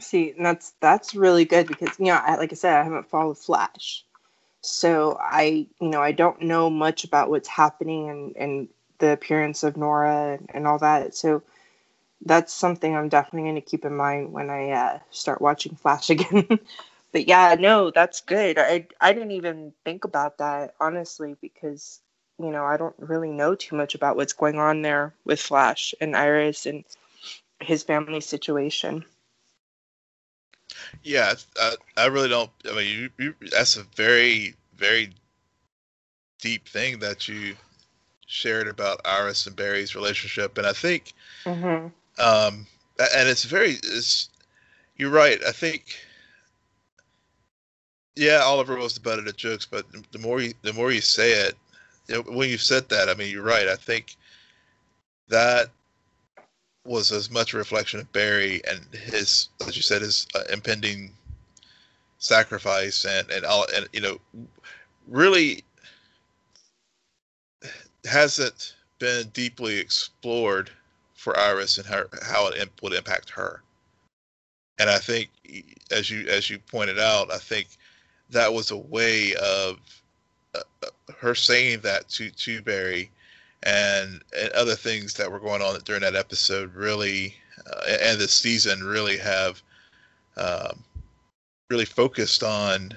See, 0.00 0.32
that's 0.40 0.74
that's 0.80 1.14
really 1.14 1.44
good 1.44 1.66
because 1.66 1.98
you 1.98 2.06
know, 2.06 2.14
I, 2.14 2.36
like 2.36 2.52
I 2.52 2.54
said, 2.54 2.76
I 2.76 2.84
haven't 2.84 3.10
followed 3.10 3.38
Flash, 3.38 4.04
so 4.60 5.18
I 5.20 5.66
you 5.80 5.88
know 5.88 6.00
I 6.00 6.12
don't 6.12 6.40
know 6.42 6.70
much 6.70 7.02
about 7.02 7.30
what's 7.30 7.48
happening 7.48 8.10
and 8.10 8.36
and 8.36 8.68
the 8.98 9.10
appearance 9.10 9.64
of 9.64 9.76
Nora 9.76 10.36
and, 10.38 10.48
and 10.54 10.68
all 10.68 10.78
that. 10.78 11.16
So 11.16 11.42
that's 12.24 12.52
something 12.52 12.96
I'm 12.96 13.08
definitely 13.08 13.48
going 13.50 13.54
to 13.56 13.60
keep 13.60 13.84
in 13.84 13.96
mind 13.96 14.32
when 14.32 14.50
I 14.50 14.70
uh, 14.70 14.98
start 15.10 15.40
watching 15.40 15.76
Flash 15.76 16.10
again. 16.10 16.46
but 17.12 17.28
yeah, 17.28 17.56
no, 17.58 17.90
that's 17.90 18.20
good. 18.20 18.58
I 18.58 18.86
I 19.00 19.12
didn't 19.12 19.32
even 19.32 19.72
think 19.84 20.04
about 20.04 20.38
that 20.38 20.74
honestly 20.80 21.36
because 21.40 22.00
you 22.38 22.50
know 22.50 22.64
I 22.64 22.76
don't 22.76 22.94
really 22.98 23.30
know 23.30 23.54
too 23.54 23.76
much 23.76 23.94
about 23.94 24.16
what's 24.16 24.32
going 24.32 24.58
on 24.58 24.82
there 24.82 25.14
with 25.24 25.40
Flash 25.40 25.94
and 26.00 26.16
Iris 26.16 26.66
and 26.66 26.84
his 27.60 27.82
family 27.82 28.20
situation. 28.20 29.04
Yeah, 31.02 31.34
I, 31.60 31.76
I 31.96 32.06
really 32.06 32.28
don't. 32.28 32.50
I 32.70 32.74
mean, 32.74 32.88
you, 32.88 33.10
you, 33.18 33.34
that's 33.50 33.76
a 33.76 33.84
very, 33.96 34.54
very 34.76 35.12
deep 36.40 36.68
thing 36.68 36.98
that 37.00 37.28
you 37.28 37.56
shared 38.26 38.68
about 38.68 39.00
Iris 39.04 39.46
and 39.46 39.56
Barry's 39.56 39.94
relationship, 39.94 40.58
and 40.58 40.66
I 40.66 40.72
think, 40.72 41.14
Mm-hmm. 41.46 41.88
Um, 42.18 42.66
and 42.98 43.28
it's 43.28 43.44
very, 43.44 43.72
it's, 43.72 44.28
you're 44.96 45.10
right. 45.10 45.38
I 45.46 45.52
think, 45.52 45.96
yeah, 48.16 48.40
Oliver 48.44 48.76
was 48.76 48.94
the 48.94 49.00
butt 49.00 49.18
of 49.18 49.24
the 49.24 49.32
jokes, 49.32 49.66
but 49.66 49.86
the 50.12 50.18
more 50.18 50.40
you, 50.40 50.54
the 50.62 50.72
more 50.72 50.92
you 50.92 51.00
say 51.00 51.32
it, 51.32 51.56
you 52.08 52.14
know, 52.14 52.22
when 52.22 52.48
you 52.48 52.58
said 52.58 52.88
that, 52.90 53.08
I 53.08 53.14
mean, 53.14 53.30
you're 53.30 53.42
right. 53.42 53.66
I 53.66 53.76
think 53.76 54.16
that 55.28 55.70
was 56.84 57.10
as 57.10 57.30
much 57.30 57.54
a 57.54 57.56
reflection 57.56 57.98
of 57.98 58.12
Barry 58.12 58.60
and 58.68 58.80
his, 58.94 59.48
as 59.66 59.74
you 59.74 59.82
said, 59.82 60.02
his 60.02 60.26
uh, 60.34 60.42
impending 60.52 61.10
sacrifice 62.18 63.04
and 63.04 63.30
and 63.30 63.44
all 63.44 63.66
and 63.76 63.86
you 63.92 64.00
know 64.00 64.18
really 65.08 65.62
hasn't 68.06 68.74
been 68.98 69.28
deeply 69.34 69.78
explored 69.78 70.70
for 71.24 71.38
Iris 71.38 71.78
and 71.78 71.86
her 71.86 72.08
how 72.22 72.48
it 72.48 72.70
would 72.82 72.92
impact 72.92 73.30
her. 73.30 73.62
And 74.78 74.90
I 74.90 74.98
think, 74.98 75.30
as 75.90 76.10
you 76.10 76.28
as 76.28 76.50
you 76.50 76.58
pointed 76.58 76.98
out, 76.98 77.32
I 77.32 77.38
think 77.38 77.68
that 78.28 78.52
was 78.52 78.70
a 78.70 78.76
way 78.76 79.34
of 79.36 79.78
uh, 80.54 80.60
uh, 80.82 81.12
her 81.18 81.34
saying 81.34 81.80
that 81.80 82.08
to 82.10 82.30
to 82.30 82.60
Barry, 82.60 83.10
and 83.62 84.22
and 84.38 84.50
other 84.50 84.74
things 84.74 85.14
that 85.14 85.30
were 85.32 85.40
going 85.40 85.62
on 85.62 85.80
during 85.84 86.02
that 86.02 86.14
episode 86.14 86.74
really, 86.74 87.34
uh, 87.72 87.96
and 88.02 88.20
this 88.20 88.34
season 88.34 88.84
really 88.84 89.16
have, 89.16 89.62
um, 90.36 90.84
really 91.70 91.86
focused 91.86 92.42
on, 92.42 92.92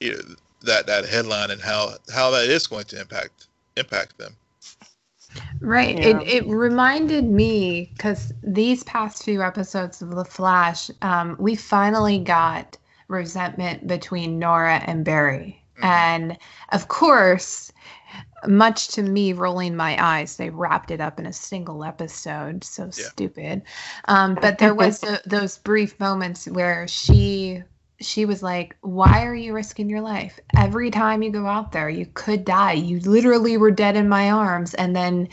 you 0.00 0.12
know, 0.12 0.34
that 0.62 0.86
that 0.86 1.04
headline 1.04 1.50
and 1.50 1.60
how 1.60 1.96
how 2.14 2.30
that 2.30 2.48
is 2.48 2.66
going 2.66 2.86
to 2.86 3.00
impact 3.00 3.48
impact 3.76 4.16
them. 4.16 4.34
Right. 5.60 5.98
Yeah. 5.98 6.20
It 6.20 6.22
it 6.28 6.48
reminded 6.48 7.24
me 7.24 7.92
because 7.96 8.32
these 8.42 8.82
past 8.84 9.24
few 9.24 9.42
episodes 9.42 10.02
of 10.02 10.10
The 10.14 10.24
Flash, 10.24 10.90
um, 11.02 11.36
we 11.38 11.54
finally 11.56 12.18
got 12.18 12.76
resentment 13.08 13.86
between 13.86 14.38
Nora 14.38 14.82
and 14.86 15.04
Barry, 15.04 15.64
Mhm. 15.78 15.84
and 15.84 16.38
of 16.70 16.88
course, 16.88 17.72
much 18.46 18.88
to 18.88 19.02
me 19.02 19.32
rolling 19.32 19.76
my 19.76 19.96
eyes, 20.02 20.36
they 20.36 20.50
wrapped 20.50 20.90
it 20.90 21.00
up 21.00 21.18
in 21.18 21.26
a 21.26 21.32
single 21.32 21.84
episode. 21.84 22.64
So 22.64 22.84
Yeah. 22.84 22.90
stupid. 22.92 23.62
Um, 24.06 24.36
but 24.40 24.58
there 24.58 24.74
was 24.74 25.00
tho- 25.00 25.18
those 25.26 25.58
brief 25.58 25.98
moments 26.00 26.46
where 26.46 26.86
she 26.88 27.62
she 28.00 28.24
was 28.26 28.42
like, 28.42 28.76
"Why 28.82 29.24
are 29.24 29.34
you 29.34 29.54
risking 29.54 29.88
your 29.88 30.00
life? 30.00 30.38
Every 30.56 30.90
time 30.90 31.22
you 31.22 31.30
go 31.30 31.46
out 31.46 31.72
there, 31.72 31.88
you 31.88 32.06
could 32.14 32.44
die. 32.44 32.72
You 32.72 33.00
literally 33.00 33.56
were 33.56 33.70
dead 33.70 33.96
in 33.96 34.08
my 34.08 34.30
arms." 34.30 34.74
And 34.74 34.94
then 34.96 35.28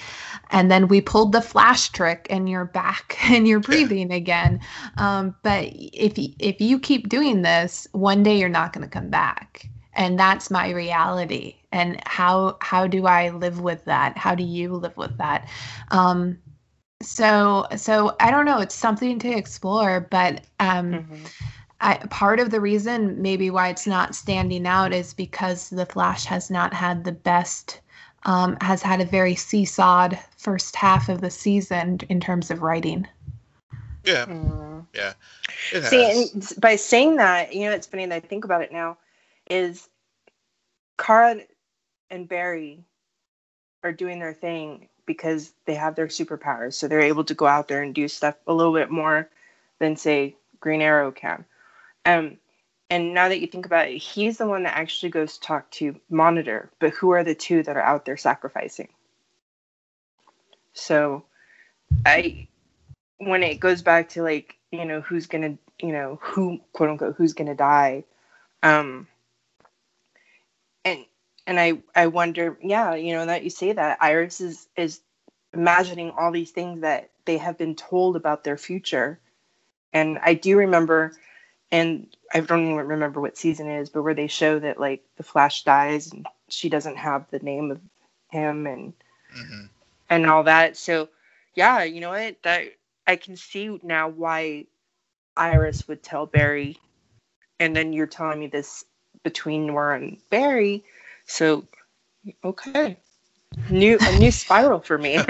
and 0.52 0.72
then 0.72 0.88
we 0.88 1.02
pulled 1.02 1.32
the 1.32 1.42
flash 1.42 1.90
trick 1.90 2.28
and 2.30 2.50
you're 2.50 2.66
back 2.66 3.18
and 3.32 3.48
you're 3.48 3.60
breathing 3.60 4.12
again. 4.12 4.60
Um, 4.98 5.36
but 5.44 5.66
if 5.74 6.14
if 6.40 6.62
you 6.62 6.80
keep 6.80 7.10
doing 7.10 7.42
this, 7.42 7.88
one 7.92 8.24
day 8.24 8.38
you're 8.40 8.50
not 8.50 8.74
going 8.74 8.84
to 8.88 8.90
come 8.92 9.10
back. 9.10 9.68
And 9.94 10.20
that's 10.20 10.50
my 10.50 10.70
reality. 10.70 11.56
And 11.72 12.02
how 12.06 12.58
how 12.62 12.88
do 12.88 13.06
I 13.08 13.30
live 13.30 13.62
with 13.62 13.86
that? 13.86 14.18
How 14.18 14.36
do 14.36 14.44
you 14.44 14.74
live 14.76 14.98
with 14.98 15.18
that? 15.18 15.50
Um, 15.92 16.38
so 17.02 17.66
so 17.76 18.16
I 18.20 18.32
don't 18.32 18.46
know. 18.46 18.60
It's 18.60 18.76
something 18.76 19.20
to 19.20 19.30
explore, 19.30 20.02
but 20.12 20.46
um, 20.60 21.04
Mm-hmm. 21.04 21.26
I, 21.82 21.98
part 22.10 22.40
of 22.40 22.52
the 22.52 22.62
reason 22.62 23.22
maybe 23.22 23.50
why 23.50 23.70
it's 23.70 23.88
not 23.88 24.16
standing 24.16 24.68
out 24.68 24.94
is 24.94 25.14
because 25.14 25.70
the 25.70 25.86
Flash 25.86 26.26
has 26.26 26.52
not 26.52 26.74
had 26.74 27.04
the 27.04 27.12
best, 27.12 27.82
um, 28.24 28.56
has 28.62 28.84
had 28.84 29.02
a 29.02 29.06
very 29.06 29.34
seesawed 29.34 30.18
first 30.38 30.76
half 30.76 31.10
of 31.10 31.22
the 31.22 31.32
season 31.32 32.00
in 32.08 32.20
terms 32.20 32.52
of 32.52 32.62
writing. 32.62 33.08
Yeah, 34.04 34.26
Mm. 34.26 34.86
yeah. 34.94 35.14
It 35.74 35.84
See, 35.84 36.30
and 36.34 36.54
by 36.60 36.76
saying 36.76 37.18
that, 37.18 37.54
you 37.54 37.66
know, 37.66 37.72
it's 37.72 37.88
funny 37.88 38.06
that 38.06 38.16
I 38.16 38.20
think 38.20 38.46
about 38.46 38.62
it 38.62 38.72
now, 38.72 38.98
is 39.50 39.90
Kara 40.98 41.42
and 42.10 42.28
Barry 42.28 42.84
are 43.84 43.92
doing 43.92 44.20
their 44.20 44.34
thing 44.34 44.88
because 45.06 45.52
they 45.66 45.74
have 45.74 45.96
their 45.96 46.08
superpowers. 46.08 46.74
So 46.74 46.88
they're 46.88 47.02
able 47.02 47.24
to 47.24 47.34
go 47.34 47.48
out 47.48 47.68
there 47.68 47.82
and 47.82 47.96
do 47.96 48.08
stuff 48.08 48.36
a 48.46 48.54
little 48.54 48.74
bit 48.74 48.92
more 48.92 49.30
than, 49.80 49.96
say, 49.96 50.36
Green 50.60 50.82
Arrow 50.82 51.12
can. 51.12 51.44
Um, 52.06 52.38
and 52.90 53.14
now 53.14 53.30
that 53.30 53.40
you 53.40 53.48
think 53.48 53.66
about 53.66 53.88
it, 53.88 53.98
he's 53.98 54.38
the 54.38 54.48
one 54.48 54.64
that 54.64 54.78
actually 54.78 55.12
goes 55.12 55.36
to 55.38 55.42
talk 55.42 55.70
to 55.72 56.00
Monitor. 56.10 56.70
But 56.80 56.92
who 56.94 57.12
are 57.12 57.24
the 57.24 57.36
two 57.36 57.64
that 57.64 57.78
are 57.78 57.82
out 57.82 58.06
there 58.06 58.18
sacrificing? 58.18 58.90
So 60.74 61.26
I 62.06 62.48
when 63.18 63.44
it 63.44 63.60
goes 63.60 63.82
back 63.82 64.10
to 64.10 64.24
like 64.24 64.58
you 64.72 64.86
know 64.86 65.02
who's 65.02 65.28
gonna 65.28 65.58
you 65.80 65.92
know 65.92 66.20
who 66.22 66.60
quote 66.74 66.90
unquote 66.90 67.16
who's 67.16 67.34
gonna 67.34 67.56
die 67.56 68.04
um 68.64 69.08
and 70.84 71.06
and 71.46 71.60
i 71.60 71.74
i 71.96 72.08
wonder 72.08 72.58
yeah 72.64 72.96
you 72.96 73.14
know 73.14 73.26
that 73.26 73.44
you 73.44 73.50
say 73.50 73.72
that 73.74 73.98
iris 74.02 74.42
is 74.42 74.68
is 74.76 75.02
imagining 75.54 76.12
all 76.12 76.32
these 76.32 76.52
things 76.52 76.82
that 76.82 77.12
they 77.26 77.38
have 77.38 77.58
been 77.58 77.76
told 77.76 78.16
about 78.16 78.44
their 78.44 78.58
future 78.58 79.20
and 79.94 80.18
i 80.24 80.34
do 80.34 80.58
remember 80.58 81.14
and 81.72 82.08
i 82.34 82.40
don't 82.40 82.64
even 82.66 82.76
remember 82.88 83.20
what 83.22 83.38
season 83.38 83.68
it 83.68 83.80
is 83.80 83.90
but 83.90 84.04
where 84.04 84.14
they 84.14 84.28
show 84.28 84.60
that 84.60 84.80
like 84.80 85.04
the 85.18 85.24
flash 85.24 85.64
dies 85.64 86.12
and 86.12 86.26
she 86.50 86.70
doesn't 86.70 86.98
have 86.98 87.26
the 87.32 87.40
name 87.40 87.72
of 87.72 87.80
him 88.32 88.68
and 88.68 88.94
Mhm. 89.36 89.70
and 90.10 90.26
all 90.26 90.44
that. 90.44 90.78
So, 90.78 91.10
yeah, 91.56 91.84
you 91.84 92.02
know 92.02 92.10
what? 92.12 92.42
That 92.44 92.64
I 93.08 93.16
can 93.16 93.36
see 93.38 93.80
now 93.84 94.10
why 94.10 94.68
Iris 95.38 95.88
would 95.88 96.04
tell 96.04 96.26
Barry, 96.26 96.78
and 97.60 97.76
then 97.76 97.94
you're 97.94 98.08
telling 98.08 98.40
me 98.40 98.48
this 98.48 98.86
between 99.24 99.68
Nora 99.68 99.98
and 99.98 100.18
Barry. 100.30 100.84
So, 101.26 101.66
okay, 102.44 102.98
new 103.70 103.98
a 104.00 104.20
new 104.20 104.32
spiral 104.32 104.80
for 104.80 104.98
me. 104.98 105.18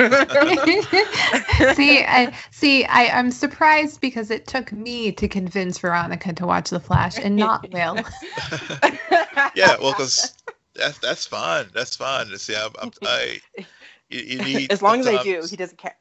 see, 1.76 2.04
I 2.04 2.34
see. 2.52 2.86
I, 2.86 3.08
I'm 3.18 3.32
surprised 3.32 4.02
because 4.02 4.32
it 4.32 4.48
took 4.48 4.72
me 4.72 5.12
to 5.14 5.28
convince 5.28 5.80
Veronica 5.80 6.34
to 6.34 6.46
watch 6.46 6.70
The 6.70 6.80
Flash 6.80 7.18
and 7.18 7.36
not 7.36 7.72
Will. 7.72 7.96
yeah, 9.56 9.78
well, 9.80 9.92
because 9.92 10.34
that's 10.76 11.00
that's 11.00 11.26
fun. 11.26 11.70
That's 11.74 11.96
fun 11.96 12.28
to 12.28 12.38
see. 12.40 12.56
I'm, 12.56 12.72
I'm, 12.82 12.92
I 13.04 13.40
you, 14.10 14.20
you 14.20 14.40
need 14.46 14.72
as 14.72 14.82
long 14.82 15.00
as 15.00 15.08
I 15.08 15.24
do, 15.24 15.44
he 15.50 15.56
doesn't 15.56 15.78
care. 15.78 15.96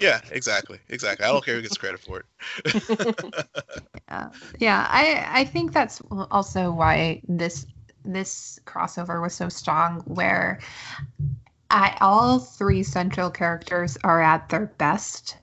Yeah, 0.00 0.20
exactly, 0.30 0.78
exactly. 0.88 1.24
I 1.24 1.32
don't 1.32 1.44
care 1.44 1.54
who 1.56 1.62
gets 1.62 1.78
credit 1.78 2.00
for 2.00 2.20
it. 2.20 2.26
Yeah, 4.08 4.28
yeah. 4.60 4.86
I 4.88 5.40
I 5.40 5.44
think 5.44 5.72
that's 5.72 6.00
also 6.30 6.70
why 6.70 7.22
this 7.28 7.66
this 8.04 8.60
crossover 8.64 9.20
was 9.20 9.34
so 9.34 9.48
strong, 9.48 10.00
where 10.02 10.60
I, 11.70 11.96
all 12.00 12.38
three 12.40 12.82
central 12.82 13.30
characters 13.30 13.96
are 14.04 14.20
at 14.22 14.48
their 14.48 14.66
best. 14.78 15.38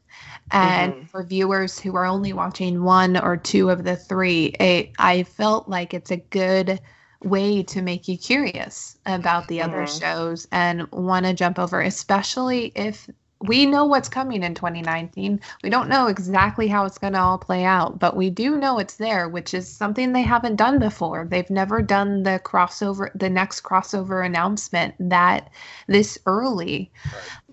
And 0.52 0.94
Mhm. 0.94 1.10
for 1.12 1.24
viewers 1.24 1.80
who 1.80 1.95
are 1.95 2.06
only 2.06 2.34
watching 2.34 2.84
one 2.84 3.18
or 3.18 3.38
two 3.38 3.70
of 3.70 3.84
the 3.84 3.95
three, 3.98 4.48
it, 4.60 4.91
I 5.00 5.24
felt 5.24 5.68
like 5.70 5.94
it's 5.94 6.12
a 6.12 6.18
good 6.18 6.80
way 7.24 7.64
to 7.64 7.82
make 7.82 8.08
you 8.08 8.18
curious 8.18 8.98
about 9.06 9.48
the 9.48 9.62
other 9.62 9.86
Mhm. 9.86 9.88
shows 9.88 10.48
and 10.52 10.90
want 10.91 11.26
to 11.26 11.34
jump 11.34 11.60
over, 11.60 11.82
especially 11.82 12.72
if 12.76 13.10
we 13.44 13.65
know 13.65 13.86
what's 13.86 14.10
coming 14.10 14.44
in 14.44 14.56
2019. 14.56 15.40
We 15.64 15.70
don't 15.70 15.90
know 15.90 16.07
exactly 16.07 16.68
how 16.70 16.86
it's 16.86 16.98
going 16.98 17.14
to 17.14 17.20
all 17.20 17.38
play 17.38 17.65
out, 17.65 17.99
but 17.99 18.15
we 18.15 18.30
do 18.30 18.57
know 18.57 18.80
it's 18.80 18.98
there, 18.98 19.30
which 19.30 19.53
is 19.53 19.68
something 19.70 20.14
they 20.14 20.24
haven't 20.24 20.56
done 20.57 20.80
before. 20.80 21.28
They've 21.30 21.49
never 21.49 21.82
done 21.82 22.24
the 22.24 22.41
crossover, 22.44 23.10
the 23.15 23.30
next 23.30 23.61
crossover 23.64 24.26
announcement 24.26 24.95
that 24.99 25.49
this 25.88 26.18
early. 26.26 26.91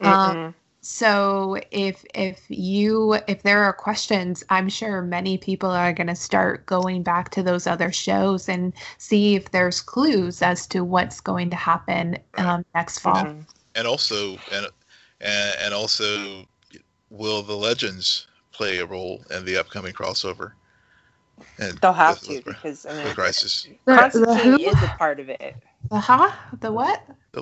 Um, 0.03 0.35
Mhm. 0.35 0.55
so 0.83 1.59
if 1.73 2.05
if 2.15 2.45
you 2.49 3.15
if 3.29 3.43
there 3.43 3.63
are 3.65 3.73
questions, 3.75 4.45
I'm 4.51 4.69
sure 4.69 5.03
many 5.03 5.39
people 5.39 5.71
are 5.71 5.93
going 5.93 6.07
to 6.09 6.17
start 6.17 6.67
going 6.67 7.03
back 7.03 7.31
to 7.33 7.43
those 7.43 7.67
other 7.67 7.93
shows 7.93 8.49
and 8.49 8.73
see 8.99 9.37
if 9.37 9.51
there's 9.53 9.81
clues 9.83 10.43
as 10.43 10.67
to 10.69 10.85
what's 10.85 11.21
going 11.21 11.51
to 11.51 11.57
happen 11.57 12.19
um, 12.39 12.65
next 12.75 13.01
fall. 13.01 13.35
Mhm. 13.35 13.47
and 13.75 13.87
also, 13.87 14.39
and 14.51 14.67
and 15.21 15.55
and 15.61 15.75
also, 15.75 16.47
will 17.11 17.43
the 17.43 17.57
legends 17.57 18.27
play 18.53 18.79
a 18.79 18.87
role 18.87 19.23
in 19.31 19.45
the 19.45 19.57
upcoming 19.57 19.93
crossover? 19.93 20.53
And 21.59 21.79
They'll 21.79 21.93
have 21.93 22.21
with- 22.21 22.29
to 22.29 22.35
with- 22.37 22.45
because 22.45 22.87
I 22.87 22.95
with 22.97 23.05
mean, 23.07 23.15
Crisis. 23.15 23.63
The, 23.87 23.93
the 23.93 23.97
Constantine 24.01 24.53
who? 24.53 24.59
is 24.59 24.83
a 24.83 24.89
part 24.99 25.21
of 25.21 25.29
it. 25.31 25.57
The 25.91 25.99
huh? 25.99 26.31
The 26.61 26.71
what? 26.73 27.03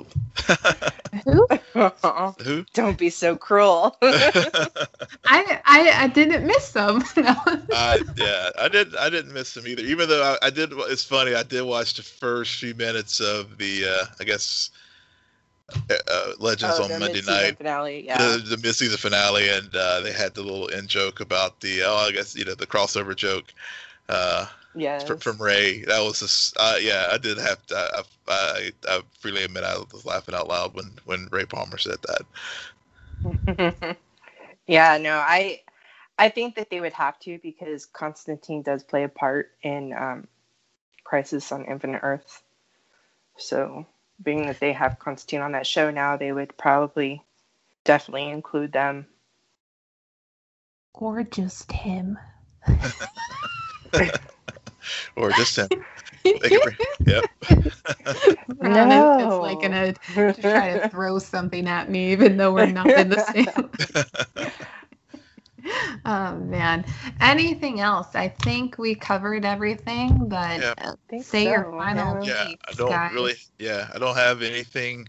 Who? 1.25 1.47
Who? 1.73 2.65
Don't 2.73 2.97
be 2.97 3.09
so 3.09 3.35
cruel. 3.35 3.97
I, 4.01 5.59
I 5.65 5.91
I 6.03 6.07
didn't 6.07 6.45
miss 6.45 6.71
them. 6.71 7.03
no. 7.17 7.35
I 7.73 7.99
yeah, 8.15 8.49
I 8.59 8.67
did. 8.69 8.95
I 8.95 9.09
didn't 9.09 9.33
miss 9.33 9.53
them 9.55 9.67
either. 9.67 9.81
Even 9.81 10.07
though 10.07 10.23
I, 10.41 10.47
I 10.47 10.49
did. 10.51 10.71
It's 10.73 11.03
funny. 11.03 11.33
I 11.35 11.43
did 11.43 11.63
watch 11.63 11.95
the 11.95 12.03
first 12.03 12.55
few 12.57 12.75
minutes 12.75 13.19
of 13.19 13.57
the. 13.57 13.85
Uh, 13.85 14.05
I 14.19 14.23
guess. 14.23 14.69
Uh, 15.89 16.33
Legends 16.39 16.79
Oh, 16.79 16.83
on 16.83 16.99
Monday 16.99 17.21
night. 17.21 17.57
finale. 17.57 18.05
Yeah. 18.05 18.17
The, 18.17 18.37
the 18.37 18.57
mid-season 18.57 18.97
finale, 18.97 19.49
and 19.49 19.69
uh, 19.75 20.01
they 20.01 20.11
had 20.11 20.33
the 20.33 20.41
little 20.41 20.67
in 20.67 20.87
joke 20.87 21.19
about 21.19 21.59
the 21.61 21.83
oh, 21.83 21.95
I 22.07 22.11
guess 22.11 22.35
you 22.35 22.45
know 22.45 22.55
the 22.55 22.67
crossover 22.67 23.15
joke 23.15 23.53
uh, 24.09 24.47
yes. 24.75 25.07
fr- 25.07 25.15
from 25.15 25.41
Ray. 25.41 25.83
That 25.83 25.99
was 26.01 26.19
just 26.19 26.55
uh, 26.59 26.77
yeah, 26.81 27.07
I 27.11 27.17
did 27.17 27.37
have 27.37 27.65
to. 27.67 27.75
I, 27.77 28.01
I, 28.27 28.71
I 28.87 29.01
freely 29.19 29.43
admit 29.43 29.63
I 29.63 29.77
was 29.93 30.05
laughing 30.05 30.35
out 30.35 30.47
loud 30.47 30.75
when 30.75 30.91
when 31.05 31.27
Ray 31.31 31.45
Palmer 31.45 31.77
said 31.77 31.97
that. 32.07 32.21
yeah, 34.67 34.97
no, 34.97 35.17
I 35.17 35.61
I 36.17 36.29
think 36.29 36.55
that 36.55 36.69
they 36.69 36.81
would 36.81 36.93
have 36.93 37.19
to 37.21 37.39
because 37.41 37.85
Constantine 37.85 38.61
does 38.63 38.83
play 38.83 39.03
a 39.03 39.09
part 39.09 39.51
in 39.63 39.93
um, 39.93 40.27
Crisis 41.03 41.51
on 41.51 41.65
Infinite 41.65 42.01
Earth. 42.03 42.43
So, 43.37 43.85
being 44.23 44.47
that 44.47 44.59
they 44.59 44.73
have 44.73 44.99
Constantine 44.99 45.41
on 45.41 45.51
that 45.53 45.67
show 45.67 45.91
now, 45.91 46.17
they 46.17 46.31
would 46.31 46.57
probably 46.57 47.23
definitely 47.85 48.29
include 48.29 48.71
them. 48.73 49.07
Or 50.93 51.23
just 51.23 51.71
him. 51.71 52.17
Or 55.15 55.31
just 55.31 55.57
him. 55.57 55.67
They 56.23 56.49
could 56.49 56.61
bring- 56.61 56.77
yep. 57.05 57.25
Ron 58.59 58.91
is 58.91 59.05
just 59.17 59.19
No. 59.21 59.39
like 59.41 59.61
gonna 59.61 59.93
try 60.41 60.77
to 60.77 60.89
throw 60.89 61.19
something 61.19 61.67
at 61.67 61.89
me, 61.89 62.11
even 62.11 62.37
though 62.37 62.53
we're 62.53 62.65
not 62.67 62.87
in 62.89 63.09
the 63.09 63.19
same. 63.19 63.69
oh 66.05 66.35
man. 66.35 66.85
Anything 67.19 67.79
else? 67.79 68.15
I 68.15 68.29
think 68.29 68.77
we 68.77 68.95
covered 68.95 69.45
everything, 69.45 70.29
but 70.29 70.61
Yeah. 70.61 70.93
think 71.07 71.23
say 71.23 71.43
your 71.45 71.71
final 71.71 72.25
yeah. 72.25 72.49
yeah, 72.49 72.55
I 72.67 72.71
don't 72.73 72.89
guys. 72.89 73.13
really. 73.13 73.35
Yeah, 73.57 73.89
I 73.93 73.99
don't 73.99 74.15
have 74.15 74.41
anything 74.41 75.07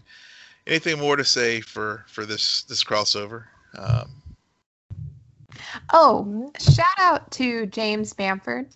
anything 0.67 0.99
more 0.99 1.15
to 1.15 1.25
say 1.25 1.61
for 1.61 2.05
for 2.07 2.25
this 2.25 2.63
this 2.63 2.83
crossover. 2.83 3.45
Um, 3.77 4.21
Oh, 5.93 6.51
shout 6.59 6.85
out 6.97 7.31
to 7.31 7.65
James 7.67 8.13
Bamford. 8.13 8.69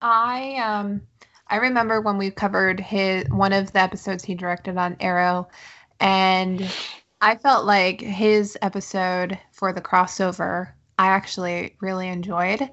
I 0.00 0.56
um 0.56 1.02
I 1.48 1.56
remember 1.56 2.00
when 2.00 2.18
we 2.18 2.30
covered 2.30 2.80
his 2.80 3.28
one 3.28 3.52
of 3.52 3.72
the 3.72 3.80
episodes 3.80 4.24
he 4.24 4.34
directed 4.34 4.76
on 4.76 4.96
Arrow 5.00 5.48
and 6.00 6.68
I 7.20 7.36
felt 7.36 7.66
like 7.66 8.00
his 8.00 8.58
episode 8.62 9.38
for 9.52 9.72
the 9.72 9.80
crossover 9.80 10.72
I 10.98 11.08
actually 11.08 11.76
really 11.80 12.08
enjoyed. 12.08 12.70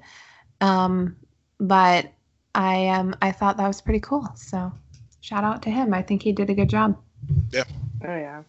Um 0.60 1.16
but 1.58 2.10
I 2.54 2.88
um 2.88 3.14
I 3.22 3.32
thought 3.32 3.56
that 3.56 3.68
was 3.68 3.80
pretty 3.80 4.00
cool. 4.00 4.28
So 4.34 4.72
shout 5.20 5.44
out 5.44 5.62
to 5.62 5.70
him. 5.70 5.94
I 5.94 6.02
think 6.02 6.22
he 6.22 6.32
did 6.32 6.50
a 6.50 6.54
good 6.54 6.70
job. 6.70 6.96
Yeah. 7.52 7.64
Oh 8.04 8.16
yeah, 8.16 8.42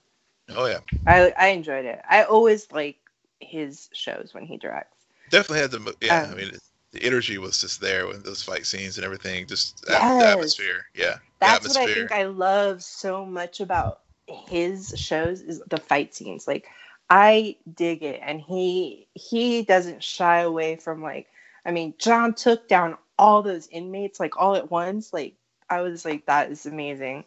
oh 0.55 0.65
yeah, 0.65 0.79
I 1.05 1.33
I 1.37 1.47
enjoyed 1.47 1.85
it. 1.85 2.01
I 2.09 2.23
always 2.23 2.71
like 2.71 2.97
his 3.39 3.89
shows 3.93 4.33
when 4.33 4.45
he 4.45 4.57
directs. 4.57 4.97
definitely 5.29 5.59
had 5.59 5.71
the 5.71 5.79
mo- 5.79 5.93
yeah. 6.01 6.23
I 6.23 6.31
Um, 6.31 6.37
mean, 6.37 6.51
the 6.93 7.03
energy 7.03 7.37
was 7.37 7.59
just 7.59 7.81
there 7.81 8.07
with 8.07 8.23
those 8.23 8.43
fight 8.43 8.65
scenes 8.65 8.97
and 8.97 9.05
everything. 9.05 9.45
Just 9.47 9.81
the 9.85 9.97
atmosphere. 9.97 10.85
Yeah, 10.95 11.15
the 11.15 11.21
That's 11.39 11.67
what 11.67 11.77
I 11.77 11.85
think 11.85 12.11
I 12.11 12.23
love 12.25 12.83
so 12.83 13.25
much 13.25 13.59
about 13.59 13.99
his 14.27 14.93
shows 14.95 15.41
is 15.41 15.61
the 15.69 15.77
fight 15.77 16.13
scenes. 16.13 16.47
Like 16.47 16.67
I 17.11 17.57
dig 17.75 18.03
it, 18.03 18.21
and 18.23 18.39
he 18.39 19.05
he 19.13 19.63
doesn't 19.63 20.01
shy 20.01 20.39
away 20.39 20.77
from 20.77 21.03
like 21.03 21.27
I 21.65 21.71
mean, 21.71 21.93
John 21.97 22.33
took 22.33 22.69
down 22.69 22.97
all 23.19 23.41
those 23.41 23.67
inmates 23.67 24.17
like 24.19 24.37
all 24.37 24.55
at 24.55 24.71
once. 24.71 25.11
Like 25.11 25.35
I 25.69 25.81
was 25.81 26.05
like, 26.05 26.25
that 26.25 26.49
is 26.49 26.65
amazing. 26.65 27.25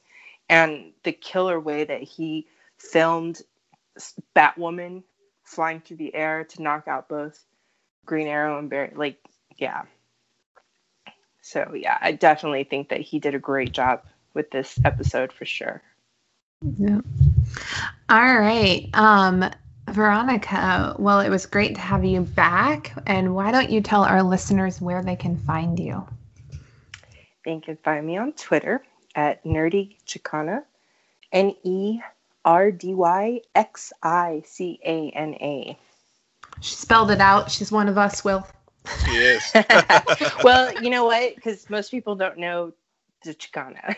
And 0.48 0.92
the 1.02 1.12
killer 1.12 1.60
way 1.60 1.84
that 1.84 2.02
he 2.02 2.46
filmed 2.78 3.42
Batwoman 4.34 5.02
flying 5.44 5.80
through 5.80 5.98
the 5.98 6.14
air 6.14 6.44
to 6.44 6.62
knock 6.62 6.88
out 6.88 7.08
both 7.08 7.44
Green 8.06 8.26
Arrow 8.26 8.58
and 8.58 8.70
Barry, 8.70 8.92
like, 8.94 9.18
yeah. 9.58 9.82
So 11.42 11.74
yeah, 11.74 11.98
I 12.00 12.12
definitely 12.12 12.64
think 12.64 12.88
that 12.88 13.02
he 13.02 13.18
did 13.18 13.34
a 13.34 13.38
great 13.38 13.72
job 13.72 14.02
with 14.32 14.50
this 14.50 14.80
episode 14.82 15.30
for 15.30 15.44
sure. 15.44 15.82
Yeah. 16.78 17.00
All 18.08 18.38
right. 18.40 18.88
Um, 18.94 19.50
Veronica, 19.94 20.96
well, 20.98 21.20
it 21.20 21.30
was 21.30 21.46
great 21.46 21.76
to 21.76 21.80
have 21.80 22.04
you 22.04 22.22
back. 22.22 22.92
And 23.06 23.34
why 23.34 23.52
don't 23.52 23.70
you 23.70 23.80
tell 23.80 24.02
our 24.02 24.22
listeners 24.22 24.80
where 24.80 25.02
they 25.02 25.14
can 25.14 25.36
find 25.36 25.78
you? 25.78 26.04
You 27.46 27.60
can 27.60 27.76
find 27.76 28.04
me 28.04 28.16
on 28.16 28.32
Twitter 28.32 28.84
at 29.14 29.44
Nerdy 29.44 29.96
Chicana, 30.04 30.64
N 31.30 31.54
E 31.62 32.00
R 32.44 32.72
D 32.72 32.92
Y 32.94 33.40
X 33.54 33.92
I 34.02 34.42
C 34.44 34.80
A 34.84 35.10
N 35.10 35.34
A. 35.34 35.78
She 36.60 36.74
spelled 36.74 37.12
it 37.12 37.20
out. 37.20 37.50
She's 37.50 37.70
one 37.70 37.88
of 37.88 37.96
us, 37.96 38.24
Will. 38.24 38.44
She 39.04 39.12
is. 39.12 39.52
well, 40.42 40.74
you 40.82 40.90
know 40.90 41.04
what? 41.04 41.36
Because 41.36 41.70
most 41.70 41.90
people 41.90 42.16
don't 42.16 42.38
know 42.38 42.72
the 43.24 43.34
Chicana. 43.34 43.94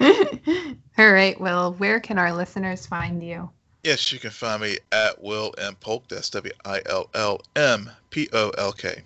All 0.98 1.12
right, 1.12 1.38
Will, 1.38 1.74
where 1.74 2.00
can 2.00 2.18
our 2.18 2.32
listeners 2.32 2.86
find 2.86 3.22
you? 3.22 3.50
Yes, 3.86 4.12
you 4.12 4.18
can 4.18 4.30
find 4.30 4.60
me 4.60 4.78
at 4.90 5.22
Will 5.22 5.54
M 5.58 5.76
Polk. 5.76 6.08
That's 6.08 6.28
W 6.30 6.52
I 6.64 6.82
L 6.86 7.08
L 7.14 7.40
M 7.54 7.90
P 8.10 8.28
O 8.32 8.50
L 8.50 8.72
K. 8.72 9.02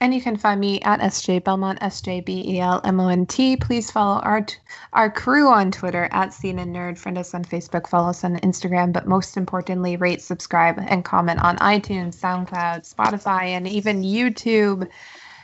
And 0.00 0.14
you 0.14 0.20
can 0.20 0.36
find 0.36 0.60
me 0.60 0.80
at 0.82 1.00
SJ 1.00 1.42
Belmont, 1.42 1.78
S 1.80 2.00
J 2.02 2.20
B 2.20 2.44
E 2.46 2.60
L 2.60 2.80
M 2.84 3.00
O 3.00 3.08
N 3.08 3.26
T. 3.26 3.56
Please 3.56 3.90
follow 3.90 4.20
our 4.20 4.42
t- 4.42 4.56
our 4.92 5.10
crew 5.10 5.48
on 5.48 5.72
Twitter 5.72 6.08
at 6.12 6.32
Scene 6.32 6.60
and 6.60 6.74
Nerd. 6.74 6.98
Friend 6.98 7.18
us 7.18 7.34
on 7.34 7.44
Facebook, 7.44 7.88
follow 7.88 8.10
us 8.10 8.22
on 8.22 8.36
Instagram, 8.36 8.92
but 8.92 9.08
most 9.08 9.36
importantly, 9.36 9.96
rate, 9.96 10.22
subscribe, 10.22 10.78
and 10.78 11.04
comment 11.04 11.42
on 11.42 11.56
iTunes, 11.58 12.16
SoundCloud, 12.16 12.94
Spotify, 12.94 13.46
and 13.48 13.66
even 13.66 14.02
YouTube. 14.02 14.88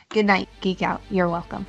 Good 0.09 0.25
night, 0.25 0.47
Geek 0.61 0.81
Out. 0.81 1.01
You're 1.09 1.29
welcome. 1.29 1.65